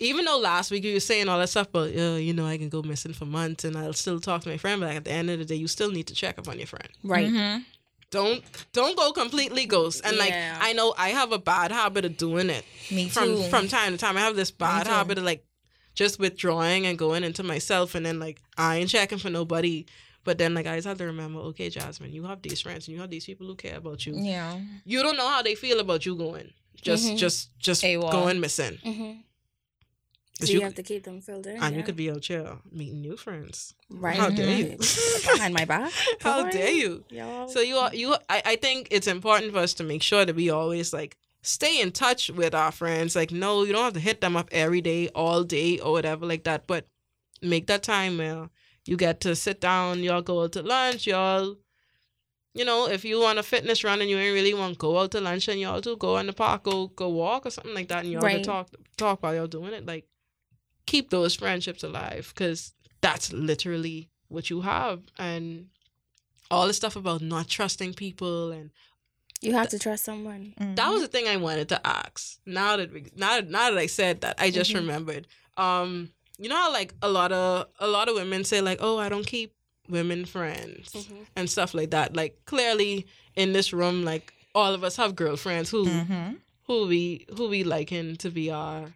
Even 0.02 0.24
though 0.26 0.38
last 0.40 0.72
week 0.72 0.84
you 0.86 0.94
were 0.94 1.00
saying 1.02 1.28
all 1.28 1.40
that 1.40 1.50
stuff, 1.50 1.68
but 1.72 1.94
uh, 1.96 2.16
you 2.16 2.34
know 2.34 2.46
I 2.46 2.58
can 2.58 2.70
go 2.70 2.82
missing 2.82 3.14
for 3.14 3.26
months 3.26 3.66
and 3.66 3.76
I'll 3.78 3.94
still 3.94 4.20
talk 4.20 4.42
to 4.44 4.50
my 4.50 4.58
friend. 4.58 4.80
But 4.82 4.92
at 4.96 5.04
the 5.06 5.12
end 5.12 5.30
of 5.30 5.40
the 5.40 5.46
day, 5.46 5.56
you 5.56 5.68
still 5.68 5.92
need 5.92 6.08
to 6.08 6.14
check 6.16 6.40
up 6.40 6.48
on 6.48 6.58
your 6.58 6.68
friend. 6.68 6.88
Right. 7.04 7.28
Mhm. 7.30 7.66
don't 8.12 8.44
don't 8.74 8.98
go 8.98 9.12
completely 9.12 9.68
ghost 9.68 10.02
and 10.04 10.18
like 10.18 10.34
i 10.62 10.74
know 10.74 10.96
i 10.98 11.10
have 11.10 11.32
a 11.32 11.38
bad 11.38 11.72
habit 11.72 12.04
of 12.06 12.18
doing 12.18 12.50
it 12.50 12.66
Me 12.90 13.08
from 13.08 13.26
too. 13.36 13.44
from 13.52 13.68
time 13.68 13.92
to 13.92 14.00
time 14.00 14.18
i 14.18 14.22
have 14.22 14.36
this 14.36 14.50
bad 14.50 14.88
habit 14.88 15.20
of 15.20 15.24
like 15.24 15.46
just 15.94 16.18
withdrawing 16.18 16.88
and 16.88 16.98
going 16.98 17.24
into 17.24 17.44
myself 17.44 17.94
and 17.94 18.04
then 18.04 18.18
like 18.20 18.42
i 18.58 18.78
ain't 18.78 18.90
checking 18.90 19.20
for 19.20 19.30
nobody 19.30 19.86
but 20.24 20.40
then 20.40 20.56
like 20.56 20.66
i 20.66 20.76
just 20.76 20.88
have 20.88 20.98
to 20.98 21.06
remember 21.06 21.40
okay 21.40 21.70
jasmine 21.70 22.12
you 22.12 22.24
have 22.24 22.42
these 22.42 22.60
friends 22.62 22.88
and 22.88 22.96
you 22.96 23.02
have 23.02 23.12
these 23.12 23.26
people 23.28 23.46
who 23.46 23.54
care 23.54 23.78
about 23.78 24.04
you 24.08 24.14
yeah. 24.18 24.58
you 24.86 25.04
don't 25.04 25.16
know 25.16 25.28
how 25.30 25.44
they 25.44 25.54
feel 25.54 25.80
about 25.80 26.04
you 26.04 26.16
going 26.16 26.52
just 26.82 27.06
Mhm. 27.12 27.18
just 27.18 27.60
just 27.60 27.84
AWOL. 27.84 28.12
going 28.12 28.40
missing 28.40 28.80
Mm-hmm. 28.84 29.12
So 30.40 30.46
you, 30.54 30.60
you- 30.60 30.62
have 30.62 30.76
to 30.76 30.84
keep 30.84 31.04
them 31.04 31.20
filled 31.22 31.48
in. 31.48 31.58
and 31.58 31.74
yeah. 31.74 31.78
you 31.78 31.84
could 31.84 31.96
be 31.98 32.10
out 32.10 32.26
here 32.26 32.58
meeting 32.72 33.02
new 33.02 33.18
friends 33.18 33.74
right. 33.90 34.16
how 34.18 34.30
dare 34.30 34.58
you 34.58 34.78
Behind 35.34 35.54
my 35.54 35.66
back. 35.66 35.92
how 36.22 36.44
Boy. 36.44 36.52
dare 36.52 36.72
you 36.72 37.04
Y'all. 37.10 37.48
So 37.50 37.60
you 37.60 37.76
are 37.76 37.94
you 37.94 38.16
I, 38.30 38.42
I 38.46 38.56
think 38.56 38.88
it's 38.92 39.08
important 39.08 39.52
for 39.54 39.60
us 39.60 39.74
to 39.76 39.84
make 39.84 40.02
sure 40.04 40.24
that 40.26 40.36
we 40.36 40.50
always 40.50 40.94
like 40.94 41.18
stay 41.42 41.82
in 41.82 41.92
touch 41.92 42.30
with 42.30 42.54
our 42.56 42.72
friends. 42.72 43.16
Like 43.16 43.32
no, 43.32 43.64
you 43.64 43.74
don't 43.74 43.84
have 43.84 43.94
to 43.94 44.00
hit 44.00 44.22
them 44.22 44.36
up 44.38 44.50
every 44.52 44.82
day, 44.82 45.10
all 45.10 45.44
day 45.44 45.80
or 45.80 45.92
whatever 45.92 46.26
like 46.26 46.44
that, 46.46 46.68
but 46.68 46.88
make 47.42 47.68
that 47.68 47.84
time 47.84 48.18
where 48.18 48.50
you 48.86 48.96
get 48.98 49.20
to 49.22 49.36
sit 49.36 49.60
down, 49.62 50.04
y'all 50.04 50.22
go 50.22 50.44
out 50.44 50.54
to 50.54 50.62
lunch, 50.64 51.06
y'all 51.08 51.58
you 52.56 52.66
know, 52.66 52.88
if 52.88 53.06
you 53.06 53.20
want 53.22 53.38
a 53.38 53.44
fitness 53.44 53.84
run 53.84 54.02
and 54.02 54.10
you 54.10 54.18
ain't 54.18 54.34
really 54.34 54.56
want 54.56 54.74
to 54.74 54.78
go 54.80 54.98
out 54.98 55.12
to 55.12 55.22
lunch 55.22 55.48
and 55.48 55.60
y'all 55.60 55.80
do 55.80 55.96
go 55.96 56.18
in 56.18 56.26
the 56.28 56.34
park, 56.34 56.64
go 56.64 56.88
go 56.88 57.08
walk 57.08 57.46
or 57.46 57.52
something 57.52 57.76
like 57.76 57.88
that 57.90 58.04
and 58.04 58.12
y'all 58.12 58.22
Right. 58.22 58.36
can 58.38 58.44
talk 58.44 58.70
talk 58.98 59.22
while 59.22 59.36
y'all 59.36 59.48
doing 59.48 59.74
it. 59.74 59.86
Like 59.86 60.06
keep 60.92 61.06
those 61.10 61.34
friendships 61.42 61.84
alive 61.90 62.26
because 62.34 62.74
that's 63.02 63.28
literally 63.50 64.00
what 64.34 64.50
you 64.52 64.62
have 64.62 65.00
and 65.18 65.46
all 66.52 66.68
the 66.68 66.74
stuff 66.82 66.96
about 66.96 67.22
not 67.22 67.48
trusting 67.48 67.94
people 67.94 68.52
and 68.52 68.72
you 69.42 69.54
have 69.54 69.70
to 69.70 69.80
trust 69.80 70.04
someone. 70.04 70.44
Mm-hmm. 70.60 70.76
that 70.76 70.90
was 70.94 71.02
the 71.02 71.08
thing 71.08 71.28
I 71.28 71.38
wanted 71.38 71.70
to 71.70 71.80
ask. 72.02 72.22
Now 72.46 72.72
that 72.78 72.92
we, 72.94 73.00
now, 73.16 73.40
now 73.58 73.70
that 73.72 73.78
I 73.78 73.88
said 73.88 74.16
that, 74.22 74.36
I 74.46 74.52
just 74.60 74.72
Mhm. 74.72 74.76
remembered. 74.84 75.28
Um, 75.58 76.12
you 76.42 76.50
know 76.50 76.56
how 76.64 76.72
like 76.80 76.94
a 77.02 77.10
lot 77.20 77.32
of 77.32 77.68
a 77.80 77.88
lot 77.88 78.10
of 78.10 78.16
women 78.16 78.44
say 78.44 78.60
like, 78.70 78.80
"Oh, 78.82 78.98
I 78.98 79.08
don't 79.10 79.28
keep 79.36 79.50
women 79.88 80.26
friends" 80.26 80.92
Mhm. 80.94 81.26
and 81.38 81.50
stuff 81.50 81.74
like 81.74 81.92
that. 81.92 82.16
Like 82.22 82.34
clearly 82.52 83.06
in 83.36 83.54
this 83.54 83.72
room, 83.74 84.04
like 84.12 84.26
all 84.54 84.74
of 84.74 84.84
us 84.84 84.96
have 84.98 85.16
girlfriends 85.16 85.70
who 85.70 85.86
Mm-hmm. 85.86 86.30
who 86.68 86.88
we 86.88 87.26
who 87.38 87.48
we 87.48 87.64
liken 87.64 88.16
to 88.24 88.30
be 88.40 88.46
our 88.52 88.94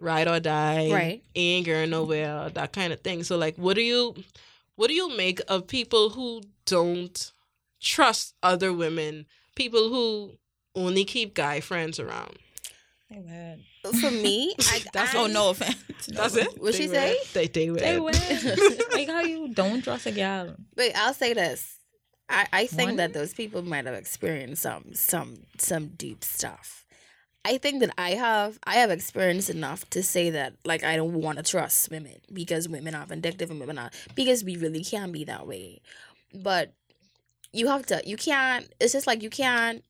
ride 0.00 0.28
or 0.28 0.40
die, 0.40 0.90
Right. 0.90 1.22
ain't 1.34 1.66
going 1.66 1.90
nowhere, 1.90 2.50
that 2.50 2.72
kind 2.72 2.92
of 2.92 3.00
thing. 3.00 3.22
So 3.24 3.36
like, 3.36 3.56
what 3.56 3.74
do 3.76 3.82
you 3.82 4.14
what 4.76 4.88
do 4.88 4.94
you 4.94 5.14
make 5.16 5.40
of 5.48 5.66
people 5.66 6.10
who 6.10 6.42
don't 6.64 7.32
trust 7.80 8.34
other 8.42 8.72
women, 8.72 9.26
people 9.54 9.88
who 9.90 10.32
only 10.74 11.04
keep 11.04 11.34
guy 11.34 11.60
friends 11.60 11.98
around? 12.00 12.36
Amen. 13.12 13.64
For 13.82 14.10
me, 14.10 14.54
I, 14.60 14.82
That's 14.92 15.14
I, 15.14 15.18
Oh, 15.18 15.26
no 15.26 15.50
offense. 15.50 15.76
That's 16.08 16.34
No. 16.34 16.42
it. 16.42 16.58
What'd 16.60 16.74
They 16.74 16.78
she 16.84 16.88
were- 16.88 16.94
say? 16.94 17.16
They 17.34 17.46
they 17.48 17.70
were. 17.70 17.78
They 17.78 17.98
win. 17.98 18.14
like 18.92 19.08
how 19.08 19.20
you 19.22 19.48
don't 19.52 19.82
trust 19.82 20.06
a 20.06 20.12
gal. 20.12 20.54
Wait, 20.76 20.92
I'll 20.96 21.14
say 21.14 21.34
this. 21.34 21.76
I, 22.28 22.46
I 22.52 22.66
think 22.66 22.90
One? 22.90 22.96
that 22.96 23.12
those 23.12 23.34
people 23.34 23.62
might 23.62 23.86
have 23.86 23.94
experienced 23.96 24.62
some 24.62 24.94
some 24.94 25.46
some 25.58 25.88
deep 25.96 26.22
stuff. 26.22 26.84
I 27.44 27.56
think 27.58 27.80
that 27.80 27.94
I 27.96 28.10
have 28.10 28.58
I 28.64 28.74
have 28.76 28.90
experienced 28.90 29.48
enough 29.50 29.88
to 29.90 30.02
say 30.02 30.30
that 30.30 30.54
like 30.64 30.84
I 30.84 30.96
don't 30.96 31.14
want 31.14 31.38
to 31.38 31.44
trust 31.44 31.90
women 31.90 32.16
because 32.32 32.68
women 32.68 32.94
are 32.94 33.06
vindictive 33.06 33.50
and 33.50 33.58
women 33.60 33.78
are 33.78 33.90
because 34.14 34.44
we 34.44 34.56
really 34.56 34.84
can 34.84 35.10
be 35.10 35.24
that 35.24 35.46
way. 35.46 35.80
But 36.34 36.72
you 37.52 37.68
have 37.68 37.86
to 37.86 38.02
you 38.04 38.16
can't 38.16 38.70
it's 38.78 38.92
just 38.92 39.06
like 39.06 39.22
you 39.22 39.30
can't 39.30 39.82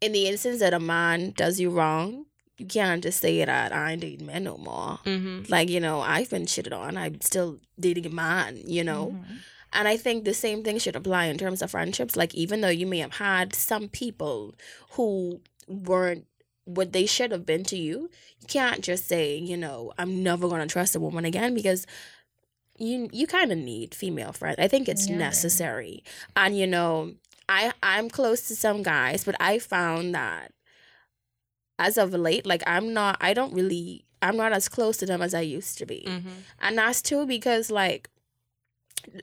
in 0.00 0.12
the 0.12 0.26
instance 0.26 0.58
that 0.60 0.74
a 0.74 0.80
man 0.80 1.32
does 1.36 1.60
you 1.60 1.70
wrong, 1.70 2.26
you 2.58 2.66
can't 2.66 3.02
just 3.02 3.20
say 3.20 3.44
that 3.44 3.72
I 3.72 3.92
ain't 3.92 4.00
dating 4.00 4.26
men 4.26 4.44
no 4.44 4.56
more. 4.56 4.98
Mm-hmm. 5.04 5.44
Like, 5.48 5.68
you 5.68 5.78
know, 5.78 6.00
I've 6.00 6.28
been 6.28 6.46
shitted 6.46 6.76
on. 6.76 6.96
I'm 6.96 7.20
still 7.20 7.60
dating 7.78 8.06
a 8.06 8.10
man, 8.10 8.60
you 8.66 8.82
know? 8.82 9.14
Mhm. 9.14 9.38
And 9.72 9.88
I 9.88 9.96
think 9.96 10.24
the 10.24 10.34
same 10.34 10.62
thing 10.62 10.78
should 10.78 10.96
apply 10.96 11.26
in 11.26 11.38
terms 11.38 11.62
of 11.62 11.70
friendships. 11.70 12.16
Like, 12.16 12.34
even 12.34 12.60
though 12.60 12.68
you 12.68 12.86
may 12.86 12.98
have 12.98 13.14
had 13.14 13.54
some 13.54 13.88
people 13.88 14.54
who 14.90 15.40
weren't 15.68 16.26
what 16.64 16.92
they 16.92 17.06
should 17.06 17.32
have 17.32 17.44
been 17.44 17.64
to 17.64 17.76
you, 17.76 18.08
you 18.40 18.46
can't 18.46 18.82
just 18.82 19.08
say, 19.08 19.36
you 19.36 19.56
know, 19.56 19.92
I'm 19.98 20.22
never 20.22 20.48
going 20.48 20.60
to 20.66 20.72
trust 20.72 20.94
a 20.94 21.00
woman 21.00 21.24
again 21.24 21.54
because 21.54 21.86
you 22.78 23.08
you 23.12 23.26
kind 23.26 23.50
of 23.52 23.58
need 23.58 23.94
female 23.94 24.32
friends. 24.32 24.56
I 24.58 24.68
think 24.68 24.88
it's 24.88 25.08
Yeah. 25.08 25.16
necessary. 25.18 26.02
And 26.36 26.56
you 26.56 26.66
know, 26.66 27.14
I 27.48 27.72
I'm 27.82 28.08
close 28.08 28.46
to 28.48 28.56
some 28.56 28.82
guys, 28.82 29.24
but 29.24 29.34
I 29.40 29.58
found 29.58 30.14
that 30.14 30.52
as 31.78 31.98
of 31.98 32.12
late, 32.12 32.46
like 32.46 32.62
I'm 32.66 32.92
not 32.92 33.16
I 33.20 33.34
don't 33.34 33.52
really 33.52 34.04
I'm 34.22 34.36
not 34.36 34.52
as 34.52 34.68
close 34.68 34.96
to 34.98 35.06
them 35.06 35.20
as 35.20 35.34
I 35.34 35.40
used 35.40 35.78
to 35.78 35.86
be. 35.86 36.04
Mm-hmm. 36.06 36.28
And 36.60 36.78
that's 36.78 37.02
too 37.02 37.26
because 37.26 37.70
like 37.70 38.08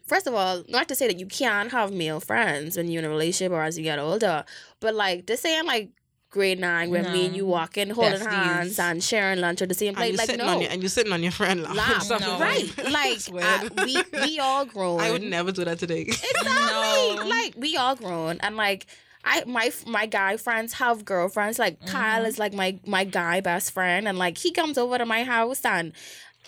first 0.05 0.27
of 0.27 0.33
all, 0.33 0.63
not 0.67 0.87
to 0.89 0.95
say 0.95 1.07
that 1.07 1.19
you 1.19 1.25
can't 1.25 1.71
have 1.71 1.91
male 1.93 2.19
friends 2.19 2.75
when 2.75 2.89
you're 2.89 2.99
in 2.99 3.05
a 3.05 3.09
relationship 3.09 3.51
or 3.53 3.63
as 3.63 3.77
you 3.77 3.83
get 3.83 3.97
older, 3.99 4.43
but 4.81 4.93
like 4.93 5.25
this 5.25 5.45
ain't 5.45 5.65
like 5.67 5.89
grade 6.29 6.59
nine 6.59 6.89
where 6.91 7.03
me 7.03 7.25
and 7.25 7.33
No. 7.33 7.37
you 7.37 7.45
walking, 7.45 7.89
holding 7.89 8.19
Besties. 8.19 8.31
hands 8.31 8.79
and 8.79 9.03
sharing 9.03 9.39
lunch 9.39 9.61
at 9.61 9.69
the 9.69 9.75
same 9.75 9.89
And 9.89 9.97
place. 9.97 10.11
you 10.11 10.17
Like 10.17 10.27
sitting 10.27 10.45
no. 10.45 10.51
on 10.53 10.61
your 10.61 10.71
and 10.71 10.83
you 10.83 10.89
sitting 10.89 11.13
on 11.13 11.23
your 11.23 11.31
friend 11.31 11.63
lap. 11.63 11.75
Lap. 11.75 12.03
No. 12.21 12.39
right. 12.39 12.71
Like 12.91 13.19
uh, 13.33 13.69
we 13.85 14.01
we 14.25 14.39
all 14.39 14.65
grown. 14.65 14.99
I 15.05 15.11
would 15.11 15.23
never 15.23 15.51
do 15.51 15.65
that 15.65 15.79
today. 15.79 16.01
Exactly. 16.01 16.49
No. 16.49 17.23
Like 17.27 17.53
we 17.57 17.77
all 17.77 17.95
grown 17.95 18.37
and 18.41 18.55
like 18.57 18.85
I 19.23 19.43
my 19.45 19.71
my 19.85 20.05
guy 20.05 20.37
friends 20.37 20.73
have 20.73 21.03
girlfriends. 21.05 21.59
Like 21.59 21.85
Kyle 21.85 22.23
Mhm. 22.23 22.27
is 22.27 22.39
like 22.39 22.53
my 22.53 22.79
my 22.85 23.03
guy 23.03 23.41
best 23.41 23.71
friend 23.71 24.07
and 24.07 24.17
like 24.17 24.37
he 24.37 24.51
comes 24.51 24.77
over 24.77 24.97
to 24.97 25.05
my 25.05 25.23
house 25.23 25.63
and 25.65 25.93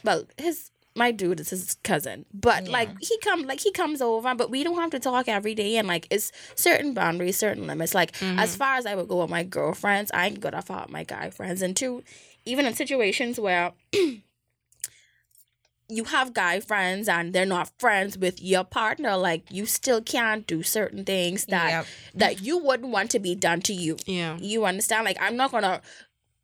well 0.04 0.26
his 0.38 0.71
my 0.96 1.12
dude 1.12 1.40
is 1.40 1.50
his 1.50 1.76
cousin, 1.84 2.26
but 2.34 2.66
Yeah. 2.66 2.72
like 2.72 2.90
he 3.02 3.18
come 3.20 3.44
like 3.44 3.62
he 3.62 3.72
comes 3.72 4.02
over, 4.02 4.36
but 4.36 4.50
we 4.50 4.64
don't 4.64 4.76
have 4.78 4.92
to 4.92 5.00
talk 5.00 5.28
every 5.28 5.56
day, 5.56 5.78
and 5.78 5.88
like 5.88 6.08
it's 6.10 6.32
certain 6.56 6.94
boundaries, 6.94 7.38
certain 7.38 7.66
limits. 7.68 7.94
Like 7.94 8.12
as 8.22 8.52
mm-hmm. 8.52 8.58
far 8.58 8.76
as 8.76 8.86
I 8.86 8.96
would 8.96 9.08
go 9.08 9.22
with 9.22 9.30
my 9.30 9.44
girlfriends, 9.44 10.12
I 10.14 10.28
ain't 10.28 10.42
gonna 10.42 10.62
follow 10.62 10.88
my 10.90 11.04
guy 11.04 11.30
friends, 11.30 11.62
and 11.62 11.76
two, 11.76 12.04
even 12.46 12.66
in 12.66 12.74
situations 12.74 13.40
where. 13.40 13.72
You 15.94 16.06
have 16.06 16.34
guy 16.34 16.62
friends 16.62 17.10
and 17.10 17.34
they're 17.34 17.46
not 17.46 17.70
friends 17.78 18.18
with 18.18 18.42
your 18.42 18.64
partner. 18.64 19.18
Like 19.18 19.44
you 19.52 19.66
still 19.66 20.02
can't 20.02 20.48
do 20.48 20.64
certain 20.64 21.04
things 21.04 21.48
that 21.48 21.70
Yep. 21.70 21.86
that 22.16 22.42
you 22.42 22.60
wouldn't 22.60 22.94
want 22.94 23.12
to 23.12 23.20
be 23.20 23.36
done 23.36 23.60
to 23.64 23.74
you. 23.74 23.98
Yeah. 24.06 24.38
You 24.38 24.64
understand? 24.64 25.04
Like 25.04 25.18
I'm 25.20 25.36
not 25.36 25.52
gonna 25.52 25.82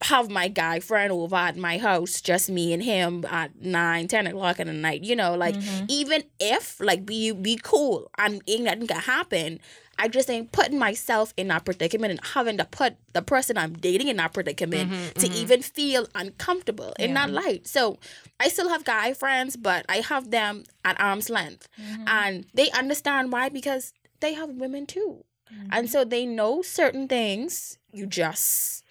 have 0.01 0.29
my 0.29 0.47
guy 0.47 0.79
friend 0.79 1.11
over 1.11 1.35
at 1.35 1.57
my 1.57 1.77
house, 1.77 2.21
just 2.21 2.49
me 2.49 2.71
and 2.71 2.83
him 2.83 3.25
at 3.29 3.59
nine, 3.61 4.07
ten 4.07 4.27
o'clock 4.27 4.59
in 4.59 4.67
the 4.67 4.73
night. 4.73 5.03
You 5.03 5.15
know, 5.15 5.35
like 5.35 5.55
Mm-hmm. 5.57 5.85
even 5.89 6.23
if 6.39 6.79
like 6.79 7.05
be 7.05 7.31
be 7.31 7.59
cool 7.61 8.11
and 8.17 8.41
ain't 8.47 8.63
nothing 8.63 8.87
can 8.87 8.99
happen. 8.99 9.59
I 9.99 10.07
just 10.07 10.29
ain't 10.29 10.51
putting 10.51 10.77
myself 10.77 11.33
in 11.37 11.47
that 11.47 11.65
predicament 11.65 12.11
and 12.11 12.19
having 12.23 12.57
to 12.57 12.65
put 12.65 12.95
the 13.13 13.23
person 13.23 13.57
I'm 13.57 13.73
dating 13.73 14.09
in 14.09 14.17
that 14.17 14.31
predicament 14.31 14.91
mm-hmm, 14.91 15.19
to 15.19 15.25
mm-hmm. 15.27 15.35
even 15.35 15.61
feel 15.63 16.07
uncomfortable 16.13 16.93
in 16.99 17.15
that 17.15 17.31
light. 17.31 17.65
So 17.65 17.97
I 18.39 18.49
still 18.49 18.69
have 18.69 18.85
guy 18.85 19.13
friends, 19.13 19.57
but 19.57 19.85
I 19.89 19.97
have 19.97 20.29
them 20.29 20.65
at 20.85 20.99
arm's 21.01 21.31
length. 21.31 21.67
Mm-hmm. 21.81 22.03
And 22.07 22.45
they 22.53 22.69
understand 22.71 23.31
why 23.31 23.49
because 23.49 23.93
they 24.19 24.33
have 24.33 24.49
women 24.49 24.85
too. 24.85 25.23
And 25.71 25.89
so 25.89 26.03
they 26.03 26.25
know 26.27 26.61
certain 26.61 27.07
things. 27.07 27.79
You 27.91 28.05
just 28.05 28.83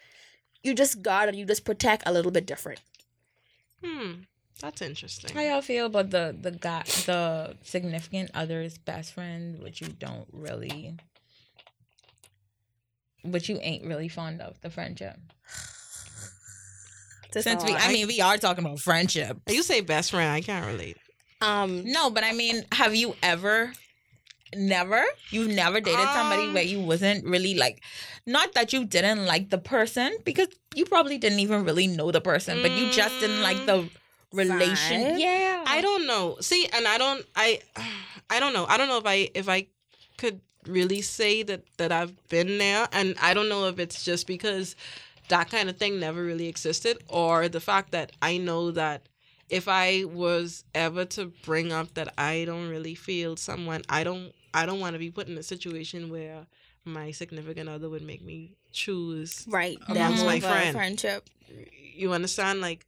you 0.63 0.75
just 0.75 1.03
guard 1.03 1.29
and 1.29 1.39
you 1.39 1.45
just 1.45 1.65
protect 1.65 2.03
a 2.07 2.13
little 2.13 2.31
bit 2.33 2.47
different. 2.47 2.81
Hmm. 3.85 4.13
That's 4.61 4.81
interesting. 4.81 5.35
How 5.35 5.43
y'all 5.43 5.61
feel 5.61 5.87
about 5.87 6.11
the 6.11 6.35
the 6.41 6.51
guy, 6.53 6.83
the 7.05 7.57
significant 7.63 8.31
other's 8.33 8.79
best 8.79 9.13
friend, 9.13 9.63
which 9.63 9.83
you 9.83 9.89
don't 9.89 10.27
really, 10.33 10.97
which 13.23 13.49
you 13.51 13.59
ain't 13.61 13.85
really 13.85 14.09
fond 14.09 14.41
of 14.41 14.59
the 14.63 14.71
friendship? 14.71 15.17
Since 17.33 17.65
we, 17.65 17.75
I 17.75 17.93
mean, 17.93 18.07
we 18.07 18.23
are 18.23 18.39
talking 18.39 18.65
about 18.65 18.81
friendship. 18.81 19.37
You 19.47 19.63
say 19.63 19.83
best 19.83 20.11
friend, 20.13 20.31
I 20.33 20.41
can't 20.41 20.65
relate. 20.67 20.97
um 21.43 21.83
No, 21.85 22.09
but 22.09 22.25
I 22.25 22.33
mean, 22.33 22.65
have 22.73 22.95
you 22.95 23.15
ever? 23.23 23.73
Never. 24.57 25.05
You've 25.31 25.49
never 25.49 25.81
dated 25.81 26.09
somebody 26.15 26.45
Um, 26.45 26.55
where 26.55 26.63
you 26.63 26.81
wasn't 26.81 27.25
really 27.25 27.55
like, 27.55 27.83
not 28.27 28.55
that 28.55 28.73
you 28.73 28.85
didn't 28.85 29.27
like 29.27 29.51
the 29.51 29.59
person 29.59 30.17
because 30.25 30.49
you 30.75 30.85
probably 30.85 31.19
didn't 31.19 31.41
even 31.41 31.65
really 31.65 31.87
know 31.87 32.11
the 32.11 32.21
person, 32.21 32.63
but 32.63 32.71
you 32.73 32.91
just 32.91 33.21
didn't 33.21 33.43
like 33.43 33.67
the 33.67 33.89
relation. 34.33 35.03
Vibe? 35.03 35.21
Yeah. 35.21 35.65
I 35.67 35.81
don't 35.81 36.07
know. 36.07 36.37
See, 36.41 36.69
and 36.75 36.87
I 36.87 36.99
don't 36.99 37.25
I 37.35 37.61
I 38.31 38.41
don't 38.41 38.53
know. 38.53 38.67
I 38.69 38.77
don't 38.77 38.89
know 38.89 38.99
if 38.99 39.07
I 39.07 39.31
if 39.35 39.49
I 39.49 39.67
could 40.19 40.41
really 40.67 41.03
say 41.03 41.43
that 41.45 41.63
that 41.77 41.93
I've 41.93 42.15
been 42.29 42.59
there 42.59 42.89
and 42.93 43.15
I 43.23 43.35
don't 43.35 43.49
know 43.49 43.69
if 43.69 43.79
it's 43.79 44.05
just 44.05 44.27
because 44.27 44.75
that 45.29 45.51
kind 45.51 45.69
of 45.69 45.77
thing 45.77 46.01
never 46.01 46.23
really 46.23 46.49
existed 46.49 46.99
or 47.09 47.49
the 47.49 47.61
fact 47.61 47.93
that 47.93 48.13
I 48.23 48.39
know 48.39 48.71
that 48.73 49.09
if 49.49 49.69
I 49.69 50.05
was 50.05 50.65
ever 50.75 51.05
to 51.05 51.33
bring 51.45 51.73
up 51.73 51.95
that 51.95 52.13
I 52.19 52.45
don't 52.47 52.69
really 52.69 52.95
feel 52.95 53.37
someone 53.37 53.83
I 53.89 54.03
don't 54.05 54.33
I 54.57 54.67
don't 54.67 54.81
want 54.81 54.95
to 54.95 54.99
be 54.99 55.11
put 55.11 55.29
in 55.29 55.37
a 55.39 55.43
situation 55.43 56.11
where 56.11 56.47
my 56.85 57.11
significant 57.11 57.69
other 57.69 57.89
would 57.91 58.03
make 58.03 58.23
me 58.23 58.57
choose 58.73 59.45
right 59.49 59.79
Amongst 59.89 60.19
them 60.19 60.27
my 60.27 60.37
over 60.37 60.49
friend. 60.49 60.77
friendship. 60.77 61.29
you 61.95 62.13
understand 62.13 62.61
like 62.61 62.87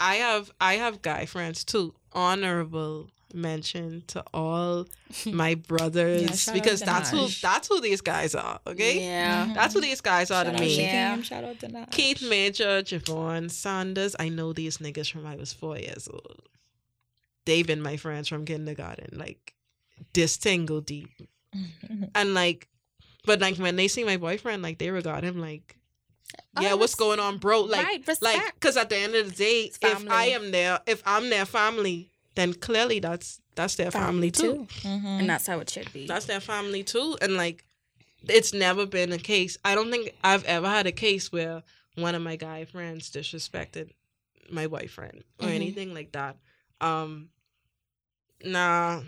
i 0.00 0.14
have 0.16 0.50
i 0.60 0.74
have 0.74 1.02
guy 1.02 1.26
friends 1.26 1.62
too 1.64 1.94
honorable 2.12 3.10
mention 3.34 4.02
to 4.06 4.22
all 4.32 4.86
my 5.26 5.54
brothers 5.56 6.40
shout 6.42 6.48
out 6.54 6.62
because 6.62 6.80
that's 6.80 7.10
who 7.10 7.26
that's 7.42 7.68
who 7.68 7.80
these 7.80 8.00
guys 8.00 8.34
are 8.34 8.60
okay 8.66 8.94
Yeah. 9.04 9.44
Mm-hmm. 9.44 9.54
that's 9.54 9.74
who 9.74 9.80
these 9.80 10.00
guys 10.00 10.30
are 10.30 10.44
Shout 10.44 10.46
to 10.46 10.54
out 10.54 10.60
me 10.60 10.76
to 10.76 10.82
Yeah. 10.82 11.22
Shout 11.22 11.44
out 11.44 11.58
to 11.60 11.66
Naj. 11.68 11.90
keith 11.90 12.22
major 12.28 12.80
javon 12.82 13.50
sanders 13.50 14.14
i 14.18 14.28
know 14.28 14.52
these 14.52 14.78
niggas 14.78 15.10
from 15.10 15.26
i 15.26 15.36
was 15.36 15.52
four 15.52 15.76
years 15.78 16.08
old 16.12 16.42
they've 17.44 17.66
been 17.66 17.82
my 17.82 17.96
friends 17.96 18.28
from 18.28 18.44
kindergarten 18.44 19.18
like 19.18 19.53
this 20.12 20.36
thing 20.36 20.66
go 20.66 20.80
deep. 20.80 21.10
And 22.14 22.34
like 22.34 22.68
but 23.26 23.40
like 23.40 23.56
when 23.56 23.76
they 23.76 23.88
see 23.88 24.04
my 24.04 24.16
boyfriend 24.16 24.62
like 24.62 24.78
they 24.78 24.90
regard 24.90 25.24
him 25.24 25.40
like 25.40 25.76
yeah 26.60 26.72
Oh, 26.72 26.76
what's 26.76 26.94
going 26.94 27.20
on 27.20 27.38
bro? 27.38 27.62
Like 27.62 27.84
right, 27.84 28.22
like 28.22 28.54
because 28.54 28.76
at 28.76 28.88
the 28.90 28.96
end 28.96 29.14
of 29.14 29.30
the 29.30 29.34
day 29.36 29.70
if 29.82 30.08
i 30.10 30.26
am 30.26 30.50
there 30.50 30.80
if 30.86 31.02
i'm 31.06 31.30
their 31.30 31.44
family 31.46 32.10
then 32.34 32.52
clearly 32.54 32.98
that's 32.98 33.40
that's 33.54 33.76
their 33.76 33.90
family, 33.92 34.30
too. 34.32 34.66
Mhm. 34.82 35.20
and 35.20 35.28
that's 35.30 35.46
how 35.46 35.60
it 35.60 35.70
should 35.70 35.92
be. 35.92 36.06
that's 36.08 36.26
their 36.26 36.40
family 36.40 36.82
too. 36.82 37.16
And 37.22 37.36
like 37.36 37.64
it's 38.26 38.52
never 38.52 38.84
been 38.86 39.12
a 39.12 39.18
case. 39.18 39.56
I 39.64 39.74
don't 39.76 39.90
think 39.92 40.10
i've 40.24 40.44
ever 40.44 40.68
had 40.68 40.86
a 40.88 40.92
case 40.92 41.30
where 41.30 41.62
one 41.94 42.14
of 42.16 42.22
my 42.22 42.34
guy 42.36 42.64
friends 42.64 43.10
disrespected 43.10 43.90
my 44.50 44.66
boyfriend 44.66 45.22
or 45.40 45.46
Mhm. 45.46 45.54
anything 45.54 45.94
like 45.94 46.10
that. 46.12 46.36
Um 46.80 47.30
nah 48.44 49.02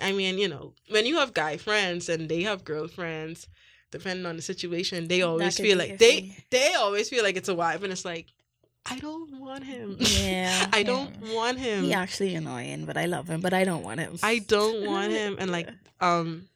i 0.00 0.12
mean 0.12 0.38
you 0.38 0.48
know 0.48 0.72
when 0.90 1.06
you 1.06 1.16
have 1.18 1.32
guy 1.34 1.56
friends 1.56 2.08
and 2.08 2.28
they 2.28 2.42
have 2.42 2.64
girlfriends 2.64 3.48
depending 3.90 4.26
on 4.26 4.36
the 4.36 4.42
situation 4.42 5.08
they 5.08 5.22
always 5.22 5.56
feel 5.58 5.76
like 5.78 5.98
they 5.98 6.34
they 6.50 6.74
always 6.74 7.08
feel 7.08 7.22
like 7.22 7.36
it's 7.36 7.48
a 7.48 7.54
wife 7.54 7.82
and 7.82 7.92
it's 7.92 8.04
like 8.04 8.26
i 8.86 8.98
don't 8.98 9.38
want 9.38 9.64
him 9.64 9.96
yeah. 9.98 10.68
I 10.72 10.82
don't 10.82 11.12
want 11.34 11.58
him. 11.58 11.84
He 11.84 11.92
actually 11.92 12.34
annoying, 12.34 12.84
but 12.86 12.96
I 12.96 13.06
love 13.06 13.28
him, 13.28 13.40
but 13.40 13.52
I 13.52 13.64
don't 13.64 13.82
want 13.82 14.00
him. 14.00 14.16
I 14.22 14.38
don't 14.38 14.86
want 14.90 15.12
him. 15.12 15.36
And 15.38 15.50
like, 15.50 15.68
um, 16.00 16.48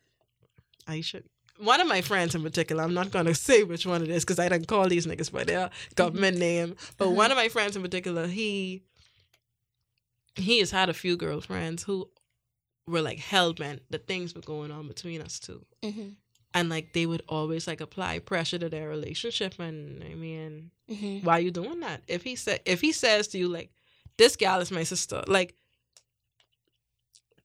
I 0.86 1.00
should. 1.00 1.24
One 1.58 1.80
of 1.80 1.86
my 1.88 2.02
friends 2.02 2.34
in 2.34 2.42
particular, 2.42 2.82
I'm 2.82 2.94
not 2.94 3.10
gonna 3.10 3.34
say 3.34 3.62
which 3.62 3.86
one 3.86 4.02
it 4.02 4.10
is 4.10 4.24
because 4.24 4.38
I 4.38 4.48
don't 4.48 4.66
call 4.66 4.88
these 4.88 5.06
niggas 5.06 5.32
by 5.32 5.44
their 5.44 5.70
government 5.94 6.38
name. 6.38 6.76
But 6.98 7.10
one 7.10 7.30
of 7.30 7.36
my 7.36 7.48
friends 7.48 7.76
in 7.76 7.82
particular, 7.82 8.26
he 8.26 8.82
he 10.34 10.58
has 10.58 10.70
had 10.70 10.88
a 10.88 10.94
few 10.94 11.16
girlfriends 11.16 11.82
who 11.84 12.08
were 12.86 13.02
like 13.02 13.18
hell 13.18 13.52
bent 13.52 13.82
that 13.90 14.06
things 14.06 14.34
were 14.34 14.40
going 14.40 14.70
on 14.70 14.86
between 14.88 15.20
us 15.22 15.38
two, 15.40 15.64
hmm 15.82 16.08
and 16.54 16.70
like 16.70 16.92
they 16.94 17.04
would 17.04 17.22
always 17.28 17.66
like 17.66 17.80
apply 17.82 18.18
pressure 18.20 18.58
to 18.58 18.68
their 18.70 18.88
relationship. 18.88 19.58
And 19.58 20.02
I 20.04 20.14
mean, 20.14 20.70
hmm 20.88 21.18
why 21.22 21.38
are 21.38 21.40
you 21.40 21.50
doing 21.50 21.80
that? 21.80 22.02
If 22.08 22.22
he 22.22 22.36
said 22.36 22.60
if 22.64 22.80
he 22.80 22.92
says 22.92 23.28
to 23.28 23.38
you 23.38 23.48
like, 23.48 23.70
this 24.16 24.36
gal 24.36 24.60
is 24.60 24.70
my 24.70 24.84
sister, 24.84 25.22
like 25.26 25.54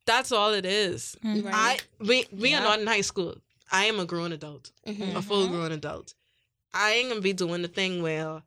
that's 0.05 0.31
all 0.31 0.53
it 0.53 0.65
is. 0.65 1.15
Mhm. 1.23 1.45
Right. 1.45 1.53
I 1.53 1.79
we 1.99 2.25
we 2.31 2.53
are 2.53 2.61
not 2.61 2.79
in 2.79 2.87
high 2.87 3.01
school. 3.01 3.35
I 3.71 3.85
am 3.85 3.99
a 3.99 4.05
grown 4.05 4.31
adult, 4.31 4.71
hmm 4.85 5.15
a 5.15 5.21
full 5.21 5.47
Mhm. 5.47 5.51
grown 5.51 5.71
adult. 5.71 6.13
I 6.73 6.93
ain't 6.93 7.09
gonna 7.09 7.21
be 7.21 7.33
doing 7.33 7.61
the 7.61 7.67
thing 7.67 8.01
where 8.01 8.43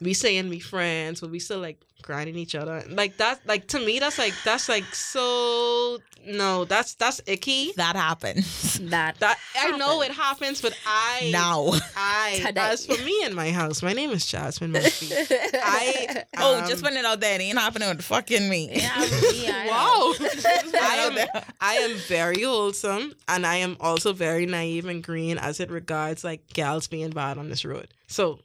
we 0.00 0.14
saying 0.14 0.48
we 0.48 0.60
friends, 0.60 1.20
but 1.20 1.30
we 1.30 1.38
still 1.38 1.60
like 1.60 1.80
grinding 2.02 2.36
each 2.36 2.54
other. 2.54 2.84
Like 2.88 3.16
that, 3.16 3.40
like 3.46 3.68
to 3.68 3.80
me, 3.80 3.98
that's 3.98 4.18
like 4.18 4.34
that's 4.44 4.68
like 4.68 4.84
so 4.94 5.98
no, 6.26 6.64
that's 6.64 6.94
that's 6.94 7.20
icky. 7.26 7.72
That 7.76 7.96
happens 7.96 8.78
That 8.90 9.18
That 9.20 9.38
I 9.58 9.76
know 9.76 10.02
it 10.02 10.10
happens. 10.12 10.60
happens, 10.60 10.62
but 10.62 10.78
I 10.86 11.30
now. 11.32 11.72
I 11.96 12.40
Today. 12.46 12.60
as 12.60 12.86
for 12.86 13.02
me 13.04 13.24
in 13.24 13.34
my 13.34 13.50
house, 13.50 13.82
my 13.82 13.92
name 13.92 14.10
is 14.10 14.26
Jasmine 14.26 14.72
Murphy. 14.72 15.08
I 15.54 16.24
oh, 16.38 16.60
um, 16.60 16.68
just 16.68 16.82
putting 16.82 16.98
it 16.98 17.04
out 17.04 17.20
there. 17.20 17.34
It 17.34 17.42
ain't 17.42 17.58
happening 17.58 17.88
with 17.88 18.02
fucking 18.02 18.48
me. 18.48 18.70
Yeah, 18.72 18.98
me, 19.00 19.48
I 19.48 19.66
know. 19.66 19.70
Wow. 19.70 20.14
Just 20.18 20.44
putting 20.44 20.74
it 20.74 20.82
I 20.82 20.96
am 20.96 21.14
there. 21.14 21.44
I 21.60 21.74
am 21.74 21.96
very 22.08 22.42
wholesome 22.42 23.14
and 23.28 23.46
I 23.46 23.56
am 23.56 23.76
also 23.80 24.12
very 24.12 24.46
naive 24.46 24.86
and 24.86 25.02
green 25.02 25.38
as 25.38 25.60
it 25.60 25.70
regards 25.70 26.24
like 26.24 26.46
gals 26.52 26.86
being 26.86 27.10
bad 27.10 27.38
on 27.38 27.48
this 27.48 27.64
road. 27.64 27.88
So 28.06 28.40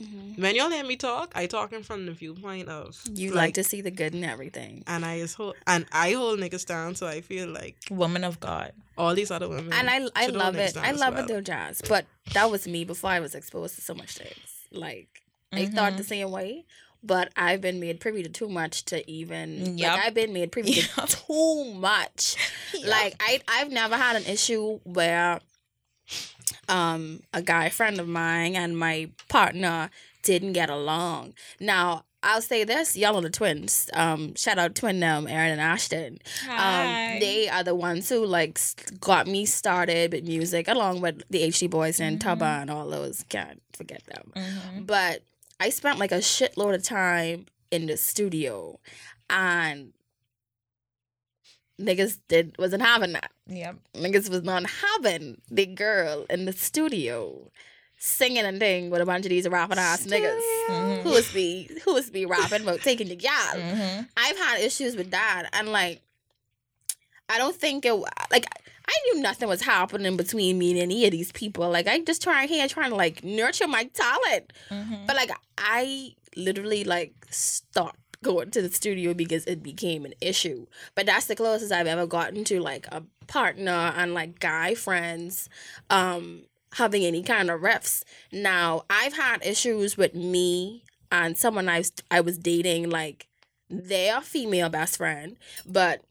Mhm. 0.00 0.38
when 0.38 0.54
y'all 0.56 0.70
hear 0.70 0.84
me 0.84 0.96
talk, 0.96 1.32
I 1.34 1.46
talking 1.46 1.82
from 1.82 2.06
the 2.06 2.12
viewpoint 2.12 2.68
of 2.68 2.98
You 3.12 3.32
like, 3.32 3.54
to 3.54 3.64
see 3.64 3.80
the 3.82 3.90
good 3.90 4.14
in 4.14 4.24
everything. 4.24 4.82
and 4.86 5.04
I 5.04 5.16
is 5.16 5.34
hold 5.34 5.56
and 5.66 5.84
I 5.92 6.12
hold 6.12 6.38
niggas 6.40 6.64
down 6.66 6.94
so 6.94 7.06
I 7.06 7.20
feel 7.20 7.48
like 7.48 7.76
Woman 7.90 8.24
of 8.24 8.40
God. 8.40 8.72
all 8.96 9.14
these 9.14 9.30
other 9.30 9.48
women 9.48 9.72
And 9.72 9.90
I 9.90 10.08
I 10.16 10.26
love 10.28 10.56
it. 10.56 10.76
I 10.76 10.92
love 10.92 11.14
well. 11.14 11.24
it 11.24 11.28
though, 11.28 11.40
Jazz. 11.40 11.82
But 11.88 12.06
that 12.32 12.50
was 12.50 12.66
me 12.66 12.84
before 12.84 13.10
I 13.10 13.20
was 13.20 13.34
exposed 13.34 13.74
to 13.76 13.80
so 13.82 13.94
much 13.94 14.16
things. 14.18 14.50
Like 14.72 15.08
I 15.52 15.66
thought 15.66 15.96
the 15.96 16.04
same 16.04 16.30
way. 16.30 16.64
But 17.02 17.32
I've 17.34 17.62
been 17.62 17.80
made 17.80 17.98
privy 17.98 18.22
to 18.22 18.28
too 18.28 18.48
much 18.48 18.84
to 18.86 19.10
even 19.10 19.78
Yep. 19.78 19.90
like 19.96 20.06
I've 20.06 20.14
been 20.14 20.32
made 20.34 20.52
privy 20.52 20.72
to 20.74 21.06
too 21.06 21.72
much. 21.74 22.36
Like 22.84 23.14
I 23.20 23.40
I've 23.48 23.70
never 23.70 23.96
had 23.96 24.16
an 24.16 24.24
issue 24.26 24.80
where 24.84 25.40
um 26.68 27.20
a 27.32 27.42
guy 27.42 27.68
friend 27.68 27.98
of 28.00 28.08
mine 28.08 28.54
and 28.56 28.78
my 28.78 29.10
partner 29.28 29.90
didn't 30.22 30.52
get 30.52 30.70
along. 30.70 31.34
Now 31.58 32.04
I'll 32.22 32.42
say 32.42 32.64
this, 32.64 32.98
y'all 32.98 33.16
are 33.16 33.22
the 33.22 33.30
twins. 33.30 33.88
Um, 33.94 34.34
shout 34.34 34.58
out 34.58 34.74
twin 34.74 35.00
them, 35.00 35.26
Aaron 35.26 35.52
and 35.52 35.60
Ashton. 35.60 36.18
Hi. 36.46 37.14
Um, 37.14 37.20
they 37.20 37.48
are 37.48 37.64
the 37.64 37.74
ones 37.74 38.10
who 38.10 38.26
like 38.26 38.60
got 39.00 39.26
me 39.26 39.46
started 39.46 40.12
with 40.12 40.24
music, 40.24 40.68
along 40.68 41.00
with 41.00 41.22
the 41.30 41.42
HD 41.44 41.66
Boys 41.66 41.98
and 41.98 42.18
Mhm. 42.18 42.22
Tubba 42.22 42.60
and 42.60 42.70
all 42.70 42.86
those. 42.90 43.24
Can't 43.30 43.62
forget 43.74 44.02
them. 44.04 44.32
Mhm. 44.36 44.86
But 44.86 45.22
I 45.58 45.70
spent 45.70 45.98
like 45.98 46.12
a 46.12 46.18
shitload 46.18 46.74
of 46.74 46.82
time 46.82 47.46
in 47.70 47.86
the 47.86 47.96
studio, 47.96 48.78
and 49.30 49.92
niggas 51.80 52.18
did 52.28 52.54
wasn't 52.58 52.82
having 52.82 53.12
that. 53.12 53.30
Yep. 53.46 53.76
Niggas 53.94 54.28
was 54.30 54.42
not 54.42 54.64
having 54.68 55.40
the 55.50 55.66
girl 55.66 56.26
in 56.30 56.44
the 56.44 56.52
studio 56.52 57.50
singing 58.02 58.44
and 58.44 58.58
thing 58.58 58.88
with 58.90 59.00
a 59.02 59.06
bunch 59.06 59.26
of 59.26 59.30
these 59.30 59.48
rapping 59.48 59.78
ass 59.78 60.06
niggas. 60.06 60.40
Mhm. 60.68 61.02
Who 61.02 61.10
was 61.10 61.32
be 61.32 61.70
who 61.84 61.94
was 61.94 62.10
be 62.10 62.24
rapping 62.26 62.62
about 62.62 62.80
taking 62.80 63.08
the 63.08 63.16
gal. 63.16 63.56
Mm-hmm. 63.56 64.02
I've 64.16 64.38
had 64.38 64.60
issues 64.60 64.96
with 64.96 65.10
that, 65.10 65.48
and 65.52 65.68
like, 65.70 66.00
I 67.28 67.38
don't 67.38 67.54
think 67.56 67.84
it 67.84 67.92
like 67.92 68.46
I 68.88 68.92
knew 69.12 69.22
nothing 69.22 69.48
was 69.48 69.62
happening 69.62 70.16
between 70.16 70.58
me 70.58 70.72
and 70.72 70.80
any 70.80 71.04
of 71.04 71.12
these 71.12 71.30
people. 71.30 71.70
Like, 71.70 71.86
I 71.86 72.00
just 72.00 72.22
trying 72.22 72.48
here 72.48 72.66
trying 72.66 72.90
to 72.90 72.96
like 72.96 73.22
nurture 73.22 73.68
my 73.68 73.84
talent, 73.84 74.52
Mm-hmm. 74.70 75.06
but 75.06 75.14
like 75.16 75.30
I 75.58 76.14
literally 76.36 76.84
like 76.84 77.12
stopped 77.30 77.99
going 78.22 78.50
to 78.50 78.62
the 78.62 78.70
studio 78.70 79.14
because 79.14 79.44
it 79.46 79.62
became 79.62 80.04
an 80.04 80.14
issue. 80.20 80.66
But 80.94 81.06
that's 81.06 81.26
the 81.26 81.36
closest 81.36 81.72
I've 81.72 81.86
ever 81.86 82.06
gotten 82.06 82.44
to 82.44 82.60
like 82.60 82.86
a 82.92 83.02
partner 83.26 83.92
and 83.96 84.12
like 84.12 84.40
guy 84.40 84.74
friends 84.74 85.48
um 85.88 86.42
having 86.74 87.04
any 87.04 87.22
kind 87.22 87.50
of 87.50 87.60
refs. 87.60 88.04
Now, 88.32 88.84
I've 88.88 89.16
had 89.16 89.44
issues 89.44 89.96
with 89.96 90.14
me 90.14 90.84
and 91.10 91.36
someone 91.36 91.68
I 91.68 91.78
was, 91.78 91.92
I 92.10 92.20
was 92.20 92.38
dating 92.38 92.90
like 92.90 93.26
their 93.68 94.20
female 94.20 94.68
best 94.68 94.96
friend, 94.96 95.36
but 95.66 96.02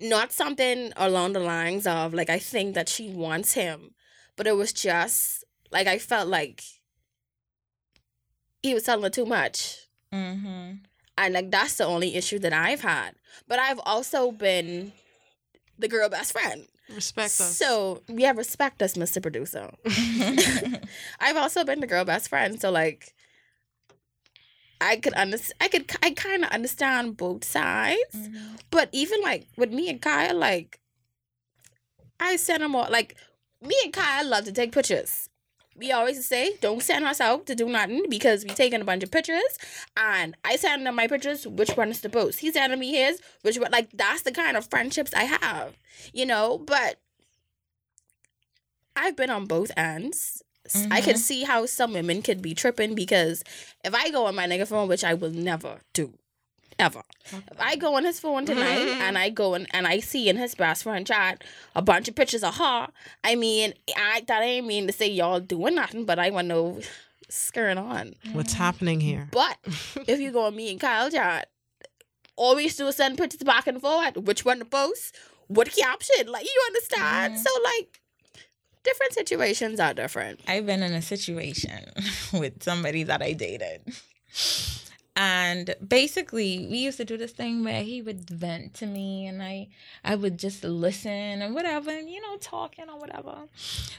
not 0.00 0.32
something 0.32 0.92
along 0.96 1.32
the 1.32 1.40
lines 1.40 1.86
of 1.86 2.14
like 2.14 2.30
I 2.30 2.38
think 2.38 2.74
that 2.74 2.88
she 2.88 3.10
wants 3.10 3.54
him, 3.54 3.94
but 4.36 4.46
it 4.46 4.56
was 4.56 4.72
just 4.72 5.44
like 5.70 5.86
I 5.86 5.98
felt 5.98 6.28
like 6.28 6.62
he 8.62 8.74
was 8.74 8.82
telling 8.82 9.04
her 9.04 9.10
too 9.10 9.26
much. 9.26 9.88
Mm-hmm. 10.12 10.72
And 11.18 11.34
like 11.34 11.50
that's 11.50 11.76
the 11.76 11.84
only 11.84 12.14
issue 12.14 12.38
that 12.40 12.52
I've 12.52 12.80
had. 12.80 13.14
But 13.48 13.58
I've 13.58 13.80
also 13.84 14.30
been 14.30 14.92
the 15.78 15.88
girl 15.88 16.08
best 16.08 16.32
friend. 16.32 16.66
Respect 16.94 17.26
us. 17.40 17.56
So 17.56 18.02
yeah, 18.08 18.32
respect 18.32 18.80
us, 18.82 18.94
Mr. 18.94 19.20
Producer. 19.20 19.70
I've 21.20 21.36
also 21.36 21.64
been 21.64 21.80
the 21.80 21.86
girl 21.86 22.04
best 22.04 22.28
friend. 22.28 22.60
So 22.60 22.70
like 22.70 23.14
I 24.80 24.96
could 24.96 25.12
understand 25.14 25.56
I 25.60 25.68
could 25.68 25.90
I 26.02 26.12
kind 26.12 26.44
of 26.44 26.50
understand 26.50 27.16
both 27.16 27.44
sides. 27.44 28.14
Mm-hmm. 28.14 28.54
But 28.70 28.88
even 28.92 29.20
like 29.22 29.48
with 29.56 29.72
me 29.72 29.90
and 29.90 30.00
Kyle, 30.00 30.36
like 30.36 30.78
I 32.20 32.36
send 32.36 32.62
them 32.62 32.76
all 32.76 32.88
like 32.90 33.16
me 33.60 33.74
and 33.84 33.92
Kyle 33.92 34.26
love 34.26 34.44
to 34.44 34.52
take 34.52 34.72
pictures. 34.72 35.28
We 35.78 35.92
always 35.92 36.26
say 36.26 36.56
don't 36.60 36.82
send 36.82 37.04
us 37.04 37.20
out 37.20 37.46
to 37.46 37.54
do 37.54 37.68
nothing 37.68 38.06
because 38.08 38.44
we 38.44 38.50
taking 38.50 38.80
a 38.80 38.84
bunch 38.84 39.04
of 39.04 39.10
pictures 39.10 39.58
and 39.96 40.36
I 40.44 40.56
send 40.56 40.86
him 40.86 40.94
my 40.96 41.06
pictures, 41.06 41.46
which 41.46 41.70
one 41.76 41.90
is 41.90 42.00
to 42.00 42.08
post. 42.08 42.40
He's 42.40 42.54
sending 42.54 42.80
me 42.80 42.92
his, 42.92 43.20
which 43.42 43.58
one 43.58 43.70
like 43.70 43.90
that's 43.92 44.22
the 44.22 44.32
kind 44.32 44.56
of 44.56 44.68
friendships 44.68 45.14
I 45.14 45.24
have. 45.24 45.76
You 46.12 46.26
know, 46.26 46.58
but 46.58 47.00
I've 48.96 49.16
been 49.16 49.30
on 49.30 49.46
both 49.46 49.70
ends. 49.76 50.42
I 50.90 51.00
can 51.00 51.14
mm-hmm. 51.14 51.16
see 51.16 51.44
how 51.44 51.64
some 51.64 51.94
women 51.94 52.20
could 52.20 52.42
be 52.42 52.54
tripping 52.54 52.94
because 52.94 53.42
if 53.84 53.94
I 53.94 54.10
go 54.10 54.26
on 54.26 54.34
my 54.34 54.46
nigga 54.46 54.66
phone, 54.66 54.88
which 54.88 55.04
I 55.04 55.14
will 55.14 55.30
never 55.30 55.80
do, 55.94 56.12
ever. 56.78 57.02
If 57.32 57.60
I 57.60 57.76
go 57.76 57.96
on 57.96 58.04
his 58.04 58.20
phone 58.20 58.46
tonight 58.46 58.78
Mhm. 58.86 59.00
and 59.00 59.18
I 59.18 59.30
go 59.30 59.54
in, 59.54 59.66
and 59.72 59.86
I 59.86 60.00
see 60.00 60.28
in 60.28 60.36
his 60.36 60.54
best 60.54 60.82
friend 60.84 61.06
chat 61.06 61.42
a 61.74 61.82
bunch 61.82 62.08
of 62.08 62.14
pictures 62.14 62.42
of 62.44 62.56
her, 62.56 62.88
I 63.24 63.34
mean, 63.34 63.74
I 63.96 64.22
that 64.26 64.42
ain't 64.42 64.66
mean 64.66 64.86
to 64.86 64.92
say 64.92 65.08
y'all 65.08 65.40
doing 65.40 65.74
nothing, 65.74 66.04
but 66.04 66.18
I 66.18 66.30
want 66.30 66.46
to 66.46 66.54
know 66.54 66.64
what's 67.26 67.50
on. 67.56 68.14
What's 68.32 68.52
happening 68.54 69.00
here? 69.00 69.28
But 69.32 69.58
if 70.06 70.20
you 70.20 70.30
go 70.32 70.46
on 70.46 70.56
me 70.56 70.70
and 70.70 70.80
Kyle 70.80 71.10
chat, 71.10 71.50
all 72.36 72.54
we 72.56 72.64
used 72.64 72.76
to 72.78 72.84
do 72.84 72.88
is 72.88 72.96
send 72.96 73.18
pictures 73.18 73.42
back 73.42 73.66
and 73.66 73.80
forth. 73.80 74.16
Which 74.16 74.44
one 74.44 74.60
to 74.60 74.64
post? 74.64 75.14
What 75.48 75.70
caption? 75.74 76.28
Like 76.28 76.44
you 76.46 76.62
understand? 76.68 77.34
Mhm. 77.34 77.38
So 77.38 77.50
like, 77.64 78.00
different 78.84 79.12
situations 79.12 79.80
are 79.80 79.92
different. 79.92 80.40
I've 80.46 80.64
been 80.64 80.82
in 80.82 80.92
a 80.92 81.02
situation 81.02 81.90
with 82.32 82.62
somebody 82.62 83.02
that 83.02 83.20
I 83.22 83.32
dated. 83.32 83.82
And 85.20 85.74
basically, 85.86 86.68
we 86.70 86.78
used 86.78 86.96
to 86.98 87.04
do 87.04 87.16
this 87.16 87.32
thing 87.32 87.64
where 87.64 87.82
he 87.82 88.00
would 88.00 88.30
vent 88.30 88.74
to 88.74 88.86
me 88.86 89.26
and 89.26 89.42
I 89.42 89.66
I 90.04 90.14
would 90.14 90.38
just 90.38 90.62
listen 90.62 91.42
and 91.42 91.56
whatever, 91.56 91.90
and 91.90 92.08
you 92.08 92.22
know, 92.22 92.36
talking 92.36 92.88
or 92.88 93.00
whatever. 93.00 93.34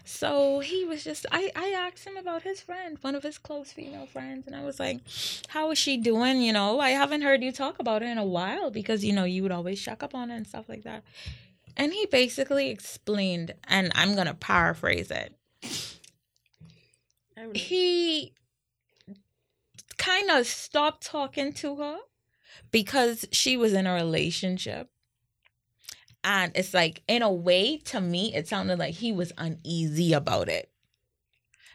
So 0.05 0.59
he 0.61 0.85
was 0.85 1.03
just 1.03 1.25
I, 1.29 1.51
I 1.57 1.71
asked 1.71 2.07
him 2.07 2.15
about 2.15 2.43
his 2.43 2.61
friend, 2.61 2.97
one 3.01 3.15
of 3.15 3.23
his 3.23 3.37
close 3.37 3.73
female 3.73 4.05
friends, 4.05 4.47
and 4.47 4.55
I 4.55 4.63
was 4.63 4.79
like, 4.79 5.01
How 5.49 5.69
is 5.71 5.77
she 5.77 5.97
doing? 5.97 6.41
You 6.41 6.53
know, 6.53 6.79
I 6.79 6.91
haven't 6.91 7.23
heard 7.23 7.43
you 7.43 7.51
talk 7.51 7.79
about 7.79 8.01
her 8.01 8.07
in 8.07 8.17
a 8.17 8.23
while 8.23 8.71
because 8.71 9.03
you 9.03 9.11
know 9.11 9.25
you 9.25 9.43
would 9.43 9.51
always 9.51 9.81
check 9.81 10.01
up 10.01 10.15
on 10.15 10.29
her 10.29 10.35
and 10.37 10.47
stuff 10.47 10.69
like 10.69 10.83
that. 10.83 11.03
And 11.75 11.91
he 11.91 12.05
basically 12.05 12.69
explained, 12.69 13.55
and 13.67 13.91
I'm 13.93 14.15
gonna 14.15 14.35
paraphrase 14.35 15.11
it 15.11 15.35
he 17.53 18.33
kind 19.99 20.31
of 20.31 20.47
stopped 20.47 21.05
talking 21.05 21.53
to 21.53 21.75
her 21.75 21.97
because 22.71 23.25
she 23.31 23.55
was 23.57 23.73
in 23.73 23.85
a 23.85 23.93
relationship. 23.93 24.89
And 26.23 26.51
it's 26.55 26.73
like, 26.73 27.01
in 27.07 27.21
a 27.21 27.31
way, 27.31 27.77
to 27.85 28.01
me, 28.01 28.33
it 28.33 28.47
sounded 28.47 28.77
like 28.79 28.95
he 28.95 29.11
was 29.11 29.31
uneasy 29.37 30.11
about 30.13 30.49
it. 30.49 30.69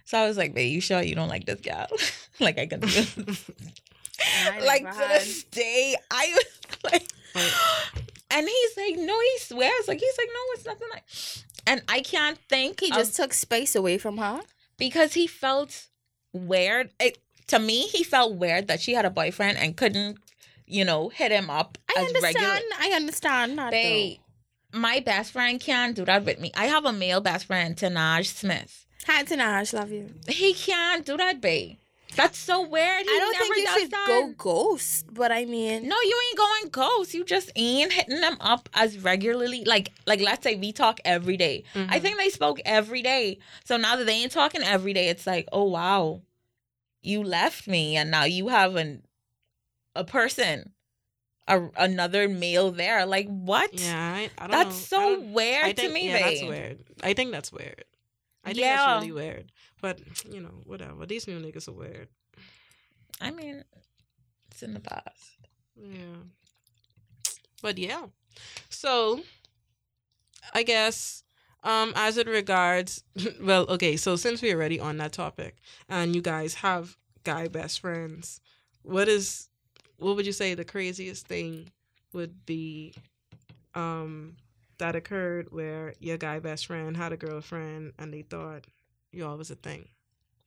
So 0.04 0.18
I 0.18 0.26
was 0.28 0.36
like, 0.36 0.52
babe, 0.52 0.70
you 0.72 0.80
sure 0.82 1.00
you 1.00 1.14
don't 1.14 1.28
like 1.30 1.46
this 1.46 1.60
gal? 1.60 1.86
like, 2.40 2.58
I 2.58 2.66
can 2.66 2.82
I 2.84 4.60
like 4.64 4.82
to 4.90 4.98
this 4.98 5.44
day, 5.44 5.96
I 6.10 6.34
was 6.36 6.92
like, 6.92 7.08
and 8.30 8.46
he's 8.48 8.76
like, 8.76 8.96
no, 8.98 9.18
he 9.18 9.38
swears. 9.38 9.88
Like, 9.88 9.98
he's 10.00 10.18
like, 10.18 10.28
no, 10.28 10.40
it's 10.54 10.66
nothing 10.66 10.88
like. 10.92 11.04
And 11.66 11.82
I 11.88 12.00
can't 12.02 12.36
think 12.50 12.80
He 12.80 12.90
of- 12.90 12.96
just 12.98 13.16
took 13.16 13.32
space 13.32 13.74
away 13.74 13.96
from 13.96 14.18
her. 14.18 14.42
because 14.76 15.14
he 15.14 15.26
felt 15.26 15.86
weird. 16.34 16.90
It, 17.00 17.16
to 17.48 17.58
me, 17.58 17.86
he 17.88 18.02
felt 18.04 18.34
weird 18.36 18.68
that 18.68 18.80
she 18.80 18.94
had 18.94 19.04
a 19.04 19.10
boyfriend 19.10 19.58
and 19.58 19.76
couldn't, 19.76 20.18
you 20.66 20.84
know, 20.84 21.08
hit 21.08 21.30
him 21.32 21.50
up 21.50 21.78
I 21.88 22.00
as 22.00 22.06
understand. 22.06 22.36
regular. 22.36 22.60
I 22.80 22.92
understand. 22.96 23.56
Not 23.56 23.70
They, 23.70 24.20
my 24.72 25.00
best 25.00 25.32
friend 25.32 25.60
can't 25.60 25.94
do 25.94 26.04
that 26.04 26.24
with 26.24 26.40
me. 26.40 26.52
I 26.56 26.66
have 26.66 26.84
a 26.84 26.92
male 26.92 27.20
best 27.20 27.46
friend, 27.46 27.76
Tanaj 27.76 28.26
Smith. 28.26 28.86
though. 29.06 29.12
Hi, 29.12 29.22
Tanash. 29.24 29.74
Love 29.74 29.90
you. 29.92 30.10
He 30.28 30.54
can't 30.54 31.04
do 31.04 31.16
that, 31.18 31.40
babe. 31.40 31.76
That's 32.16 32.38
so 32.38 32.62
weird. 32.62 33.02
He 33.06 33.10
I 33.10 33.18
don't 33.18 33.32
never 33.32 33.44
think 33.54 33.56
you 33.56 33.80
should 33.80 33.90
that. 33.90 34.04
go 34.06 34.28
ghost, 34.38 35.06
but 35.12 35.32
I 35.32 35.44
mean, 35.46 35.88
No, 35.88 35.96
you 36.00 36.20
ain't 36.28 36.38
going 36.38 36.68
ghost. 36.70 37.12
You 37.12 37.24
just 37.24 37.50
ain't 37.56 37.92
hitting 37.92 38.20
them 38.20 38.36
up 38.40 38.68
as 38.72 38.98
regularly. 39.00 39.64
Like, 39.64 39.90
like 40.06 40.20
let's 40.20 40.44
say 40.44 40.54
we 40.54 40.70
talk 40.72 41.00
every 41.04 41.36
day. 41.36 41.64
I 41.74 41.98
Mhm. 41.98 42.02
think 42.02 42.18
they 42.18 42.28
spoke 42.30 42.60
every 42.64 43.02
day. 43.02 43.38
So 43.64 43.76
now 43.76 43.96
that 43.96 44.04
they 44.06 44.14
ain't 44.14 44.30
talking 44.30 44.62
every 44.62 44.92
day, 44.92 45.08
it's 45.08 45.26
like, 45.26 45.48
oh 45.52 45.64
wow, 45.64 46.22
you 47.04 47.22
left 47.22 47.66
me, 47.68 47.96
and 47.96 48.10
now 48.10 48.24
you 48.24 48.48
have 48.48 48.76
an 48.76 49.02
a 49.94 50.04
person, 50.04 50.72
a 51.48 51.68
another 51.76 52.28
male 52.28 52.70
there. 52.70 53.06
Like 53.06 53.28
what? 53.28 53.72
Yeah, 53.78 54.14
I, 54.14 54.30
I 54.38 54.46
don't 54.46 54.50
that's 54.50 54.90
know. 54.92 55.16
So 55.16 55.20
weird 55.20 55.64
I 55.64 55.72
think, 55.72 55.88
to 55.88 55.94
me, 55.94 56.08
yeah, 56.08 56.18
that's 56.30 56.42
weird. 56.42 56.78
I 57.02 57.12
think 57.14 57.32
that's 57.32 57.52
weird. 57.52 57.84
I 58.44 58.48
think 58.48 58.58
Yeah. 58.60 58.76
that's 58.76 59.02
really 59.02 59.12
weird. 59.12 59.52
But 59.80 60.00
you 60.30 60.40
know, 60.40 60.54
whatever. 60.64 61.06
These 61.06 61.26
new 61.28 61.40
niggas 61.40 61.68
are 61.68 61.72
weird. 61.72 62.08
I 63.20 63.30
mean, 63.30 63.64
it's 64.50 64.62
in 64.62 64.74
the 64.74 64.80
past. 64.80 65.38
Yeah. 65.76 66.22
But 67.62 67.78
yeah. 67.78 68.06
So 68.68 69.20
I 70.52 70.62
guess 70.62 71.23
um 71.64 71.92
as 71.96 72.16
it 72.18 72.26
regards 72.28 73.02
well, 73.42 73.66
okay, 73.68 73.96
so 73.96 74.16
since 74.16 74.42
we're 74.42 74.56
already 74.56 74.80
on 74.80 74.96
that 74.98 75.12
topic 75.12 75.56
and 75.88 76.14
you 76.14 76.22
guys 76.22 76.54
have 76.54 76.96
guy 77.24 77.48
best 77.48 77.80
friends, 77.80 78.40
what 78.82 79.08
is 79.08 79.48
what 79.98 80.16
would 80.16 80.26
you 80.26 80.32
say 80.32 80.54
the 80.54 80.64
craziest 80.64 81.26
thing 81.26 81.70
would 82.12 82.44
be 82.46 82.94
um 83.74 84.36
that 84.78 84.96
occurred 84.96 85.48
where 85.50 85.94
your 86.00 86.18
guy 86.18 86.38
best 86.40 86.66
friend 86.66 86.96
had 86.96 87.12
a 87.12 87.16
girlfriend 87.16 87.92
and 87.98 88.12
they 88.12 88.22
thought 88.22 88.66
y'all 89.12 89.36
was 89.38 89.50
a 89.50 89.56
thing? 89.56 89.88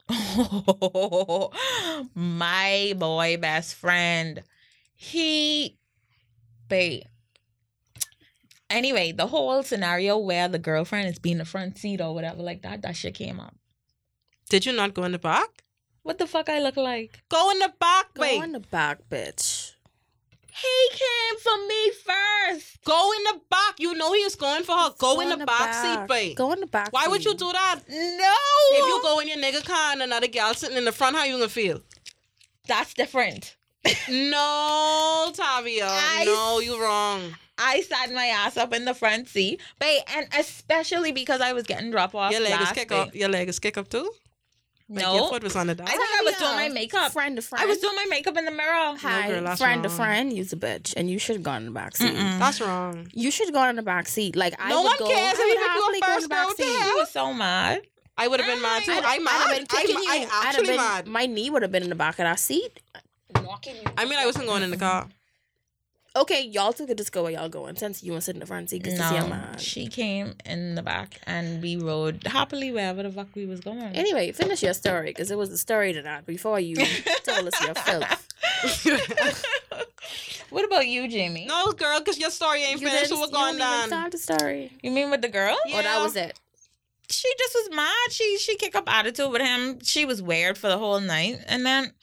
my 2.15 2.93
boy 2.97 3.37
best 3.37 3.75
friend. 3.75 4.43
He 4.95 5.77
babe. 6.69 7.03
Anyway, 8.69 9.11
the 9.11 9.27
whole 9.27 9.63
scenario 9.63 10.17
where 10.17 10.47
the 10.47 10.59
girlfriend 10.59 11.07
is 11.07 11.19
being 11.19 11.37
the 11.37 11.45
front 11.45 11.77
seat 11.77 12.01
or 12.01 12.13
whatever 12.13 12.41
like 12.41 12.61
that, 12.63 12.81
that 12.81 12.95
shit 12.95 13.13
came 13.13 13.39
up. 13.39 13.55
Did 14.49 14.65
you 14.65 14.73
not 14.73 14.93
go 14.93 15.03
in 15.03 15.13
the 15.13 15.19
back? 15.19 15.63
What 16.03 16.19
the 16.19 16.27
fuck 16.27 16.47
I 16.49 16.59
look 16.59 16.77
like? 16.77 17.21
Go 17.29 17.51
in 17.51 17.59
the 17.59 17.73
back, 17.79 18.13
go 18.13 18.23
babe. 18.23 18.43
in 18.43 18.51
the 18.53 18.59
back, 18.59 18.99
bitch. 19.09 19.73
He 20.49 20.89
came 20.91 21.39
for 21.39 21.67
me 21.67 21.91
first. 21.91 22.83
Go 22.85 23.11
in 23.11 23.23
the 23.25 23.41
back. 23.49 23.75
You 23.77 23.93
know 23.93 24.13
he 24.13 24.23
was 24.23 24.35
going 24.35 24.63
for 24.63 24.75
her. 24.75 24.91
Go, 24.97 25.19
in 25.19 25.29
the, 25.29 25.45
back, 25.45 25.73
seat, 25.73 26.07
babe. 26.07 26.37
Go 26.37 26.53
in 26.53 26.61
the 26.61 26.67
back. 26.67 26.91
Why 26.91 27.07
would 27.07 27.25
you 27.25 27.35
do 27.35 27.51
that? 27.51 27.81
No. 27.89 28.33
If 28.71 28.85
you 28.87 28.99
go 29.03 29.19
in 29.19 29.27
your 29.27 29.37
nigga 29.37 29.63
car 29.65 29.91
and 29.91 30.01
another 30.01 30.27
gal 30.27 30.53
sitting 30.53 30.77
in 30.77 30.85
the 30.85 30.91
front, 30.91 31.15
how 31.17 31.25
you 31.25 31.33
gonna 31.33 31.49
feel? 31.49 31.81
That's 32.67 32.93
different. 32.93 33.56
No, 34.09 35.31
Tavia. 35.33 35.87
I 35.89 36.23
no, 36.25 36.59
you're 36.59 36.81
wrong. 36.81 37.21
I 37.57 37.81
sat 37.81 38.11
my 38.13 38.25
ass 38.27 38.55
up 38.57 38.73
in 38.73 38.85
the 38.85 38.93
front 38.93 39.27
seat, 39.27 39.61
babe, 39.79 40.01
and 40.15 40.27
especially 40.37 41.11
because 41.11 41.41
I 41.41 41.53
was 41.53 41.63
getting 41.63 41.89
drop 41.91 42.13
off. 42.13 42.31
Your 42.31 42.41
leg 42.41 42.51
is 42.53 42.59
last 42.59 42.75
kick 42.75 42.89
day. 42.89 42.99
up. 42.99 43.15
Your 43.15 43.29
leg 43.29 43.49
is 43.49 43.59
kick 43.59 43.77
up 43.77 43.89
too. 43.89 44.11
Like 44.89 45.03
No, 45.03 45.15
your 45.15 45.29
foot 45.29 45.43
was 45.43 45.55
on 45.55 45.67
the 45.67 45.73
I 45.73 45.85
think 45.85 45.99
I 45.99 46.21
was 46.23 46.35
doing 46.37 46.55
my 46.55 46.69
makeup. 46.69 47.11
Friend 47.11 47.35
to 47.35 47.41
friend. 47.41 47.61
I 47.61 47.65
was 47.65 47.79
doing 47.79 47.95
my 47.95 48.05
makeup 48.09 48.37
in 48.37 48.45
the 48.45 48.51
mirror. 48.51 48.95
Hi, 48.97 49.27
girl, 49.31 49.43
that's 49.43 49.59
friend 49.59 49.83
to 49.83 49.89
wrong. 49.89 49.97
friend. 49.97 50.33
You's 50.33 50.53
a 50.53 50.55
bitch, 50.55 50.93
and 50.95 51.09
you 51.09 51.19
should 51.19 51.35
have 51.35 51.43
gone 51.43 51.57
in 51.63 51.65
the 51.65 51.71
back 51.71 51.97
seat. 51.97 52.13
Mm-mm. 52.13 52.39
That's 52.39 52.61
wrong. 52.61 53.07
You 53.13 53.29
should 53.31 53.47
have 53.47 53.53
gone 53.55 53.69
in 53.69 53.75
the 53.75 53.81
back 53.83 54.07
seat. 54.07 54.35
Like 54.37 54.53
I 54.59 54.69
No 54.69 54.83
would 54.83 54.85
one 54.85 54.97
go. 54.99 55.07
cares 55.09 55.19
I 55.19 55.31
if 55.31 55.37
would 55.39 55.53
you 55.53 55.67
happily 55.67 55.99
go 55.99 56.07
go 56.07 56.15
in 56.15 56.21
the 56.23 56.27
back 56.29 56.39
bro. 56.43 56.47
What 56.47 56.57
the 56.57 56.63
seat. 56.63 56.79
hell? 56.79 56.89
I 56.89 56.95
was 56.99 57.11
so 57.11 57.33
mad. 57.33 57.81
I 58.19 58.27
would 58.27 58.39
have 58.39 58.47
been 58.53 58.61
mad 58.61 58.83
too. 58.83 58.91
I'd- 58.93 59.05
I'm 59.05 59.25
have 59.25 59.55
been 59.57 59.65
kicking 59.65 59.95
I'm, 59.97 60.01
you. 60.03 60.09
I 60.09 60.13
I'd 60.15 60.21
have 60.21 60.45
actually 60.45 60.67
been- 60.67 60.75
mad. 60.77 61.07
My 61.07 61.25
knee 61.25 61.49
would 61.49 61.61
have 61.63 61.71
been 61.71 61.83
in 61.83 61.89
the 61.89 61.95
back 61.95 62.13
of 62.19 62.23
that 62.23 62.39
seat. 62.39 62.79
Walking. 63.43 63.75
I 63.97 64.05
mean, 64.05 64.17
I 64.19 64.25
wasn't 64.25 64.45
going 64.45 64.63
in 64.63 64.71
the 64.71 64.77
car. 64.77 65.07
Okay, 66.17 66.45
y'all 66.47 66.73
two 66.73 66.87
could 66.87 66.97
just 66.97 67.11
go 67.11 67.23
where 67.23 67.31
y'all 67.31 67.47
going 67.47 67.75
since 67.75 68.01
you 68.01 68.11
want 68.11 68.23
to 68.23 68.25
sit 68.25 68.35
in 68.35 68.39
the 68.39 68.47
front 68.47 68.71
seat 68.71 68.81
because 68.81 68.97
no. 68.97 69.11
you're 69.11 69.59
she 69.59 69.87
came 69.87 70.33
in 70.45 70.73
the 70.73 70.81
back 70.81 71.19
and 71.27 71.61
we 71.61 71.77
rode 71.77 72.23
happily 72.25 72.71
wherever 72.71 73.03
the 73.03 73.11
fuck 73.11 73.27
we 73.35 73.45
was 73.45 73.59
going. 73.59 73.95
Anyway, 73.95 74.31
finish 74.31 74.63
your 74.63 74.73
story 74.73 75.07
because 75.07 75.29
it 75.29 75.37
was 75.37 75.51
a 75.51 75.57
story 75.59 75.93
to 75.93 76.01
that 76.01 76.25
before 76.25 76.59
you 76.59 76.75
told 77.23 77.47
us 77.47 77.63
your 77.63 77.75
filth. 77.75 78.27
what 80.49 80.65
about 80.65 80.87
you, 80.87 81.07
Jamie? 81.07 81.45
no, 81.45 81.71
girl, 81.73 81.99
because 81.99 82.17
your 82.17 82.31
story 82.31 82.63
ain't 82.63 82.81
You 82.81 82.87
finished. 82.87 83.09
So 83.09 83.19
we're 83.19 83.27
you 83.27 83.31
going 83.33 83.57
didn't 83.57 83.67
even 83.67 83.79
down. 83.79 83.87
start 83.87 84.11
the 84.11 84.17
story. 84.17 84.71
You 84.81 84.89
mean 84.89 85.11
with 85.11 85.21
the 85.21 85.29
girl? 85.29 85.53
Or 85.53 85.79
oh, 85.79 85.83
that 85.83 86.01
was 86.01 86.15
it. 86.15 86.39
She 87.11 87.31
just 87.37 87.53
was 87.53 87.75
mad. 87.75 88.11
She 88.11 88.37
she 88.39 88.55
kicked 88.57 88.75
up 88.75 88.91
attitude 88.91 89.31
with 89.31 89.41
him. 89.41 89.79
She 89.83 90.05
was 90.05 90.21
weird 90.21 90.57
for 90.57 90.67
the 90.67 90.79
whole 90.79 90.99
night, 90.99 91.39
and 91.47 91.63
then 91.63 91.93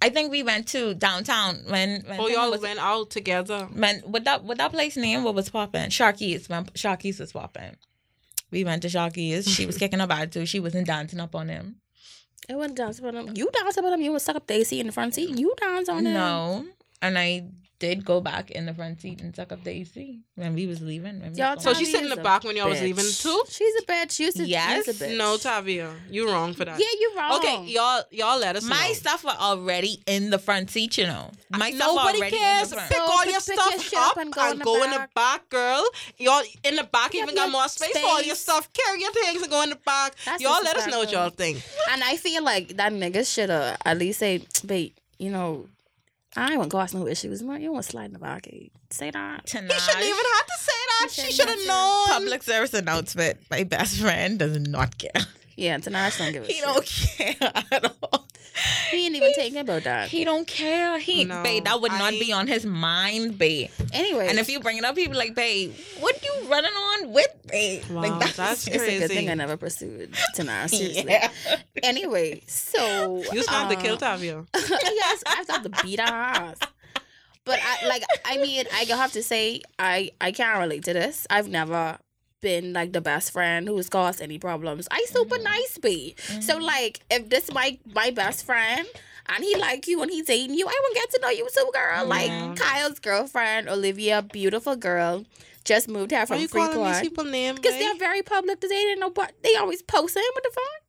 I 0.00 0.10
think 0.10 0.30
we 0.30 0.42
went 0.42 0.68
to 0.68 0.94
downtown 0.94 1.60
when 1.66 2.02
when 2.06 2.20
Oh, 2.20 2.28
y'all 2.28 2.50
was, 2.50 2.60
went 2.60 2.78
out 2.78 3.10
together. 3.10 3.68
when 3.72 4.00
what 4.00 4.24
that 4.24 4.44
what 4.44 4.58
that 4.58 4.70
place 4.72 4.96
name 4.96 5.24
what 5.24 5.34
was 5.34 5.48
popping? 5.48 5.88
Sharky's 5.90 6.48
when 6.48 6.66
Sharky's 6.66 7.18
was 7.18 7.32
popping. 7.32 7.76
We 8.50 8.64
went 8.64 8.82
to 8.82 8.88
Sharky's. 8.88 9.48
She 9.50 9.64
was 9.66 9.78
kicking 9.82 10.00
up 10.00 10.30
too. 10.30 10.44
She 10.46 10.60
wasn't 10.60 10.86
dancing 10.86 11.20
up 11.20 11.34
on 11.34 11.48
him. 11.48 11.76
It 12.48 12.56
wasn't 12.56 12.76
dancing 12.76 13.04
with 13.04 13.14
him. 13.14 13.32
You 13.34 13.48
dancing 13.52 13.82
with 13.84 13.94
him. 13.94 14.02
You 14.02 14.12
was 14.12 14.22
stuck 14.24 14.36
up 14.36 14.46
Daisy 14.46 14.80
in 14.80 14.86
the 14.88 14.92
front 14.92 15.14
seat. 15.14 15.38
You 15.38 15.54
dance 15.58 15.88
on 15.88 16.04
him. 16.04 16.12
No, 16.12 16.66
and 17.00 17.18
I 17.18 17.46
did 17.82 18.04
go 18.04 18.20
back 18.20 18.50
in 18.52 18.64
the 18.66 18.72
front 18.74 19.00
seat 19.00 19.20
and 19.20 19.34
suck 19.34 19.50
up 19.50 19.64
the 19.64 19.70
AC 19.70 20.20
when 20.36 20.54
we 20.54 20.66
was 20.68 20.80
leaving. 20.80 21.20
We 21.20 21.36
Y'all 21.36 21.56
was 21.56 21.64
So 21.64 21.72
going. 21.72 21.84
she 21.84 21.90
sit 21.90 22.02
in 22.04 22.10
the 22.10 22.16
back 22.16 22.44
when 22.44 22.54
y'all 22.56 22.68
was 22.68 22.78
bitch. 22.78 22.82
leaving 22.82 23.04
too? 23.04 23.42
She's 23.48 23.74
a 23.82 23.84
bitch. 23.86 24.12
She's 24.12 24.38
a, 24.38 24.46
Yes. 24.46 24.84
she's 24.86 25.00
a 25.00 25.04
bitch. 25.04 25.16
No, 25.18 25.36
Tavia, 25.36 25.92
you 26.08 26.30
wrong 26.30 26.54
for 26.54 26.64
that. 26.64 26.78
Yeah, 26.78 26.86
you 27.00 27.12
wrong. 27.16 27.32
Okay, 27.38 27.64
y'all, 27.66 28.02
y'all 28.12 28.38
let 28.38 28.54
us 28.56 28.62
know. 28.62 28.70
My 28.70 28.88
know. 28.88 28.94
stuff 28.94 29.24
were 29.24 29.30
already 29.30 30.00
in 30.06 30.30
the 30.30 30.38
front 30.38 30.70
seat, 30.70 30.96
you 30.98 31.06
know. 31.06 31.30
My 31.50 31.70
stuff 31.72 31.94
Nobody 31.96 32.30
cares. 32.30 32.70
in 32.72 32.76
the 32.76 32.76
front. 32.76 32.88
Pick 32.90 32.98
So 32.98 33.02
all 33.04 33.24
your 33.24 33.32
pick 33.34 33.42
stuff 33.42 33.70
your 33.72 33.80
shit 33.82 33.98
up 33.98 34.10
up 34.12 34.16
and 34.18 34.36
and 34.36 34.60
go, 34.62 34.64
go 34.64 34.76
in, 34.78 34.84
in 34.84 34.90
the 34.90 34.96
the 34.96 35.00
back. 35.00 35.14
back, 35.14 35.48
girl. 35.50 35.84
Y'all 36.18 36.42
in 36.64 36.76
the 36.76 36.84
back 36.84 37.10
Give 37.10 37.22
even 37.24 37.34
got 37.34 37.50
more 37.50 37.66
space, 37.68 37.98
for 37.98 38.06
all 38.06 38.22
your 38.22 38.36
stuff. 38.36 38.72
Carry 38.72 39.00
your 39.00 39.12
things 39.12 39.42
and 39.42 39.50
go 39.50 39.62
in 39.64 39.70
the 39.70 39.76
back. 39.84 40.14
That's 40.24 40.40
y'all 40.42 40.62
let 40.62 40.76
us 40.76 40.86
know 40.86 40.98
what 41.00 41.10
y'all 41.10 41.30
think. 41.30 41.60
And 41.90 42.02
I 42.04 42.16
feel 42.16 42.44
like 42.44 42.76
that 42.76 42.92
nigga 42.92 43.26
should 43.32 43.50
have 43.50 43.76
at 43.84 43.98
least 43.98 44.20
say, 44.20 44.42
babe, 44.64 44.92
you 45.18 45.30
know, 45.30 45.66
I 46.36 46.48
ain't 46.50 46.58
want 46.58 46.70
to 46.70 46.76
cause 46.76 46.94
no 46.94 47.06
issues. 47.06 47.42
Man, 47.42 47.60
you 47.60 47.72
want 47.72 47.84
to 47.84 47.90
slide 47.90 48.06
in 48.06 48.12
the 48.14 48.18
back. 48.18 48.48
eh? 48.52 48.68
Say 48.90 49.10
that. 49.10 49.44
Tinashe. 49.46 49.70
He 49.70 49.78
shouldn't 49.78 50.04
even 50.04 50.16
have 50.16 50.46
to 50.46 50.58
say 50.58 50.72
that. 50.88 51.08
He 51.10 51.22
She 51.22 51.32
shouldn't 51.32 51.50
have 51.50 51.58
have 51.60 51.68
known. 51.68 52.06
Public 52.20 52.42
service 52.42 52.74
announcement. 52.74 53.38
My 53.50 53.64
best 53.64 53.98
friend 54.00 54.38
does 54.38 54.58
not 54.58 54.96
care. 54.98 55.10
Yeah, 55.56 55.76
Tanash 55.78 56.18
don't 56.18 56.32
give 56.32 56.44
a 56.44 56.46
He 56.52 56.54
shit. 56.54 56.64
don't 56.64 56.86
care 56.86 57.52
at 57.70 57.92
all. 58.02 58.26
He 58.90 59.06
ain't 59.06 59.16
even 59.16 59.32
thinking 59.34 59.60
about 59.60 59.84
that. 59.84 60.08
He 60.08 60.24
don't 60.24 60.46
care. 60.46 60.98
He, 60.98 61.24
No, 61.24 61.42
babe, 61.42 61.64
that 61.64 61.80
would 61.80 61.92
not 61.92 62.12
I- 62.14 62.18
be 62.18 62.32
on 62.32 62.46
his 62.46 62.66
mind, 62.66 63.38
babe. 63.38 63.70
Anyway, 63.92 64.28
And 64.28 64.38
if 64.38 64.48
you 64.48 64.60
bring 64.60 64.76
it 64.76 64.84
up, 64.84 64.96
he'd 64.96 65.08
be 65.08 65.16
like, 65.16 65.34
babe, 65.34 65.74
what 66.00 66.22
you 66.22 66.48
running 66.48 66.72
on 66.72 67.12
with, 67.12 67.28
babe? 67.46 67.84
Wow, 67.90 68.02
like, 68.02 68.34
that's 68.36 68.66
it's 68.66 68.66
a 68.66 68.70
good 68.70 69.08
thing 69.08 69.08
crazy. 69.08 69.30
I 69.30 69.34
never 69.34 69.56
pursued 69.56 70.12
Tanash. 70.36 70.70
Seriously. 70.76 71.04
Yeah. 71.08 71.30
Anyway, 71.82 72.42
so 72.46 73.22
You 73.32 73.38
was 73.38 73.46
trying 73.46 73.74
to 73.74 73.82
kill 73.82 73.94
uh, 73.94 73.98
Tavia. 73.98 74.44
yes, 74.54 75.22
I 75.26 75.44
thought 75.44 75.62
the 75.62 75.70
beat 75.82 76.00
her 76.00 76.06
ass. 76.06 76.58
But 77.44 77.58
I 77.60 77.88
like 77.88 78.04
I 78.24 78.36
mean, 78.38 78.66
I 78.72 78.84
have 78.84 79.12
to 79.12 79.22
say 79.22 79.62
I 79.78 80.10
I 80.20 80.30
can't 80.30 80.60
relate 80.60 80.84
to 80.84 80.92
this. 80.92 81.26
I've 81.28 81.48
never 81.48 81.98
been 82.42 82.74
like 82.74 82.92
the 82.92 83.00
best 83.00 83.30
friend 83.32 83.66
who's 83.66 83.88
caused 83.88 84.20
any 84.20 84.38
problems. 84.38 84.86
I 84.90 85.06
super 85.08 85.38
Mhm. 85.38 85.44
nice 85.44 85.78
be. 85.78 86.14
So 86.40 86.58
like 86.58 87.00
if 87.10 87.30
this 87.30 87.50
my 87.50 87.78
my 87.94 88.10
best 88.10 88.44
friend 88.44 88.86
and 89.28 89.42
he 89.44 89.54
like 89.56 89.86
you 89.88 90.02
and 90.02 90.10
he's 90.10 90.26
dating 90.26 90.54
you, 90.58 90.66
I 90.66 90.76
want 90.82 90.94
to 90.94 91.00
get 91.00 91.10
to 91.12 91.20
know 91.22 91.30
you 91.30 91.48
too, 91.56 91.70
girl. 91.72 92.04
Like 92.04 92.30
Kyle's 92.58 92.98
girlfriend, 92.98 93.68
Olivia, 93.70 94.20
beautiful 94.20 94.76
girl, 94.76 95.24
just 95.64 95.88
moved 95.88 96.10
here 96.10 96.26
from 96.26 96.40
you 96.40 96.48
calling 96.48 96.84
these 96.92 97.00
people 97.00 97.24
names? 97.24 97.58
Because 97.60 97.78
they're 97.78 97.94
very 97.96 98.22
public. 98.22 98.60
They 98.60 98.68
didn't 98.68 99.00
know, 99.00 99.10
but 99.10 99.32
they 99.42 99.54
always 99.56 99.80
post 99.80 100.16
him. 100.16 100.24
What 100.34 100.42
the 100.42 100.50
fuck? 100.52 100.81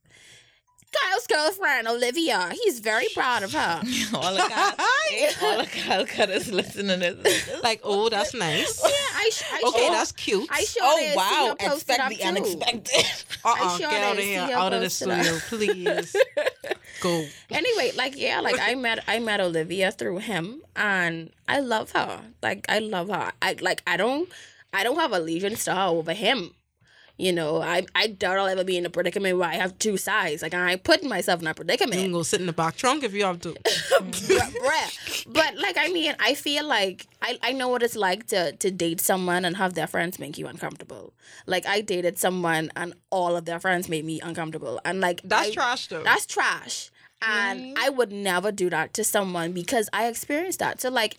Kyle's 1.01 1.27
girlfriend, 1.27 1.87
Olivia. 1.87 2.51
He's 2.63 2.79
very 2.79 3.07
proud 3.13 3.43
of 3.43 3.53
her. 3.53 3.81
all 4.13 4.37
of 4.37 4.49
Cal, 4.49 4.73
all 5.43 5.59
of 5.59 5.71
Calcutta 5.71 6.33
is 6.33 6.51
listening 6.51 6.99
to 6.99 7.13
this. 7.15 7.61
like, 7.63 7.81
oh, 7.83 8.09
that's 8.09 8.33
nice. 8.33 8.81
Yeah, 8.83 8.89
I, 8.91 9.29
sh- 9.31 9.43
I 9.51 9.61
Okay, 9.67 9.79
sure, 9.79 9.91
that's 9.91 10.11
cute. 10.11 10.47
I 10.51 10.63
sure 10.63 10.81
oh, 10.85 10.97
did 10.99 11.11
see 11.11 11.17
wow. 11.17 11.55
her 11.59 11.73
Expect 11.73 12.09
the 12.09 12.15
too. 12.15 12.23
unexpected. 12.27 13.05
Uh-uh, 13.45 13.77
sure 13.77 13.89
get 13.89 14.03
out 14.03 14.11
of 14.11 14.17
did 14.17 14.25
here, 14.25 14.55
out 14.57 14.73
of 14.73 14.79
the 14.81 14.85
posted 14.85 15.09
up. 15.09 15.25
studio, 15.25 15.39
please. 15.49 16.15
Go. 17.01 17.25
Anyway, 17.51 17.91
like 17.97 18.17
yeah, 18.17 18.39
like 18.39 18.57
I 18.59 18.75
met 18.75 19.03
I 19.07 19.19
met 19.19 19.41
Olivia 19.41 19.91
through 19.91 20.19
him, 20.19 20.61
and 20.75 21.31
I 21.47 21.59
love 21.59 21.91
her. 21.91 22.21
Like 22.41 22.65
I 22.69 22.79
love 22.79 23.09
her. 23.09 23.31
I 23.41 23.57
like 23.59 23.83
I 23.85 23.97
don't 23.97 24.29
I 24.71 24.83
don't 24.83 24.95
have 24.97 25.11
allegiance 25.11 25.65
to 25.65 25.75
her 25.75 25.87
over 25.87 26.13
him. 26.13 26.51
You 27.17 27.31
know, 27.31 27.61
I 27.61 27.85
I 27.93 28.07
doubt 28.07 28.39
I'll 28.39 28.47
ever 28.47 28.63
be 28.63 28.75
in 28.75 28.85
a 28.87 28.89
predicament 28.89 29.37
where 29.37 29.47
I 29.47 29.53
have 29.53 29.77
two 29.77 29.97
sides. 29.97 30.41
Like 30.41 30.55
I 30.55 30.75
put 30.77 31.03
myself 31.03 31.41
in 31.41 31.47
a 31.47 31.53
predicament. 31.53 31.95
You 31.95 32.05
can 32.05 32.11
go 32.11 32.23
sit 32.23 32.39
in 32.39 32.47
the 32.47 32.53
back 32.53 32.75
trunk 32.75 33.03
if 33.03 33.13
you 33.13 33.23
have 33.23 33.39
to. 33.41 33.53
Bruh. 33.53 35.25
But 35.31 35.57
like 35.57 35.77
I 35.77 35.89
mean, 35.89 36.15
I 36.19 36.33
feel 36.33 36.65
like 36.65 37.07
I, 37.21 37.37
I 37.43 37.51
know 37.51 37.67
what 37.67 37.83
it's 37.83 37.95
like 37.95 38.27
to 38.27 38.53
to 38.53 38.71
date 38.71 38.99
someone 38.99 39.45
and 39.45 39.57
have 39.57 39.75
their 39.75 39.85
friends 39.85 40.17
make 40.17 40.39
you 40.39 40.47
uncomfortable. 40.47 41.13
Like 41.45 41.67
I 41.67 41.81
dated 41.81 42.17
someone 42.17 42.71
and 42.75 42.95
all 43.11 43.35
of 43.35 43.45
their 43.45 43.59
friends 43.59 43.87
made 43.87 44.05
me 44.05 44.19
uncomfortable. 44.19 44.81
And 44.83 44.99
like 44.99 45.21
That's 45.23 45.49
I- 45.49 45.53
trash, 45.53 45.87
though. 45.87 46.03
That's 46.03 46.25
trash. 46.25 46.89
And 47.21 47.61
mm-hmm. 47.61 47.73
I 47.77 47.89
would 47.89 48.11
never 48.11 48.51
do 48.51 48.69
that 48.71 48.93
to 48.95 49.03
someone 49.03 49.53
because 49.53 49.87
I 49.93 50.07
experienced 50.07 50.59
that. 50.59 50.81
So 50.81 50.89
like 50.89 51.17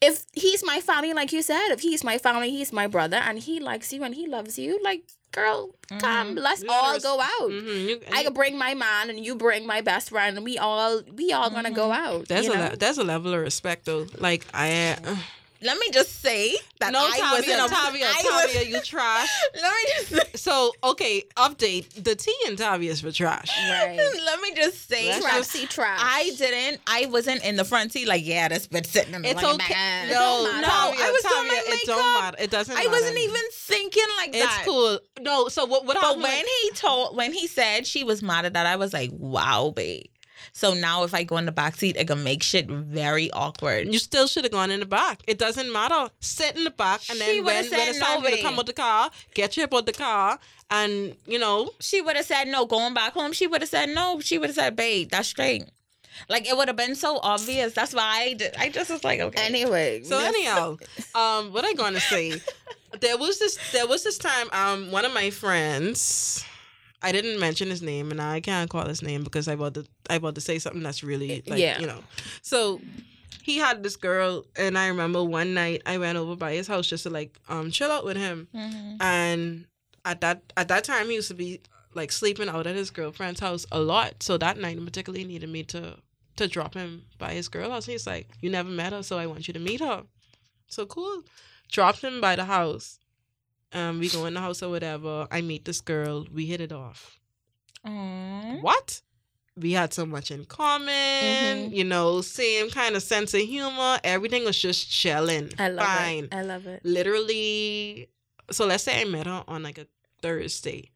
if 0.00 0.24
he's 0.32 0.64
my 0.64 0.80
family, 0.80 1.12
like 1.12 1.32
you 1.32 1.42
said, 1.42 1.68
if 1.70 1.80
he's 1.80 2.04
my 2.04 2.18
family, 2.18 2.50
he's 2.50 2.72
my 2.72 2.86
brother, 2.86 3.18
and 3.18 3.38
he 3.38 3.60
likes 3.60 3.92
you 3.92 4.02
and 4.02 4.14
he 4.14 4.26
loves 4.26 4.58
you, 4.58 4.80
like 4.82 5.02
girl, 5.32 5.70
come, 5.98 6.34
let's 6.34 6.62
You 6.62 6.68
gotta 6.68 7.06
all 7.06 7.16
go 7.16 7.20
out. 7.20 7.50
Mhm, 7.50 7.88
you- 7.88 8.00
I 8.12 8.24
could 8.24 8.34
bring 8.34 8.56
my 8.58 8.74
man 8.74 9.10
and 9.10 9.24
you 9.24 9.34
bring 9.34 9.66
my 9.66 9.80
best 9.80 10.10
friend 10.10 10.36
and 10.36 10.44
we 10.44 10.58
all 10.58 11.02
we 11.14 11.32
all 11.32 11.50
gonna 11.50 11.70
go 11.70 11.90
out. 11.92 12.28
That's 12.28 12.46
a 12.46 12.54
know? 12.54 12.68
le- 12.70 12.76
there's 12.76 12.98
a 12.98 13.04
level 13.04 13.34
of 13.34 13.40
respect 13.40 13.86
though. 13.86 14.06
Like 14.18 14.46
I 14.54 14.96
uh, 15.04 15.16
Let 15.62 15.78
me 15.78 15.90
just 15.90 16.20
say 16.22 16.54
that 16.78 16.92
no 16.92 17.00
I 17.00 17.34
was 17.36 17.46
in 17.46 17.56
Tavia, 17.58 17.64
a 17.64 17.68
Tavia, 17.68 18.06
I 18.06 18.22
was- 18.24 18.52
Tavia, 18.54 18.68
you 18.70 18.80
trash. 18.80 19.28
Let 19.54 19.62
me 19.72 19.90
just 19.94 20.08
say, 20.08 20.30
So 20.38 20.72
okay, 20.84 21.22
update. 21.36 22.02
The 22.02 22.14
tea 22.14 22.34
in 22.46 22.56
Tavia 22.56 22.90
is 22.90 23.00
for 23.02 23.12
trash. 23.12 23.50
right. 23.68 23.96
let 24.24 24.40
me 24.40 24.54
just 24.54 24.88
say 24.88 25.06
Let's 25.08 25.24
that 25.24 25.32
Trashy 25.32 25.66
trash. 25.66 26.00
I 26.02 26.30
didn't. 26.38 26.80
I 26.86 27.06
wasn't 27.06 27.44
in 27.44 27.56
the 27.56 27.64
front 27.64 27.92
seat. 27.92 28.08
Like, 28.08 28.24
yeah, 28.26 28.48
this 28.48 28.66
bitch 28.68 28.86
sitting 28.86 29.14
in 29.14 29.22
the 29.22 29.30
It's 29.30 29.42
okay. 29.42 29.56
back. 29.58 30.08
No, 30.10 30.44
no. 30.44 30.66
Tavia, 30.66 31.04
I 31.04 31.10
was 31.10 31.22
doing 31.22 31.34
Tavia, 31.34 31.50
my 31.50 31.74
it 31.74 31.86
don't 31.86 32.20
matter. 32.22 32.36
It 32.42 32.50
doesn't. 32.50 32.76
I 32.76 32.86
wasn't 32.86 33.14
matter. 33.14 33.18
even 33.28 33.42
thinking 33.52 34.04
like 34.16 34.28
It's 34.30 34.38
that. 34.46 34.58
It's 34.60 34.68
cool. 34.68 34.98
No, 35.20 35.48
so 35.48 35.66
what? 35.66 35.84
What 35.84 35.94
But 35.96 36.02
happened? 36.02 36.22
when 36.22 36.44
he 36.62 36.70
told, 36.74 37.16
when 37.16 37.32
he 37.34 37.46
said 37.46 37.86
she 37.86 38.02
was 38.04 38.22
mad 38.22 38.46
at 38.46 38.54
that, 38.54 38.66
I 38.66 38.76
was 38.76 38.92
like, 38.94 39.10
wow, 39.12 39.72
babe. 39.76 40.04
So 40.52 40.74
now 40.74 41.04
if 41.04 41.14
I 41.14 41.24
go 41.24 41.36
in 41.36 41.46
the 41.46 41.52
back 41.52 41.76
seat, 41.76 41.96
it 41.96 42.06
can 42.06 42.22
make 42.22 42.42
shit 42.42 42.68
very 42.68 43.30
awkward. 43.32 43.92
You 43.92 43.98
still 43.98 44.26
should 44.26 44.44
have 44.44 44.52
gone 44.52 44.70
in 44.70 44.80
the 44.80 44.86
back. 44.86 45.22
It 45.26 45.38
doesn't 45.38 45.72
matter. 45.72 46.10
Sit 46.20 46.56
in 46.56 46.64
the 46.64 46.70
back, 46.70 47.02
and 47.10 47.20
then 47.20 47.44
when, 47.44 47.56
would've 47.56 47.70
when 47.70 47.80
said 47.80 47.88
it's 47.88 47.98
time 47.98 48.22
no, 48.22 48.28
for 48.28 48.36
to 48.36 48.42
come 48.42 48.58
out 48.58 48.66
the 48.66 48.72
car, 48.72 49.10
get 49.34 49.56
you 49.56 49.64
up 49.64 49.74
out 49.74 49.86
the 49.86 49.92
car, 49.92 50.38
and 50.70 51.16
you 51.26 51.38
know, 51.38 51.70
she 51.80 52.00
would 52.00 52.16
have 52.16 52.26
said 52.26 52.48
no. 52.48 52.66
Going 52.66 52.94
back 52.94 53.12
home, 53.12 53.32
she 53.32 53.46
would 53.46 53.62
have 53.62 53.70
said 53.70 53.88
no. 53.90 54.20
She 54.20 54.38
would 54.38 54.50
have 54.50 54.56
said, 54.56 54.76
babe, 54.76 55.10
that's 55.10 55.28
straight. 55.28 55.64
Like 56.28 56.46
it 56.46 56.56
would 56.56 56.68
have 56.68 56.76
been 56.76 56.94
so 56.94 57.18
obvious. 57.22 57.72
That's 57.72 57.94
why 57.94 58.22
I 58.22 58.32
did. 58.34 58.54
I 58.58 58.68
just 58.68 58.90
was 58.90 59.04
like, 59.04 59.20
okay. 59.20 59.42
anyway. 59.42 60.02
So 60.02 60.18
anyhow, 60.18 60.76
um, 61.14 61.52
what 61.52 61.64
I 61.64 61.72
going 61.74 61.94
to 61.94 62.00
say? 62.00 62.40
There 63.00 63.16
was 63.16 63.38
this. 63.38 63.58
There 63.72 63.86
was 63.86 64.04
this 64.04 64.18
time. 64.18 64.48
Um, 64.52 64.90
one 64.90 65.04
of 65.04 65.14
my 65.14 65.30
friends. 65.30 66.44
I 67.02 67.12
didn't 67.12 67.38
mention 67.40 67.70
his 67.70 67.82
name, 67.82 68.10
and 68.10 68.20
I 68.20 68.40
can't 68.40 68.68
call 68.68 68.86
his 68.86 69.02
name 69.02 69.24
because 69.24 69.48
I 69.48 69.54
about 69.54 69.74
to. 69.74 69.86
I 70.08 70.16
about 70.16 70.34
to 70.36 70.40
say 70.40 70.58
something 70.58 70.82
that's 70.82 71.02
really 71.02 71.42
like 71.46 71.58
Yeah. 71.58 71.78
you 71.80 71.86
know. 71.86 72.02
So 72.42 72.80
he 73.42 73.56
had 73.58 73.82
this 73.82 73.96
girl, 73.96 74.44
and 74.56 74.76
I 74.76 74.88
remember 74.88 75.24
one 75.24 75.54
night 75.54 75.82
I 75.86 75.96
went 75.98 76.18
over 76.18 76.36
by 76.36 76.52
his 76.52 76.66
house 76.68 76.86
just 76.86 77.04
to 77.04 77.10
like 77.10 77.38
um 77.48 77.70
chill 77.70 77.90
out 77.90 78.04
with 78.04 78.16
him, 78.16 78.48
Mhm. 78.54 78.96
and 79.00 79.64
at 80.04 80.20
that 80.20 80.52
at 80.56 80.68
that 80.68 80.84
time 80.84 81.08
he 81.08 81.14
used 81.14 81.28
to 81.28 81.34
be 81.34 81.60
like 81.94 82.12
sleeping 82.12 82.48
out 82.48 82.66
at 82.66 82.76
his 82.76 82.90
girlfriend's 82.90 83.40
house 83.40 83.66
a 83.72 83.80
lot. 83.80 84.22
So 84.22 84.36
that 84.38 84.58
night 84.58 84.76
in 84.76 84.84
particular, 84.84 85.18
he 85.18 85.24
needed 85.24 85.48
me 85.48 85.62
to 85.64 85.96
to 86.36 86.46
drop 86.48 86.74
him 86.74 87.02
by 87.18 87.32
his 87.32 87.48
girl 87.48 87.70
house. 87.70 87.86
He's 87.86 88.06
like, 88.06 88.28
You 88.40 88.50
never 88.50 88.68
met 88.70 88.92
her, 88.92 89.02
so 89.02 89.18
I 89.18 89.26
want 89.26 89.48
you 89.48 89.54
to 89.54 89.60
meet 89.60 89.80
her. 89.80 90.04
So 90.68 90.86
cool. 90.86 91.24
Dropped 91.68 92.02
him 92.02 92.20
by 92.20 92.36
the 92.36 92.44
house. 92.44 92.98
Um, 93.72 93.98
we 94.00 94.08
go 94.08 94.26
in 94.26 94.34
the 94.34 94.40
house 94.40 94.62
or 94.62 94.68
whatever. 94.70 95.26
I 95.30 95.40
meet 95.42 95.64
this 95.64 95.80
girl. 95.80 96.26
We 96.32 96.46
hit 96.46 96.60
it 96.60 96.72
off. 96.72 97.18
Aww. 97.86 98.60
What? 98.62 99.00
We 99.56 99.72
had 99.72 99.92
so 99.92 100.06
much 100.06 100.30
in 100.30 100.44
common, 100.46 100.90
Mhm. 101.70 101.74
you 101.76 101.84
know, 101.84 102.20
same 102.22 102.70
kind 102.70 102.96
of 102.96 103.02
sense 103.02 103.34
of 103.34 103.40
humor. 103.42 104.00
Everything 104.04 104.44
was 104.44 104.58
just 104.58 104.90
chilling. 104.90 105.52
I 105.58 105.68
love 105.68 105.86
Fine. 105.86 106.24
it. 106.24 106.34
I 106.34 106.42
love 106.42 106.66
it. 106.66 106.84
Literally, 106.84 108.08
so 108.50 108.64
let's 108.66 108.84
say 108.84 109.00
I 109.00 109.04
met 109.04 109.26
her 109.26 109.44
on 109.46 109.62
like 109.62 109.78
a 109.78 109.86
Thursday. 110.22 110.90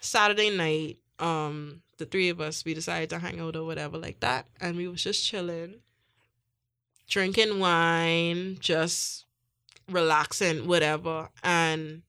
Saturday 0.00 0.50
night, 0.50 0.98
um, 1.18 1.82
the 1.98 2.06
three 2.06 2.28
of 2.28 2.40
us, 2.40 2.64
we 2.64 2.74
decided 2.74 3.10
to 3.10 3.18
hang 3.18 3.40
out 3.40 3.56
or 3.56 3.64
whatever 3.64 3.98
like 3.98 4.20
that. 4.20 4.46
And 4.60 4.76
we 4.76 4.88
was 4.88 5.02
just 5.02 5.24
chilling, 5.24 5.76
drinking 7.08 7.58
wine, 7.60 8.56
just 8.60 9.25
relaxing, 9.90 10.66
whatever. 10.66 11.28
And 11.42 12.02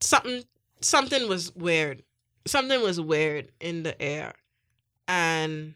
something 0.00 0.44
something 0.80 1.28
was 1.28 1.54
weird. 1.54 2.02
Something 2.46 2.82
was 2.82 3.00
weird 3.00 3.50
in 3.60 3.82
the 3.82 4.00
air. 4.00 4.34
And 5.08 5.74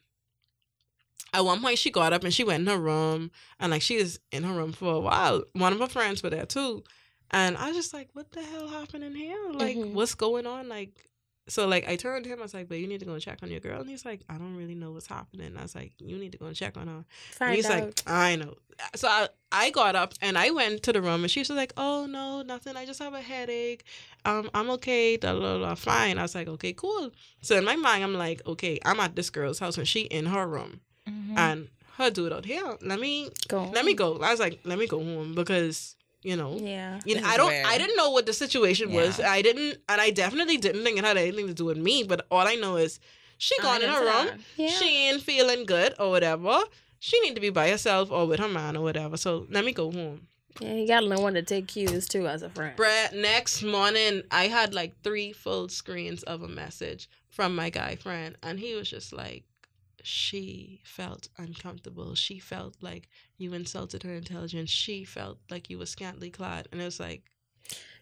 at 1.32 1.44
one 1.44 1.60
point 1.60 1.78
she 1.78 1.90
got 1.90 2.12
up 2.12 2.24
and 2.24 2.34
she 2.34 2.44
went 2.44 2.62
in 2.62 2.66
her 2.66 2.78
room 2.78 3.30
and 3.58 3.70
like 3.70 3.82
she 3.82 3.96
was 3.96 4.18
in 4.32 4.42
her 4.44 4.52
room 4.54 4.72
for 4.72 4.94
a 4.94 5.00
while. 5.00 5.42
One 5.52 5.72
of 5.72 5.80
her 5.80 5.86
friends 5.88 6.22
were 6.22 6.30
there 6.30 6.46
too. 6.46 6.84
And 7.30 7.56
I 7.56 7.68
was 7.68 7.76
just 7.76 7.94
like, 7.94 8.08
what 8.12 8.32
the 8.32 8.42
hell 8.42 8.68
happened 8.68 9.04
in 9.04 9.14
here? 9.14 9.38
Like, 9.52 9.76
Mhm. 9.76 9.92
what's 9.92 10.16
going 10.16 10.46
on? 10.48 10.68
Like, 10.68 11.09
so 11.50 11.66
like 11.68 11.86
I 11.88 11.96
turned 11.96 12.24
to 12.24 12.30
him, 12.30 12.38
I 12.38 12.42
was 12.42 12.54
like, 12.54 12.68
but 12.68 12.78
you 12.78 12.86
need 12.86 13.00
to 13.00 13.06
go 13.06 13.12
and 13.12 13.20
check 13.22 13.38
on 13.42 13.50
your 13.50 13.60
girl. 13.60 13.80
And 13.80 13.90
he's 13.90 14.04
like, 14.04 14.20
I 14.28 14.34
don't 14.38 14.56
really 14.56 14.74
know 14.74 14.92
what's 14.92 15.06
happening. 15.08 15.48
And 15.48 15.58
I 15.58 15.62
was 15.62 15.74
like, 15.74 15.92
you 15.98 16.16
need 16.16 16.32
to 16.32 16.38
go 16.38 16.46
and 16.46 16.56
check 16.56 16.76
on 16.76 16.86
her. 16.88 17.04
And 17.40 17.54
he's 17.56 17.66
out. 17.66 17.80
like, 17.82 18.02
I 18.06 18.36
know. 18.36 18.54
So 18.94 19.08
I, 19.08 19.28
I 19.52 19.70
got 19.70 19.94
up 19.96 20.14
and 20.22 20.38
I 20.38 20.50
went 20.50 20.82
to 20.84 20.92
the 20.92 21.02
room 21.02 21.22
and 21.22 21.30
she 21.30 21.40
was 21.40 21.50
like, 21.50 21.72
oh 21.76 22.06
no, 22.06 22.42
nothing. 22.42 22.76
I 22.76 22.86
just 22.86 23.00
have 23.02 23.12
a 23.14 23.20
headache. 23.20 23.84
Um, 24.24 24.48
I'm 24.54 24.70
okay. 24.70 25.16
Da, 25.18 25.38
da, 25.38 25.58
da, 25.58 25.74
fine. 25.74 26.16
I 26.18 26.22
was 26.22 26.34
like, 26.34 26.48
okay, 26.48 26.72
cool. 26.72 27.10
So 27.42 27.56
in 27.56 27.64
my 27.64 27.76
mind, 27.76 28.04
I'm 28.04 28.14
like, 28.14 28.40
okay, 28.46 28.78
I'm 28.84 29.00
at 29.00 29.16
this 29.16 29.28
girl's 29.28 29.58
house 29.58 29.76
and 29.76 29.86
she 29.86 30.02
in 30.02 30.26
her 30.26 30.46
room 30.46 30.80
Mhm. 31.08 31.36
and 31.36 31.68
her 31.98 32.10
dude 32.10 32.32
out 32.32 32.44
here. 32.46 32.76
Let 32.80 33.00
me 33.00 33.28
go. 33.48 33.70
let 33.74 33.84
me 33.84 33.92
go. 33.94 34.18
I 34.20 34.30
was 34.30 34.40
like, 34.40 34.60
let 34.64 34.78
me 34.78 34.86
go 34.86 34.98
home 35.02 35.34
because 35.34 35.96
you 36.22 36.36
know. 36.36 36.56
Yeah. 36.58 37.00
You 37.04 37.20
know, 37.20 37.26
I 37.26 37.36
don't. 37.36 37.48
weird. 37.48 37.66
I 37.66 37.78
didn't 37.78 37.96
know 37.96 38.10
what 38.10 38.26
the 38.26 38.32
situation 38.32 38.92
was. 38.92 39.20
I 39.20 39.42
didn't, 39.42 39.78
and 39.88 40.00
I 40.00 40.10
definitely 40.10 40.56
didn't 40.56 40.84
think 40.84 40.98
it 40.98 41.04
had 41.04 41.16
anything 41.16 41.46
to 41.48 41.54
do 41.54 41.64
with 41.64 41.78
me. 41.78 42.02
But 42.02 42.26
all 42.30 42.46
I 42.46 42.54
know 42.56 42.76
is 42.76 43.00
she 43.38 43.58
gone 43.62 43.82
in 43.82 43.88
her 43.88 44.00
room. 44.04 44.38
Yeah. 44.56 44.68
She 44.68 45.08
ain't 45.08 45.22
feeling 45.22 45.64
good 45.64 45.94
or 45.98 46.10
whatever. 46.10 46.60
She 46.98 47.18
need 47.20 47.34
to 47.34 47.40
be 47.40 47.50
by 47.50 47.70
herself 47.70 48.10
or 48.10 48.26
with 48.26 48.40
her 48.40 48.48
man 48.48 48.76
or 48.76 48.82
whatever. 48.82 49.16
So 49.16 49.46
let 49.50 49.64
me 49.64 49.72
go 49.72 49.90
home. 49.90 50.26
yeah, 50.60 50.74
you 50.74 50.86
gotta 50.86 51.08
know 51.08 51.20
when 51.20 51.34
to 51.34 51.42
take 51.42 51.68
cues 51.68 52.06
too 52.06 52.26
as 52.26 52.42
a 52.42 52.50
friend. 52.50 52.76
Bruh, 52.76 53.14
next 53.14 53.62
morning 53.62 54.22
I 54.30 54.48
had 54.48 54.74
like 54.74 55.00
three 55.02 55.32
full 55.32 55.68
screens 55.70 56.22
of 56.24 56.42
a 56.42 56.48
message 56.48 57.08
from 57.30 57.56
my 57.56 57.70
guy 57.70 57.96
friend, 57.96 58.36
and 58.42 58.58
he 58.60 58.74
was 58.74 58.90
just 58.90 59.12
like, 59.14 59.44
she 60.02 60.80
felt 60.84 61.28
uncomfortable. 61.36 62.14
She 62.14 62.38
felt 62.38 62.76
like 62.80 63.08
you 63.38 63.52
insulted 63.54 64.02
her 64.02 64.14
intelligence. 64.14 64.70
She 64.70 65.04
felt 65.04 65.38
like 65.50 65.70
you 65.70 65.78
were 65.78 65.86
scantily 65.86 66.30
clad, 66.30 66.68
and 66.72 66.80
it 66.80 66.84
was 66.84 67.00
like 67.00 67.22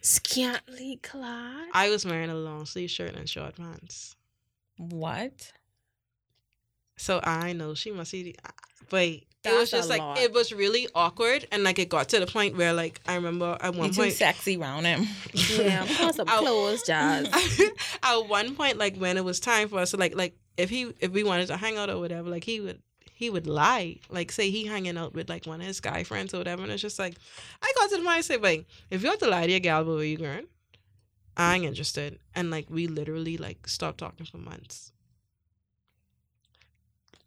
Scantily 0.01 1.01
clad. 1.03 1.69
I 1.73 1.91
was 1.91 2.07
wearing 2.07 2.31
a 2.31 2.35
long 2.35 2.67
sleeve 2.67 2.91
shirt 2.91 3.15
and 3.17 3.29
short 3.29 3.57
pants. 3.57 4.17
What? 4.77 5.53
So 6.97 7.21
I 7.23 7.53
know 7.53 7.75
she 7.75 7.91
must 7.91 8.11
see. 8.11 8.23
The, 8.23 8.37
but 8.91 9.05
it 9.05 9.25
was 9.45 9.71
just 9.71 9.89
like 9.89 10.01
lot. 10.01 10.19
it 10.19 10.33
was 10.33 10.53
really 10.53 10.89
awkward, 10.95 11.47
and 11.51 11.65
like 11.65 11.79
it 11.79 11.89
got 11.89 12.09
to 12.11 12.21
the 12.21 12.27
point 12.27 12.57
where 12.57 12.73
like 12.73 13.01
I 13.07 13.17
remember 13.17 13.57
at 13.61 13.75
You 13.75 13.81
one 13.81 13.91
too 13.91 14.03
point. 14.03 14.15
sexy 14.15 14.57
round 14.57 14.87
him. 14.87 15.07
yeah, 15.57 15.85
put 15.97 16.15
some 16.15 16.27
clothes, 16.27 16.83
Jazz. 16.85 17.29
at 18.03 18.19
one 18.29 18.55
point, 18.55 18.79
like 18.79 18.97
when 18.97 19.17
it 19.17 19.25
was 19.25 19.41
time 19.41 19.69
for 19.69 19.81
us 19.81 19.91
to 19.91 19.97
like 19.97 20.15
like 20.15 20.37
if 20.59 20.69
he 20.69 20.93
if 21.01 21.13
we 21.13 21.25
wanted 21.25 21.47
to 21.47 21.57
hang 21.57 21.79
out 21.79 21.89
or 21.89 21.99
whatever, 21.99 22.29
like 22.29 22.45
he 22.45 22.61
would 22.61 22.83
he 23.15 23.31
would 23.31 23.47
lie. 23.47 23.97
Like 24.11 24.31
say 24.31 24.51
he 24.51 24.67
hanging 24.67 24.99
out 24.99 25.15
with 25.15 25.31
like 25.31 25.47
one 25.47 25.61
of 25.63 25.67
his 25.67 25.81
guy 25.81 26.05
friends 26.05 26.35
or 26.35 26.39
whatever, 26.39 26.63
and 26.65 26.71
it's 26.73 26.83
just 26.83 26.99
like 26.99 27.17
I 27.63 27.73
got 27.77 27.89
to 27.91 27.97
the 27.97 28.03
point 28.03 28.19
I 28.19 28.21
say, 28.21 28.37
like, 28.37 28.67
if 28.91 29.03
you 29.03 29.09
have 29.09 29.19
to 29.21 29.29
lie 29.29 29.47
to 29.47 29.51
your 29.51 29.61
gal 29.61 29.85
where 29.85 30.05
you 30.05 30.19
going, 30.19 30.47
I 31.37 31.55
ain't 31.57 31.65
interested. 31.65 32.19
And 32.35 32.51
like 32.51 32.67
we 32.69 32.87
literally 32.87 33.39
like 33.39 33.67
stopped 33.69 33.99
talking 33.99 34.27
for 34.27 34.39
months. 34.39 34.93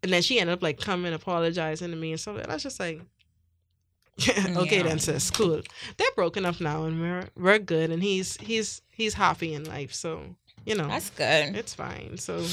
And 0.02 0.12
then 0.12 0.22
she 0.22 0.40
ended 0.40 0.54
up 0.54 0.62
like 0.62 0.80
coming 0.80 1.12
apologizing 1.12 1.90
to 1.90 1.96
me 1.96 2.10
and 2.12 2.20
stuff. 2.20 2.38
And 2.38 2.50
I 2.50 2.54
was 2.54 2.62
just 2.64 2.80
like, 2.80 3.00
yeah, 4.16 4.46
okay 4.56 4.78
Yeah. 4.78 4.82
then 4.84 4.98
sis, 4.98 5.30
cool. 5.30 5.62
They're 5.96 6.08
broken 6.16 6.44
up 6.44 6.60
now 6.60 6.84
and 6.84 7.00
we're 7.00 7.28
we're 7.36 7.58
good 7.58 7.90
and 7.90 8.02
he's 8.02 8.36
he's 8.38 8.82
he's 8.90 9.14
happy 9.14 9.54
in 9.54 9.64
life. 9.64 9.94
So, 9.94 10.36
you 10.66 10.74
know, 10.74 10.88
That's 10.88 11.10
good. 11.10 11.56
it's 11.56 11.72
fine. 11.74 12.18
So 12.18 12.44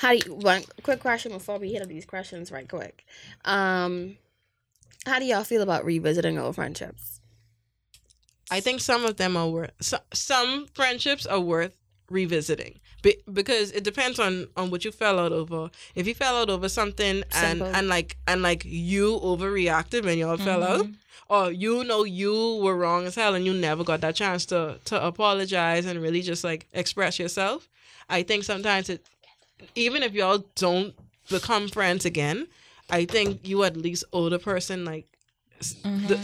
How 0.00 0.16
do 0.16 0.20
you 0.26 0.34
one 0.34 0.62
quick 0.82 1.00
question 1.00 1.30
before 1.32 1.58
we 1.58 1.72
hit 1.72 1.82
up 1.82 1.88
these 1.88 2.06
questions 2.06 2.50
right 2.50 2.66
quick? 2.66 3.04
Um 3.44 4.16
how 5.06 5.18
do 5.18 5.24
y'all 5.26 5.44
feel 5.44 5.60
about 5.62 5.84
revisiting 5.84 6.38
old 6.38 6.54
friendships? 6.54 7.20
I 8.50 8.60
think 8.60 8.80
some 8.80 9.04
of 9.04 9.18
them 9.18 9.36
are 9.36 9.48
worth 9.48 9.72
so, 9.80 9.98
some 10.14 10.66
friendships 10.74 11.26
are 11.26 11.38
worth 11.40 11.76
revisiting 12.08 12.80
Be, 13.02 13.16
because 13.30 13.72
it 13.72 13.84
depends 13.84 14.18
on 14.18 14.48
on 14.56 14.70
what 14.70 14.86
you 14.86 14.90
fell 14.90 15.18
out 15.18 15.32
over. 15.32 15.70
If 15.94 16.06
you 16.06 16.14
fell 16.14 16.36
out 16.38 16.48
over 16.48 16.70
something 16.70 17.16
and 17.32 17.58
Simple. 17.58 17.66
and 17.66 17.86
like 17.88 18.16
and 18.26 18.40
like 18.40 18.62
you 18.64 19.20
overreacted 19.20 20.04
when 20.06 20.16
y'all 20.16 20.38
fell 20.38 20.62
out, 20.62 20.86
Mhm. 20.86 20.94
or 21.28 21.52
you 21.52 21.84
know 21.84 22.04
you 22.04 22.56
were 22.64 22.74
wrong 22.76 23.06
as 23.06 23.16
hell 23.16 23.34
and 23.34 23.44
you 23.44 23.52
never 23.52 23.84
got 23.84 24.00
that 24.00 24.16
chance 24.16 24.46
to 24.46 24.78
to 24.86 25.06
apologize 25.06 25.84
and 25.84 26.00
really 26.00 26.22
just 26.22 26.42
like 26.42 26.66
express 26.72 27.18
yourself. 27.18 27.68
I 28.08 28.22
think 28.24 28.44
sometimes 28.44 28.88
it 28.88 29.06
even 29.74 30.02
if 30.02 30.12
y'all 30.12 30.44
don't 30.54 30.94
become 31.28 31.68
friends 31.68 32.04
again, 32.04 32.46
I 32.90 33.04
think 33.04 33.46
you 33.46 33.62
at 33.64 33.76
least 33.76 34.04
owe 34.12 34.28
the 34.28 34.38
person 34.38 34.84
like 34.84 35.06
s- 35.60 35.74
the, 35.82 36.18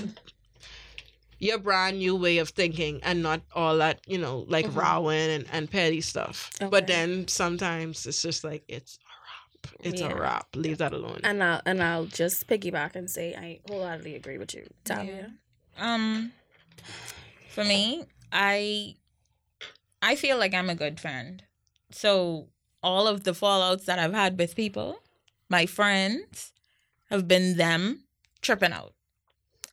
your 1.38 1.58
brand 1.58 1.98
new 1.98 2.16
way 2.16 2.38
of 2.38 2.48
thinking 2.50 3.00
and 3.02 3.22
not 3.22 3.42
all 3.54 3.76
that, 3.78 4.00
you 4.06 4.18
know, 4.18 4.44
like 4.48 4.66
Mhm. 4.66 4.74
rowing 4.76 5.30
and, 5.30 5.46
and 5.52 5.70
petty 5.70 6.00
stuff. 6.00 6.50
Okay. 6.60 6.70
But 6.70 6.86
then 6.86 7.28
sometimes 7.28 8.06
it's 8.06 8.22
just 8.22 8.42
like 8.42 8.64
it's 8.68 8.98
a 8.98 9.08
wrap. 9.08 9.76
It's 9.84 10.00
Yeah. 10.00 10.12
a 10.12 10.16
wrap. 10.16 10.46
Leave 10.56 10.78
that 10.78 10.92
alone. 10.92 11.20
And 11.24 11.42
I'll 11.42 11.60
and 11.66 11.82
I'll 11.82 12.06
just 12.06 12.46
piggyback 12.48 12.96
and 12.96 13.10
say 13.10 13.34
I 13.34 13.60
wholeheartedly 13.68 14.14
agree 14.14 14.38
with 14.38 14.54
you, 14.54 14.66
Talia. 14.84 15.32
Um, 15.78 16.32
for 17.50 17.62
me, 17.64 18.04
I 18.32 18.94
I 20.02 20.16
feel 20.16 20.38
like 20.38 20.54
I'm 20.54 20.70
a 20.70 20.74
good 20.74 20.98
friend. 21.00 21.42
So 21.90 22.48
all 22.86 23.04
of 23.12 23.24
the 23.24 23.32
fallouts 23.32 23.84
that 23.86 23.98
I've 23.98 24.14
had 24.22 24.38
with 24.38 24.54
people, 24.62 24.90
my 25.56 25.64
friends, 25.66 26.52
have 27.10 27.26
been 27.26 27.56
them 27.56 27.80
tripping 28.42 28.72
out, 28.72 28.92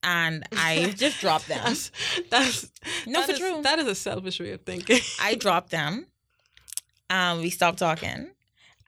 and 0.01 0.43
I 0.69 0.93
just 1.03 1.19
dropped 1.21 1.47
them. 1.47 1.61
That's 1.63 1.91
that's 2.31 2.71
No, 3.05 3.19
that 3.19 3.25
for 3.27 3.31
is- 3.33 3.39
true. 3.39 3.61
That 3.61 3.79
is 3.79 3.87
a 3.87 3.95
selfish 3.95 4.39
way 4.39 4.51
of 4.51 4.61
thinking. 4.61 4.99
I 5.21 5.35
dropped 5.45 5.69
them. 5.69 6.07
Um, 7.09 7.41
we 7.41 7.49
stopped 7.51 7.79
talking, 7.79 8.29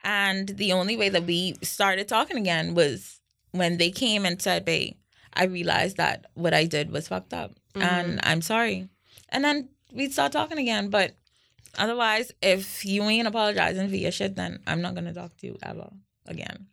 and 0.02 0.48
the 0.48 0.72
only 0.72 0.96
way 0.96 1.08
that 1.10 1.24
we 1.24 1.54
started 1.62 2.08
talking 2.08 2.36
again 2.36 2.74
was 2.74 3.20
when 3.52 3.78
they 3.78 3.90
came 3.90 4.26
and 4.26 4.40
said, 4.42 4.64
"Babe, 4.64 4.94
I 5.34 5.44
realized 5.44 5.96
that 5.98 6.26
what 6.34 6.52
I 6.54 6.64
did 6.66 6.90
was 6.90 7.08
fucked 7.08 7.32
up, 7.32 7.52
and 7.74 8.18
I'm 8.24 8.42
sorry." 8.42 8.88
And 9.28 9.44
then 9.44 9.68
we'd 9.92 10.12
start 10.12 10.32
talking 10.32 10.58
again. 10.58 10.88
But 10.90 11.14
otherwise, 11.78 12.32
if 12.42 12.84
you 12.84 13.02
ain't 13.04 13.28
apologizing 13.28 13.88
for 13.88 13.96
your 13.96 14.12
shit, 14.12 14.36
then 14.36 14.60
I'm 14.66 14.80
not 14.82 14.94
gonna 14.94 15.12
talk 15.14 15.36
to 15.38 15.46
you 15.46 15.58
ever 15.62 15.90
again. 16.26 16.66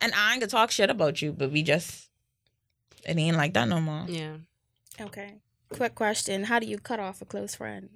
And 0.00 0.12
I 0.14 0.32
ain't 0.32 0.40
gonna 0.40 0.50
talk 0.50 0.70
shit 0.70 0.90
about 0.90 1.22
you, 1.22 1.32
but 1.32 1.50
we 1.50 1.62
just 1.62 2.08
it 3.06 3.16
ain't 3.18 3.36
like 3.36 3.54
that 3.54 3.68
no 3.68 3.80
more. 3.80 4.04
yeah. 4.08 4.36
Okay. 5.00 5.36
Quick 5.70 5.94
question. 5.94 6.44
How 6.44 6.58
do 6.58 6.66
you 6.66 6.78
cut 6.78 7.00
off 7.00 7.22
a 7.22 7.24
close 7.24 7.54
friend? 7.54 7.88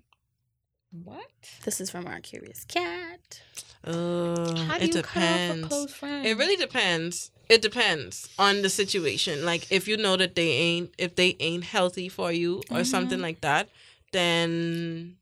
What? 1.05 1.29
This 1.65 1.81
is 1.81 1.91
from 1.91 2.07
our 2.07 2.21
curious 2.21 2.65
cat. 2.65 3.43
Uh, 3.85 4.57
How 4.65 4.79
do 4.79 4.85
it 4.85 4.89
you 4.89 4.93
depends. 4.95 5.05
cut 5.05 5.23
off 5.23 5.57
a 5.59 5.69
close 5.69 5.93
friend? 5.95 6.27
It 6.27 6.39
really 6.39 6.57
depends. 6.57 7.31
It 7.51 7.61
depends 7.61 8.29
on 8.39 8.63
the 8.63 8.71
situation. 8.71 9.45
Like 9.45 9.71
if 9.71 9.87
you 9.87 9.97
know 9.99 10.17
that 10.17 10.35
they 10.35 10.49
ain't 10.49 10.95
if 10.99 11.15
they 11.17 11.37
ain't 11.39 11.65
healthy 11.65 12.09
for 12.09 12.33
you 12.33 12.63
or 12.71 12.83
something 12.85 13.19
Mhm. 13.19 13.23
like 13.23 13.41
that, 13.43 13.69
then 14.13 15.17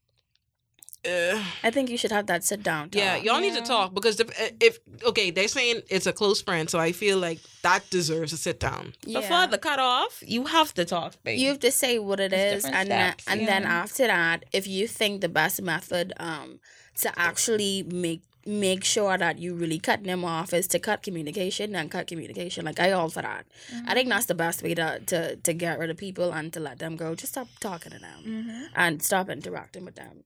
I 1.07 1.71
think 1.71 1.91
you 1.91 1.97
should 1.99 2.13
have 2.13 2.27
that 2.27 2.45
sit 2.45 2.63
down 2.63 2.91
talk. 2.91 3.01
yeah, 3.03 3.17
y'all 3.17 3.41
need 3.41 3.55
to 3.55 3.61
talk 3.63 3.95
because 3.95 4.17
the, 4.17 4.27
if 4.61 4.79
okay, 5.05 5.31
they're 5.31 5.49
saying 5.49 5.83
it's 5.91 6.07
a 6.07 6.13
close 6.13 6.41
friend, 6.43 6.69
so 6.71 6.79
I 6.79 6.93
feel 6.93 7.19
like 7.19 7.41
that 7.63 7.89
deserves 7.91 8.33
a 8.33 8.37
sit 8.37 8.59
down. 8.61 8.95
Yeah. 9.07 9.21
Before 9.21 9.47
the 9.47 9.59
cutoff, 9.59 10.23
you 10.27 10.47
have 10.47 10.73
to 10.75 10.85
talk, 10.85 11.15
babe. 11.23 11.39
you 11.39 11.49
have 11.49 11.61
to 11.61 11.71
say 11.71 11.99
what 11.99 12.21
it 12.21 12.33
It's 12.33 12.43
is, 12.43 12.63
different 12.65 12.77
and 12.77 12.91
then 12.91 13.09
steps, 13.13 13.25
and 13.29 13.49
then 13.49 13.65
after 13.65 14.07
that, 14.07 14.45
if 14.53 14.67
you 14.67 14.87
think 14.89 15.21
the 15.21 15.29
best 15.29 15.61
method 15.63 16.13
um 16.19 16.61
to 17.03 17.13
actually 17.19 17.83
make 17.83 18.23
make 18.47 18.85
sure 18.85 19.17
that 19.17 19.39
you 19.39 19.55
really 19.55 19.79
cut 19.79 20.05
them 20.05 20.23
off 20.23 20.53
is 20.53 20.67
to 20.69 20.79
cut 20.79 21.03
communication 21.03 21.75
and 21.75 21.91
cut 21.91 22.07
communication. 22.07 22.65
Like 22.67 22.79
I 22.79 22.93
all 22.93 23.09
for 23.09 23.23
that. 23.23 23.47
I 23.87 23.95
think 23.95 24.11
that's 24.11 24.27
the 24.27 24.35
best 24.35 24.63
way 24.63 24.75
to, 24.75 25.01
to 25.07 25.37
to 25.37 25.53
get 25.55 25.79
rid 25.79 25.89
of 25.91 25.97
people 25.97 26.31
and 26.31 26.53
to 26.53 26.61
let 26.61 26.79
them 26.79 26.95
go. 26.97 27.15
Just 27.15 27.33
stop 27.33 27.49
talking 27.61 27.93
to 27.93 27.99
them 27.99 28.21
Mm-hmm. 28.27 28.63
and 28.77 29.03
stop 29.03 29.29
interacting 29.31 29.85
with 29.87 29.95
them. 29.97 30.25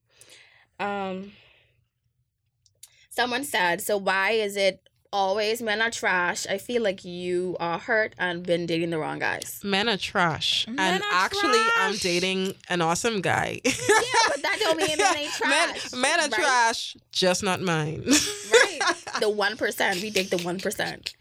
Um 0.81 1.33
someone 3.11 3.45
said, 3.45 3.81
so 3.81 3.97
why 3.97 4.31
is 4.31 4.57
it 4.57 4.89
always 5.13 5.61
men 5.61 5.83
are 5.83 5.91
trash? 5.91 6.47
I 6.47 6.59
feel 6.59 6.83
like 6.83 7.05
you 7.05 7.57
are 7.59 7.79
hurt 7.79 8.15
and 8.19 8.45
been 8.45 8.65
dating 8.67 8.91
the 8.91 8.99
wrong 8.99 9.19
guys. 9.19 9.61
Men 9.65 9.89
are 9.89 9.97
trash. 9.97 10.67
Men 10.69 10.95
and 10.95 11.03
are 11.03 11.09
actually, 11.13 11.59
I'm 11.79 11.97
dating 11.97 12.55
an 12.69 12.81
awesome 12.81 13.21
guy. 13.21 13.61
Yeah, 13.65 13.73
but 14.29 14.43
that 14.43 14.59
don't 14.61 14.77
mean 14.77 14.97
men 14.99 15.17
ain't 15.17 15.33
trash. 15.37 15.93
men, 15.93 16.01
men 16.01 16.21
are 16.21 16.23
right? 16.29 16.33
trash, 16.33 16.97
just 17.11 17.43
not 17.43 17.61
mine. 17.61 18.05
Right. 18.07 18.79
The 19.21 19.29
one 19.29 19.57
percent. 19.57 20.01
We 20.01 20.13
take 20.13 20.31
the 20.31 20.39
one 20.39 20.61
percent. 20.61 21.13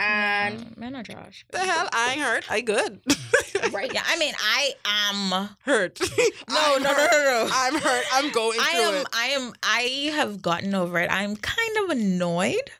And 0.00 0.60
Mm, 0.60 0.78
men 0.78 0.96
are 0.96 1.02
trash. 1.02 1.44
the 1.50 1.58
hell? 1.58 1.88
I 1.92 2.12
ain't 2.12 2.20
hurt. 2.22 2.50
I 2.50 2.60
good. 2.62 3.00
right. 3.72 3.92
Yeah, 3.92 4.02
I 4.06 4.18
mean, 4.18 4.34
I 4.40 4.72
am. 4.86 5.48
hurt. 5.64 6.00
No, 6.48 6.78
no, 6.78 6.90
no, 6.92 6.96
no, 6.96 7.46
no. 7.46 7.48
I'm 7.52 7.74
hurt. 7.74 8.04
I'm 8.12 8.30
going 8.32 8.58
I 8.60 8.70
am. 8.70 8.94
it. 8.96 9.06
I 9.12 9.26
am. 9.28 9.52
I 9.62 10.10
have 10.14 10.42
gotten 10.42 10.74
over 10.74 10.98
it. 10.98 11.10
I'm 11.10 11.36
kind 11.36 11.76
of 11.84 11.90
annoyed 11.90 12.70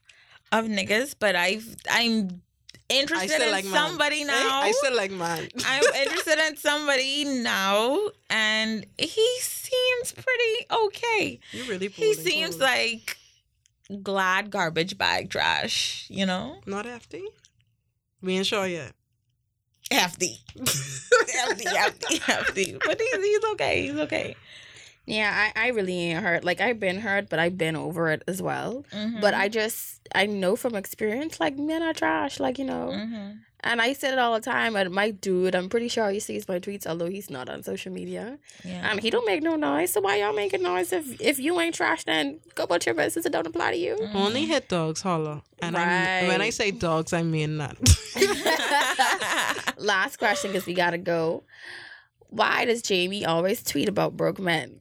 of 0.53 0.65
niggas, 0.67 1.15
but 1.19 1.37
I've. 1.37 1.77
I'm 1.91 2.43
interested 2.89 3.41
in 3.41 3.53
like 3.53 3.65
somebody 3.65 4.25
now. 4.25 4.63
I, 4.63 4.73
still 4.73 4.97
like 4.97 5.13
mine. 5.13 5.49
I'm 5.65 5.85
interested 5.95 6.39
in 6.49 6.57
somebody 6.57 7.25
now, 7.25 7.99
and 8.29 8.85
he 8.99 9.29
seems 9.41 10.13
pretty 10.13 10.67
okay. 10.87 11.39
you 11.53 11.65
really. 11.65 11.89
He 11.89 12.15
seems 12.15 12.59
like 12.59 13.17
glad 14.03 14.51
garbage 14.51 14.97
bag 14.99 15.31
trash. 15.31 16.07
You 16.09 16.27
know, 16.27 16.61
not 16.67 16.87
FD. 16.87 17.23
We 18.23 18.37
ain't 18.37 18.47
sure 18.47 18.67
yet. 18.67 18.93
hefty, 19.91 20.39
hefty, 21.35 21.69
hefty, 21.69 22.19
hefty. 22.19 22.79
But 22.85 23.01
he's 23.01 23.25
he's 23.25 23.45
okay. 23.53 23.83
He's 23.83 23.99
okay. 24.01 24.37
Yeah, 25.07 25.51
I, 25.57 25.67
I 25.67 25.69
really 25.71 25.99
ain't 25.99 26.23
hurt. 26.23 26.45
Like 26.45 26.61
I've 26.61 26.79
been 26.79 26.99
hurt, 27.01 27.29
but 27.29 27.39
I've 27.39 27.59
been 27.59 27.75
over 27.77 28.11
it 28.11 28.23
as 28.29 28.41
well. 28.41 28.85
Mm-hmm. 28.93 29.21
But 29.21 29.35
I 29.35 29.49
just 29.49 30.01
I 30.15 30.27
know 30.27 30.55
from 30.57 30.75
experience, 30.77 31.41
like 31.41 31.57
men 31.59 31.83
are 31.83 31.93
trash. 31.95 32.39
Like 32.39 32.59
you 32.59 32.65
know, 32.65 32.91
Mhm. 32.93 33.39
and 33.61 33.81
I 33.83 33.93
said 33.95 34.13
it 34.13 34.19
all 34.21 34.35
the 34.35 34.41
time. 34.41 34.77
And 34.77 34.91
my 34.91 35.11
dude, 35.11 35.55
I'm 35.57 35.69
pretty 35.69 35.89
sure 35.89 36.11
he 36.11 36.21
sees 36.21 36.47
my 36.47 36.61
tweets, 36.61 36.87
although 36.87 37.09
he's 37.09 37.29
not 37.29 37.49
on 37.49 37.63
social 37.65 37.93
media. 37.93 38.39
yeah. 38.65 38.89
And 38.91 39.01
he 39.01 39.11
don't 39.11 39.27
make 39.27 39.43
no 39.43 39.57
noise. 39.57 39.93
So 39.93 40.01
why 40.01 40.17
y'all 40.21 40.33
making 40.35 40.63
noise? 40.63 40.93
If 40.93 41.21
if 41.21 41.39
you 41.41 41.59
ain't 41.61 41.75
trash, 41.75 42.05
then 42.05 42.39
go 42.55 42.65
about 42.65 42.87
your 42.87 42.95
business. 42.95 43.27
It 43.27 43.33
don't 43.33 43.47
apply 43.47 43.73
to 43.73 43.79
you. 43.79 43.97
Only 44.15 44.47
hit 44.47 44.69
dogs 44.69 45.01
holler. 45.03 45.43
And 45.63 45.77
I'm, 45.77 46.29
when 46.29 46.41
I 46.41 46.51
say 46.51 46.71
dogs, 46.71 47.13
I 47.13 47.23
mean 47.23 47.59
that. 47.59 47.77
Last 49.79 50.19
question, 50.19 50.53
because 50.53 50.67
we 50.67 50.75
gotta 50.75 50.99
go. 50.99 51.43
Why 52.29 52.65
does 52.65 52.81
Jamie 52.83 53.25
always 53.25 53.63
tweet 53.63 53.89
about 53.89 54.17
broke 54.17 54.39
men? 54.39 54.81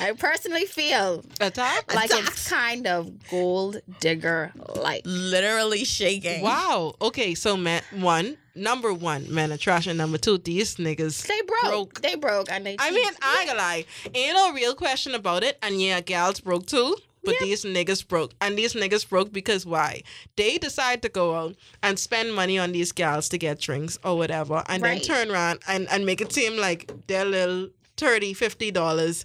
I 0.00 0.12
personally 0.18 0.66
feel 0.66 1.24
Attack? 1.40 1.94
like 1.94 2.10
it's 2.12 2.48
kind 2.48 2.86
of 2.86 3.10
gold 3.30 3.78
digger 4.00 4.52
like. 4.76 5.02
Literally 5.04 5.84
shaking. 5.84 6.42
Wow. 6.42 6.94
Okay, 7.00 7.34
so 7.34 7.56
man, 7.56 7.82
one, 7.92 8.36
number 8.54 8.92
one, 8.92 9.32
man 9.32 9.52
are 9.52 9.56
trash, 9.56 9.86
and 9.86 9.98
number 9.98 10.18
two, 10.18 10.38
these 10.38 10.76
niggas. 10.76 11.26
They 11.26 11.40
broke. 11.42 11.62
Broke. 11.62 12.00
They 12.02 12.14
broke, 12.16 12.50
and 12.50 12.64
they. 12.66 12.76
I 12.78 12.90
mean, 12.90 13.08
I 13.22 13.38
ain't 13.40 13.48
gonna 13.48 13.58
lie. 13.58 13.84
Ain't 14.14 14.34
no 14.34 14.52
real 14.52 14.74
question 14.74 15.14
about 15.14 15.42
it. 15.42 15.58
And 15.62 15.80
yeah, 15.80 16.00
gals 16.00 16.40
broke 16.40 16.66
too. 16.66 16.96
But 17.24 17.40
these 17.40 17.64
niggas 17.64 18.06
broke. 18.06 18.34
And 18.40 18.56
these 18.56 18.74
niggas 18.74 19.08
broke 19.08 19.32
because 19.32 19.66
why? 19.66 20.02
They 20.36 20.58
decide 20.58 21.02
to 21.02 21.08
go 21.08 21.34
out 21.34 21.56
and 21.82 21.98
spend 21.98 22.32
money 22.32 22.56
on 22.56 22.70
these 22.70 22.92
gals 22.92 23.28
to 23.30 23.36
get 23.36 23.58
drinks 23.58 23.98
or 24.04 24.16
whatever. 24.16 24.62
And 24.68 24.80
Right. 24.80 25.02
then 25.02 25.26
turn 25.26 25.30
around 25.32 25.58
and, 25.66 25.88
and 25.90 26.06
make 26.06 26.20
it 26.20 26.32
seem 26.32 26.56
like 26.56 26.88
their 27.08 27.24
little 27.24 27.70
30 27.96 28.34
$50 28.34 29.24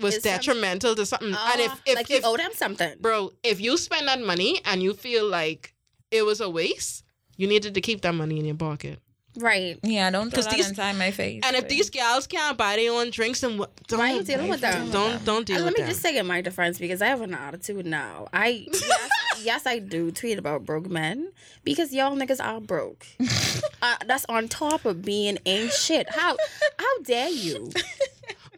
was 0.00 0.16
Is 0.16 0.22
some- 0.22 0.32
detrimental 0.32 0.94
to 0.94 1.06
something. 1.06 1.28
and 1.28 1.60
if, 1.60 1.70
Ah, 1.70 1.80
if, 1.86 1.94
like 1.96 2.10
if 2.10 2.22
you 2.22 2.28
owe 2.28 2.36
them 2.36 2.50
something. 2.54 2.94
bro, 3.00 3.32
if 3.42 3.60
you 3.60 3.76
spend 3.76 4.08
that 4.08 4.20
money 4.20 4.60
and 4.64 4.82
you 4.82 4.94
feel 4.94 5.28
like 5.28 5.74
it 6.10 6.22
was 6.24 6.40
a 6.40 6.48
waste, 6.50 7.04
you 7.36 7.46
needed 7.46 7.74
to 7.74 7.80
keep 7.80 8.00
that 8.02 8.14
money 8.14 8.38
in 8.38 8.44
your 8.44 8.56
pocket. 8.56 8.98
Right. 9.34 9.78
Yeah, 9.82 10.10
don't 10.10 10.30
throw 10.30 10.36
'Cause 10.42 10.44
that 10.46 10.56
these- 10.56 10.68
inside 10.68 10.96
my 10.96 11.10
face. 11.10 11.40
And 11.44 11.56
if 11.56 11.62
babe. 11.62 11.70
these 11.70 11.88
gals 11.88 12.26
can't 12.26 12.58
buy 12.58 12.76
their 12.76 12.92
own 12.92 13.08
drinks, 13.10 13.40
then 13.40 13.56
what? 13.56 13.70
Don't, 13.86 13.98
Why 13.98 14.12
you 14.12 14.22
dealing 14.22 14.48
with 14.48 14.60
them? 14.60 14.90
Don't 14.90 15.24
don't 15.24 15.46
deal 15.46 15.56
And 15.56 15.64
with 15.64 15.74
them. 15.74 15.74
let 15.74 15.74
me 15.78 15.82
them. 15.84 15.88
just 15.90 16.02
say 16.02 16.18
in 16.18 16.26
my 16.26 16.42
defense 16.42 16.78
because 16.78 17.00
I 17.00 17.06
have 17.06 17.22
an 17.22 17.32
attitude 17.32 17.86
now. 17.86 18.28
I 18.32 18.66
yes, 18.72 19.08
yes 19.44 19.66
I 19.66 19.78
do 19.78 20.10
tweet 20.10 20.38
about 20.38 20.64
broke 20.64 20.88
men 20.88 21.32
because 21.64 21.92
y'all 21.92 22.16
niggas 22.16 22.42
are 22.44 22.60
broke. 22.60 23.06
uh, 23.82 23.96
that's 24.06 24.24
on 24.28 24.48
top 24.48 24.84
of 24.84 25.02
being 25.02 25.38
ain't 25.46 25.72
shit. 25.72 26.08
How 26.10 26.36
how 26.78 26.98
dare 27.02 27.30
you? 27.30 27.70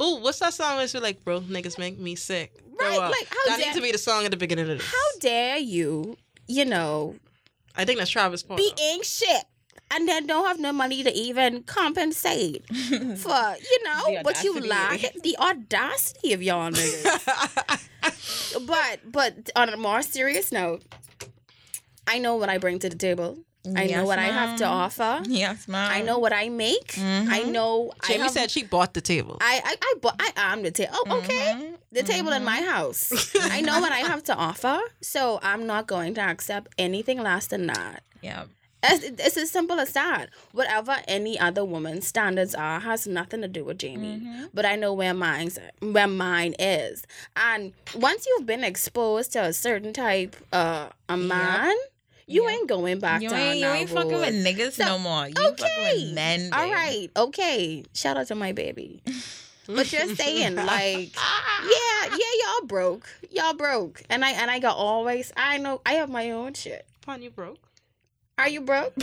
Oh, 0.01 0.17
what's 0.17 0.41
that 0.41 0.53
song 0.53 0.79
that's 0.79 0.93
like, 0.95 1.25
bro, 1.25 1.41
niggas 1.41 1.79
make 1.79 1.99
me 2.01 2.17
sick? 2.17 2.53
Right, 2.81 2.99
like, 2.99 3.29
how 3.29 3.47
that 3.47 3.59
dare- 3.59 3.67
needs 3.67 3.77
to 3.77 3.83
be 3.83 3.93
the 3.93 3.99
song 3.99 4.25
at 4.25 4.33
the 4.33 4.37
beginning 4.37 4.69
of 4.69 4.79
this. 4.79 4.87
How 4.87 5.19
dare 5.21 5.59
you? 5.59 6.17
You 6.49 6.65
know, 6.65 7.15
I 7.77 7.85
think 7.85 7.99
that's 7.99 8.11
Travis 8.11 8.43
Paul. 8.43 8.57
be 8.57 8.73
ain't 8.83 9.05
shit. 9.05 9.45
And 9.95 10.09
then 10.09 10.27
don't 10.27 10.47
have 10.47 10.59
no 10.59 10.73
money 10.73 11.03
to 11.05 11.13
even 11.13 11.63
compensate 11.63 12.67
for, 13.25 13.57
you 13.71 13.85
know, 13.85 14.23
what 14.23 14.43
you 14.43 14.61
lack. 14.61 15.01
The 15.23 15.37
audacity 15.39 16.33
of 16.33 16.43
y'all 16.43 16.71
niggas. 16.71 17.07
but 18.67 19.01
but 19.11 19.51
on 19.57 19.69
a 19.69 19.77
more 19.77 20.03
serious 20.03 20.51
note, 20.53 20.83
I 22.07 22.19
know 22.19 22.35
what 22.37 22.49
I 22.49 22.59
bring 22.59 22.79
to 22.81 22.89
the 22.89 22.97
table. 22.97 23.39
I 23.67 23.87
know 23.87 24.03
Yes, 24.03 24.07
what 24.07 24.19
I 24.19 24.25
have 24.27 24.57
to 24.59 24.67
offer. 24.67 25.23
Yes, 25.27 25.69
ma'am. 25.69 25.91
I 25.91 26.03
know 26.03 26.19
what 26.19 26.35
I 26.35 26.51
make. 26.51 26.99
I 26.99 27.45
Mhm. 27.45 27.53
know. 27.53 27.93
I 28.03 28.09
Jamie 28.09 28.25
have, 28.25 28.33
said 28.33 28.51
she 28.51 28.63
bought 28.63 28.93
the 28.93 29.01
table. 29.01 29.39
I 29.41 29.63
I 29.65 29.77
I, 29.81 29.95
bought, 30.03 30.17
I 30.21 30.31
am 30.37 30.63
the 30.63 30.71
table. 30.71 30.93
Oh, 30.95 31.19
okay. 31.19 31.55
Mhm. 31.57 31.75
The 31.93 32.03
table 32.03 32.33
in 32.33 32.45
my 32.45 32.61
house. 32.61 33.13
I 33.41 33.63
know 33.63 33.81
what 33.81 33.93
I 33.93 34.01
have 34.01 34.23
to 34.25 34.35
offer, 34.35 34.81
so 35.01 35.39
I'm 35.43 35.67
not 35.67 35.87
going 35.87 36.13
to 36.15 36.21
accept 36.21 36.75
anything 36.77 37.23
less 37.23 37.47
than 37.47 37.67
that. 37.69 38.03
Yeah. 38.21 38.45
It's, 38.87 39.05
it's 39.21 39.37
as 39.39 39.51
simple 39.51 39.81
as 39.81 39.93
that. 39.93 40.27
Whatever 40.53 40.97
any 41.09 41.39
other 41.39 41.65
woman's 41.65 42.07
standards 42.07 42.55
are 42.55 42.81
has 42.81 43.07
nothing 43.07 43.41
to 43.41 43.49
do 43.49 43.65
with 43.65 43.79
Jamie. 43.79 44.21
Mm-hmm. 44.23 44.45
But 44.53 44.67
I 44.67 44.77
know 44.77 44.93
where 44.93 45.15
mine's 45.15 45.59
where 45.81 46.07
mine 46.07 46.55
is. 46.59 47.07
And 47.37 47.73
once 47.97 48.27
you've 48.27 48.47
been 48.47 48.63
exposed 48.65 49.33
to 49.33 49.43
a 49.45 49.53
certain 49.53 49.93
type 49.93 50.37
uh 50.53 50.89
a 51.09 51.17
man, 51.17 51.75
you 52.27 52.43
Yep. 52.45 52.53
ain't 52.53 52.69
going 52.69 52.99
back 53.01 53.23
You 53.23 53.29
down 53.31 53.39
ain't, 53.39 53.59
you 53.61 53.67
ain't 53.67 53.91
fucking 53.91 54.13
with 54.21 54.35
niggas 54.47 54.73
So, 54.73 54.85
no 54.85 54.99
more. 54.99 55.29
You 55.29 55.35
fucking 55.35 55.65
okay. 55.65 55.93
with 56.05 56.15
men. 56.15 56.51
All 56.53 56.63
babe. 56.65 56.73
right, 56.73 57.09
okay. 57.17 57.85
Shout 57.95 58.17
out 58.17 58.27
to 58.29 58.35
my 58.35 58.53
baby. 58.53 59.03
but 59.67 59.91
you're 59.93 60.15
saying, 60.15 60.57
like, 60.75 61.15
yeah, 61.15 62.03
yeah, 62.11 62.33
y'all 62.43 62.67
broke, 62.67 63.07
y'all 63.31 63.55
broke, 63.55 64.03
and 64.11 64.25
I 64.25 64.31
and 64.33 64.51
I 64.51 64.59
got 64.59 64.77
always. 64.77 65.33
I 65.37 65.59
know 65.59 65.81
I 65.87 65.95
have 65.95 66.11
my 66.11 66.31
own 66.33 66.53
shit. 66.55 66.87
Pun, 67.03 67.23
you 67.23 67.31
broke. 67.31 67.59
Are 68.39 68.49
you 68.49 68.63
broke? 68.63 68.93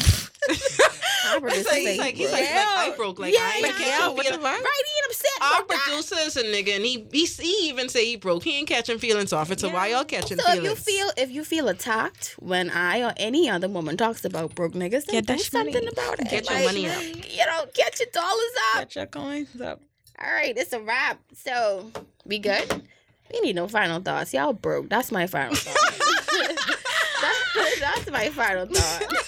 Albert 1.27 1.53
is 1.53 1.57
He's 1.57 1.67
like, 1.67 1.77
he's 1.81 1.97
like, 1.99 2.15
he's 2.15 2.29
broke. 2.29 2.41
like, 2.41 2.49
like, 2.55 2.93
I 2.93 2.93
broke. 2.97 3.19
Like, 3.19 3.33
Yeah, 3.33 3.39
I 3.43 3.51
ain't 3.57 3.65
yeah. 3.65 3.71
catching 3.71 3.87
Yeah, 3.87 4.07
what 4.09 4.25
the 4.25 4.33
fuck? 4.33 4.43
Right, 4.43 4.83
he 4.85 4.91
ain't 4.97 5.05
upset. 5.07 5.31
Our 5.41 5.63
producer 5.63 6.15
is 6.19 6.35
a 6.37 6.43
nigga, 6.43 6.75
and 6.75 6.83
he, 6.85 7.07
he 7.11 7.25
he 7.25 7.69
even 7.69 7.87
say 7.89 8.05
he 8.05 8.15
broke. 8.17 8.43
He 8.43 8.57
ain't 8.57 8.67
catching 8.67 8.97
feelings 8.97 9.31
off 9.31 9.51
it. 9.51 9.59
So 9.59 9.69
why 9.69 9.87
y'all 9.87 10.03
catching 10.03 10.37
feelings? 10.37 10.55
So 10.57 10.63
if 10.63 10.63
you 10.63 10.75
feel 10.75 11.11
if 11.15 11.31
you 11.31 11.43
feel 11.45 11.67
attacked 11.69 12.35
when 12.39 12.69
I 12.71 13.01
or 13.03 13.13
any 13.17 13.49
other 13.49 13.69
woman 13.69 13.97
talks 13.97 14.25
about 14.25 14.55
broke 14.55 14.73
niggas, 14.73 15.05
then 15.05 15.23
Get 15.23 15.27
do 15.27 15.33
that 15.35 15.39
something 15.41 15.73
money. 15.73 15.87
about 15.87 16.19
it. 16.19 16.29
Get 16.29 16.49
your 16.49 16.65
money 16.65 16.89
up. 16.89 17.01
You 17.03 17.45
know, 17.45 17.65
get 17.73 17.99
your 17.99 18.09
dollars 18.11 18.55
up. 18.73 18.79
Get 18.81 18.95
your 18.95 19.05
coins 19.05 19.61
up. 19.61 19.79
All 20.19 20.31
right, 20.31 20.57
it's 20.57 20.73
a 20.73 20.81
wrap. 20.81 21.19
So 21.33 21.91
we 22.25 22.39
good? 22.39 22.83
We 23.31 23.39
need 23.41 23.55
no 23.55 23.67
final 23.67 24.01
thoughts. 24.01 24.33
Y'all 24.33 24.53
broke. 24.53 24.89
That's 24.89 25.11
my 25.11 25.27
final 25.27 25.55
thought. 25.55 26.77
that's, 27.21 27.79
that's 27.79 28.11
my 28.11 28.29
final 28.29 28.65
thought. 28.65 29.13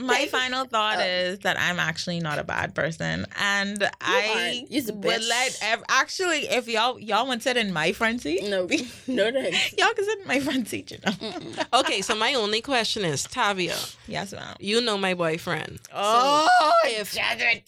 My 0.00 0.26
final 0.26 0.64
thought 0.64 0.98
Oh. 0.98 1.02
is 1.04 1.40
that 1.40 1.58
I'm 1.58 1.80
actually 1.80 2.20
not 2.20 2.38
a 2.38 2.44
bad 2.44 2.74
person, 2.74 3.26
and 3.36 3.82
I 4.00 4.54
aren't. 4.60 4.70
You's 4.70 4.92
would 4.92 5.24
let 5.24 5.58
ev- 5.60 5.82
actually 5.88 6.46
if 6.48 6.68
y'all 6.68 6.98
y'all 7.00 7.26
want 7.26 7.40
to 7.42 7.48
sit 7.48 7.56
in 7.56 7.72
my 7.72 7.92
front 7.92 8.22
seat, 8.22 8.44
no, 8.48 8.66
no 9.08 9.32
thanks. 9.32 9.72
y'all 9.78 9.92
can 9.94 10.04
sit 10.04 10.20
in 10.20 10.26
my 10.28 10.38
front 10.40 10.68
seat. 10.68 10.92
You 10.92 10.98
know. 11.04 11.42
okay, 11.80 12.00
so 12.00 12.14
my 12.14 12.34
only 12.34 12.60
question 12.60 13.04
is, 13.04 13.24
Tavia, 13.24 13.76
Yes, 14.06 14.32
ma'am. 14.32 14.54
you 14.60 14.80
know 14.80 14.96
my 14.98 15.14
boyfriend. 15.14 15.80
Oh, 15.92 16.48
if 16.84 17.16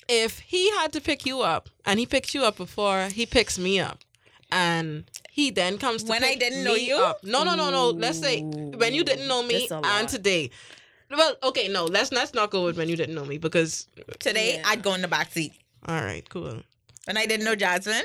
if 0.08 0.38
he 0.38 0.70
had 0.72 0.92
to 0.92 1.00
pick 1.00 1.26
you 1.26 1.40
up 1.40 1.68
and 1.84 1.98
he 1.98 2.06
picks 2.06 2.32
you 2.34 2.44
up 2.44 2.56
before 2.56 3.08
he 3.12 3.26
picks 3.26 3.58
me 3.58 3.80
up 3.80 3.98
and 4.52 5.04
he 5.30 5.50
then 5.50 5.78
comes 5.78 6.04
to 6.04 6.10
When 6.10 6.24
I 6.24 6.30
pick 6.30 6.40
didn't 6.40 6.64
know 6.64 6.74
me 6.74 6.86
you? 6.88 6.96
up. 6.96 7.22
no 7.24 7.44
no 7.44 7.54
no 7.54 7.70
no 7.70 7.90
let's 7.90 8.18
say 8.18 8.42
when 8.42 8.94
you 8.94 9.04
didn't 9.04 9.28
know 9.28 9.42
me 9.42 9.66
This 9.68 9.72
and 9.72 10.08
today 10.08 10.50
well 11.10 11.34
okay 11.42 11.68
no 11.68 11.84
let's 11.86 12.12
let's 12.12 12.34
not 12.34 12.50
go 12.50 12.64
with 12.64 12.76
when 12.76 12.88
you 12.88 12.96
didn't 12.96 13.14
know 13.14 13.24
me 13.24 13.38
because 13.38 13.86
today 14.18 14.56
Yeah. 14.56 14.62
I'd 14.68 14.82
go 14.82 14.94
in 14.94 15.02
the 15.02 15.08
back 15.08 15.30
seat. 15.32 15.52
all 15.86 16.02
right 16.02 16.28
cool 16.28 16.62
When 17.06 17.16
I 17.16 17.26
didn't 17.26 17.44
know 17.44 17.54
Jasmine, 17.56 18.04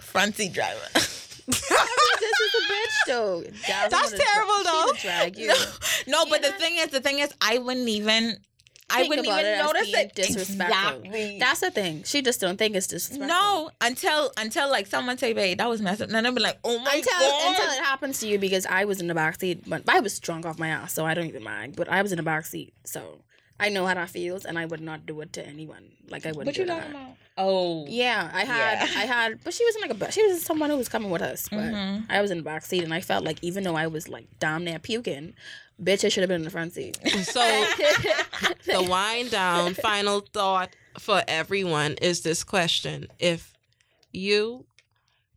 front 0.00 0.36
seat 0.36 0.52
driver. 0.52 0.80
this 0.94 1.70
is 2.44 2.54
a 2.54 2.72
bitch 2.72 2.96
though. 3.06 3.42
That's 3.66 3.90
That's 3.94 4.12
terrible, 4.12 4.58
though. 4.64 4.92
Drag 5.00 5.36
you. 5.38 5.48
No, 6.06 6.24
no, 6.24 6.30
but 6.30 6.42
the 6.42 6.52
thing 6.52 6.76
is, 6.78 6.88
the 6.88 7.00
thing 7.00 7.18
is, 7.20 7.32
I 7.40 7.58
wouldn't 7.58 7.88
even. 7.88 8.36
I 8.90 9.02
wouldn't 9.08 9.26
about 9.26 9.40
even 9.40 9.52
it 9.52 9.58
notice 9.58 9.82
being 9.92 10.06
it. 10.06 10.14
disrespectful. 10.14 10.98
Exactly. 11.04 11.38
That's 11.38 11.60
the 11.60 11.70
thing. 11.70 12.02
She 12.04 12.22
just 12.22 12.40
don't 12.40 12.56
think 12.56 12.74
it's 12.74 12.86
disrespectful. 12.86 13.28
no, 13.28 13.70
until 13.80 14.32
until 14.36 14.70
like 14.70 14.86
someone 14.86 15.18
say, 15.18 15.32
"Babe, 15.32 15.58
that 15.58 15.68
was 15.68 15.80
messed 15.82 16.00
up," 16.00 16.06
and 16.08 16.14
then 16.14 16.24
I'll 16.26 16.32
be 16.32 16.40
like, 16.40 16.58
"Oh 16.64 16.78
my 16.78 16.94
Until, 16.94 17.12
god!" 17.18 17.50
until 17.50 17.70
it 17.72 17.84
happens 17.84 18.20
to 18.20 18.28
you 18.28 18.38
because 18.38 18.64
I 18.66 18.84
was 18.86 19.00
in 19.00 19.06
the 19.08 19.14
back 19.14 19.38
seat, 19.40 19.64
but 19.68 19.82
I 19.88 20.00
was 20.00 20.18
drunk 20.18 20.46
off 20.46 20.58
my 20.58 20.68
ass, 20.68 20.92
so 20.94 21.04
I 21.04 21.14
don't 21.14 21.26
even 21.26 21.42
mind. 21.44 21.76
But 21.76 21.88
I 21.90 22.00
was 22.02 22.12
in 22.12 22.16
the 22.16 22.22
back 22.22 22.46
seat, 22.46 22.72
so 22.84 23.20
I 23.60 23.68
know 23.68 23.86
how 23.86 23.94
that 23.94 24.08
feels, 24.10 24.44
and 24.44 24.58
I 24.58 24.64
would 24.66 24.80
not 24.80 25.04
do 25.04 25.20
it 25.20 25.32
to 25.34 25.46
anyone. 25.46 25.90
Like 26.08 26.24
I 26.24 26.30
wouldn't. 26.30 26.46
what 26.46 26.54
do 26.54 26.62
you 26.62 26.66
it 26.66 26.70
to 26.70 26.74
talking 26.80 26.90
about? 26.92 27.14
Oh, 27.40 27.84
Yeah, 27.88 28.28
I 28.34 28.44
had, 28.44 28.88
Yeah. 28.90 29.00
I 29.00 29.04
had, 29.04 29.44
but 29.44 29.54
she 29.54 29.64
wasn't 29.64 29.82
like 29.82 29.90
a, 29.92 29.94
bu- 29.94 30.10
she 30.10 30.26
was 30.26 30.42
someone 30.42 30.70
who 30.70 30.76
was 30.76 30.88
coming 30.88 31.10
with 31.10 31.22
us. 31.22 31.48
But 31.48 31.58
Mhm. 31.72 32.06
I 32.08 32.20
was 32.20 32.32
in 32.32 32.38
the 32.38 32.42
back 32.42 32.64
seat, 32.64 32.82
and 32.82 32.92
I 32.92 33.00
felt 33.00 33.24
like 33.24 33.38
even 33.42 33.62
though 33.64 33.76
I 33.76 33.86
was 33.86 34.08
like 34.08 34.26
damn 34.40 34.64
near 34.64 34.78
puking, 34.80 35.34
bitch, 35.82 36.04
I 36.04 36.08
should 36.08 36.22
have 36.22 36.28
been 36.28 36.40
in 36.40 36.44
the 36.44 36.50
front 36.50 36.72
seat. 36.72 36.98
So 37.24 37.40
the 38.66 38.86
Wine 38.88 39.28
Down 39.28 39.74
final 39.74 40.20
thought 40.20 40.70
for 40.98 41.22
everyone 41.28 41.92
is 42.02 42.22
this 42.22 42.42
question 42.44 43.06
if 43.18 43.52
you 44.12 44.64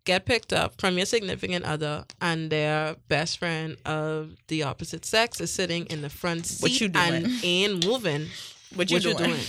get 0.06 0.26
picked 0.26 0.52
up 0.52 0.80
from 0.82 0.98
your 0.98 1.06
significant 1.06 1.64
other 1.66 2.06
and 2.20 2.50
their 2.50 2.96
best 3.08 3.38
friend 3.38 3.78
of 3.86 4.32
the 4.48 4.64
opposite 4.64 5.06
sex 5.06 5.40
is 5.40 5.52
sitting 5.52 5.86
in 5.88 6.02
the 6.02 6.10
front 6.10 6.48
seat 6.48 6.64
What 6.64 6.82
you 6.82 6.90
and 6.96 7.26
doing? 7.26 7.40
ain't 7.44 7.86
moving 7.86 8.28
what 8.74 8.90
you 8.90 8.96
what 8.96 9.04
you 9.04 9.14
doing? 9.14 9.30
doing 9.32 9.40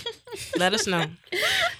let 0.57 0.73
us 0.73 0.85
know 0.85 1.05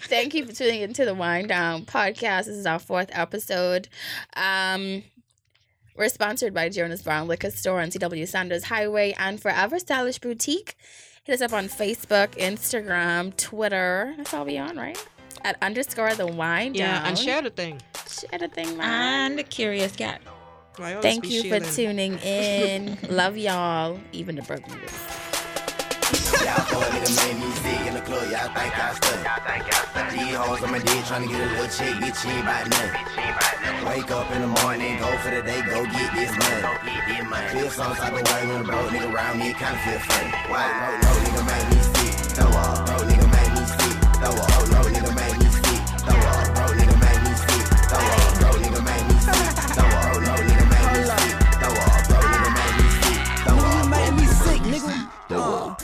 Thank 0.03 0.33
you 0.33 0.45
for 0.45 0.53
tuning 0.53 0.81
into 0.81 1.05
the 1.05 1.13
Wine 1.13 1.47
Down 1.47 1.85
podcast. 1.85 2.45
This 2.45 2.49
is 2.55 2.65
our 2.65 2.77
fourth 2.79 3.09
episode. 3.13 3.87
Um, 4.35 5.03
we're 5.95 6.09
sponsored 6.09 6.53
by 6.53 6.69
Jonah's 6.69 7.03
Brown 7.03 7.27
Liquor 7.27 7.51
Store 7.51 7.81
on 7.81 7.89
CW 7.89 8.27
Saunders 8.27 8.63
Highway 8.65 9.13
and 9.17 9.41
Forever 9.41 9.79
Stylish 9.79 10.19
Boutique. 10.19 10.75
Hit 11.23 11.33
us 11.33 11.41
up 11.41 11.53
on 11.53 11.65
Facebook, 11.65 12.29
Instagram, 12.31 13.35
Twitter. 13.37 14.13
That's 14.17 14.33
all 14.33 14.45
we 14.45 14.57
on, 14.57 14.75
right? 14.77 14.97
At 15.43 15.57
underscore 15.61 16.15
the 16.15 16.27
wine 16.27 16.73
yeah 16.73 16.99
Down. 16.99 17.07
and 17.07 17.19
share 17.19 17.41
the 17.41 17.49
thing 17.49 17.81
Share 18.07 18.39
the 18.39 18.47
thing, 18.47 18.77
man. 18.77 19.31
And 19.31 19.39
the 19.39 19.43
curious 19.43 19.95
cat. 19.95 20.21
Thank 20.75 21.23
be 21.23 21.29
you 21.29 21.49
for 21.49 21.59
tuning 21.59 22.17
in. 22.19 22.97
Love 23.09 23.37
y'all, 23.37 23.99
even 24.11 24.35
the 24.35 24.41
broken 24.41 24.71
niggas. 24.71 25.32
Y'all 26.41 26.65
started 26.65 27.05
to 27.05 27.13
make 27.21 27.37
me 27.37 27.49
sick 27.61 27.81
in 27.85 27.93
the 27.93 28.01
club, 28.01 28.25
y'all 28.33 28.49
think 28.55 28.73
I 28.73 28.93
stuck. 28.97 29.21
These 30.11 30.35
hoes 30.35 30.63
on 30.63 30.71
my 30.71 30.79
dick 30.79 31.05
trying 31.05 31.23
to 31.23 31.29
get 31.29 31.41
a 31.41 31.45
little 31.53 31.67
check, 31.69 31.93
get 31.99 32.13
cheap 32.17 32.41
by 32.45 32.63
nothing. 32.65 33.05
Wake 33.85 34.11
up 34.11 34.31
in 34.31 34.41
the 34.41 34.51
morning, 34.61 34.97
go 34.97 35.09
for 35.21 35.29
the 35.29 35.41
day, 35.41 35.61
go 35.61 35.85
get 35.85 36.09
this 36.15 36.31
money. 36.33 36.63
Feel 37.53 37.69
some 37.69 37.93
type 37.95 38.13
of 38.13 38.21
way 38.21 38.47
when 38.47 38.61
a 38.61 38.63
broke 38.63 38.89
nigga 38.89 39.13
around 39.13 39.37
me, 39.39 39.49
it 39.51 39.57
kinda 39.57 39.77
feel 39.85 39.99
funny. 39.99 40.31
Why? 40.49 40.65
No, 40.81 40.89
no, 41.03 41.11
nigga 41.21 41.43
make 41.45 41.67
me 41.69 41.79
sick, 41.93 42.13
throw 42.33 42.49
up. 42.49 42.87
No, 42.87 42.95
nigga 43.05 43.27
make 43.29 43.51
me 43.53 43.63
sick, 43.69 43.93
throw 44.17 44.33
up. 44.33 44.49
Oh, 44.53 44.65
no, 44.73 44.79
nigga 44.89 45.11
make 45.13 45.37
me 45.37 45.47
sick, 45.53 45.81
throw 46.01 46.17
up. 46.17 46.45
Bro, 46.55 46.65
nigga 46.77 46.95
make 47.03 47.21
me 47.25 47.33
sick, 47.43 47.63
throw 47.89 48.01
up. 48.01 48.29
Bro, 48.39 48.49
nigga 48.63 48.81
make 48.87 49.05
me 49.05 49.15
sick, 49.21 49.49
throw 49.73 49.85
up. 49.85 50.01
Oh, 50.03 50.17
no, 50.25 50.33
nigga 50.47 50.65
make 50.71 50.85
me 50.89 51.03
sick, 51.13 51.33
throw 51.61 51.73
up. 51.83 52.01
Bro, 52.09 52.19
nigga 52.31 52.49
make 52.57 52.75
me 52.79 52.87
sick, 53.01 53.19
throw 53.45 53.57
up. 53.57 53.73
Nigga 53.73 53.89
make 53.93 54.13
me 54.17 54.25
sick, 54.25 54.61
nigga. 54.71 54.93
Throw 55.29 55.41
up. 55.41 55.83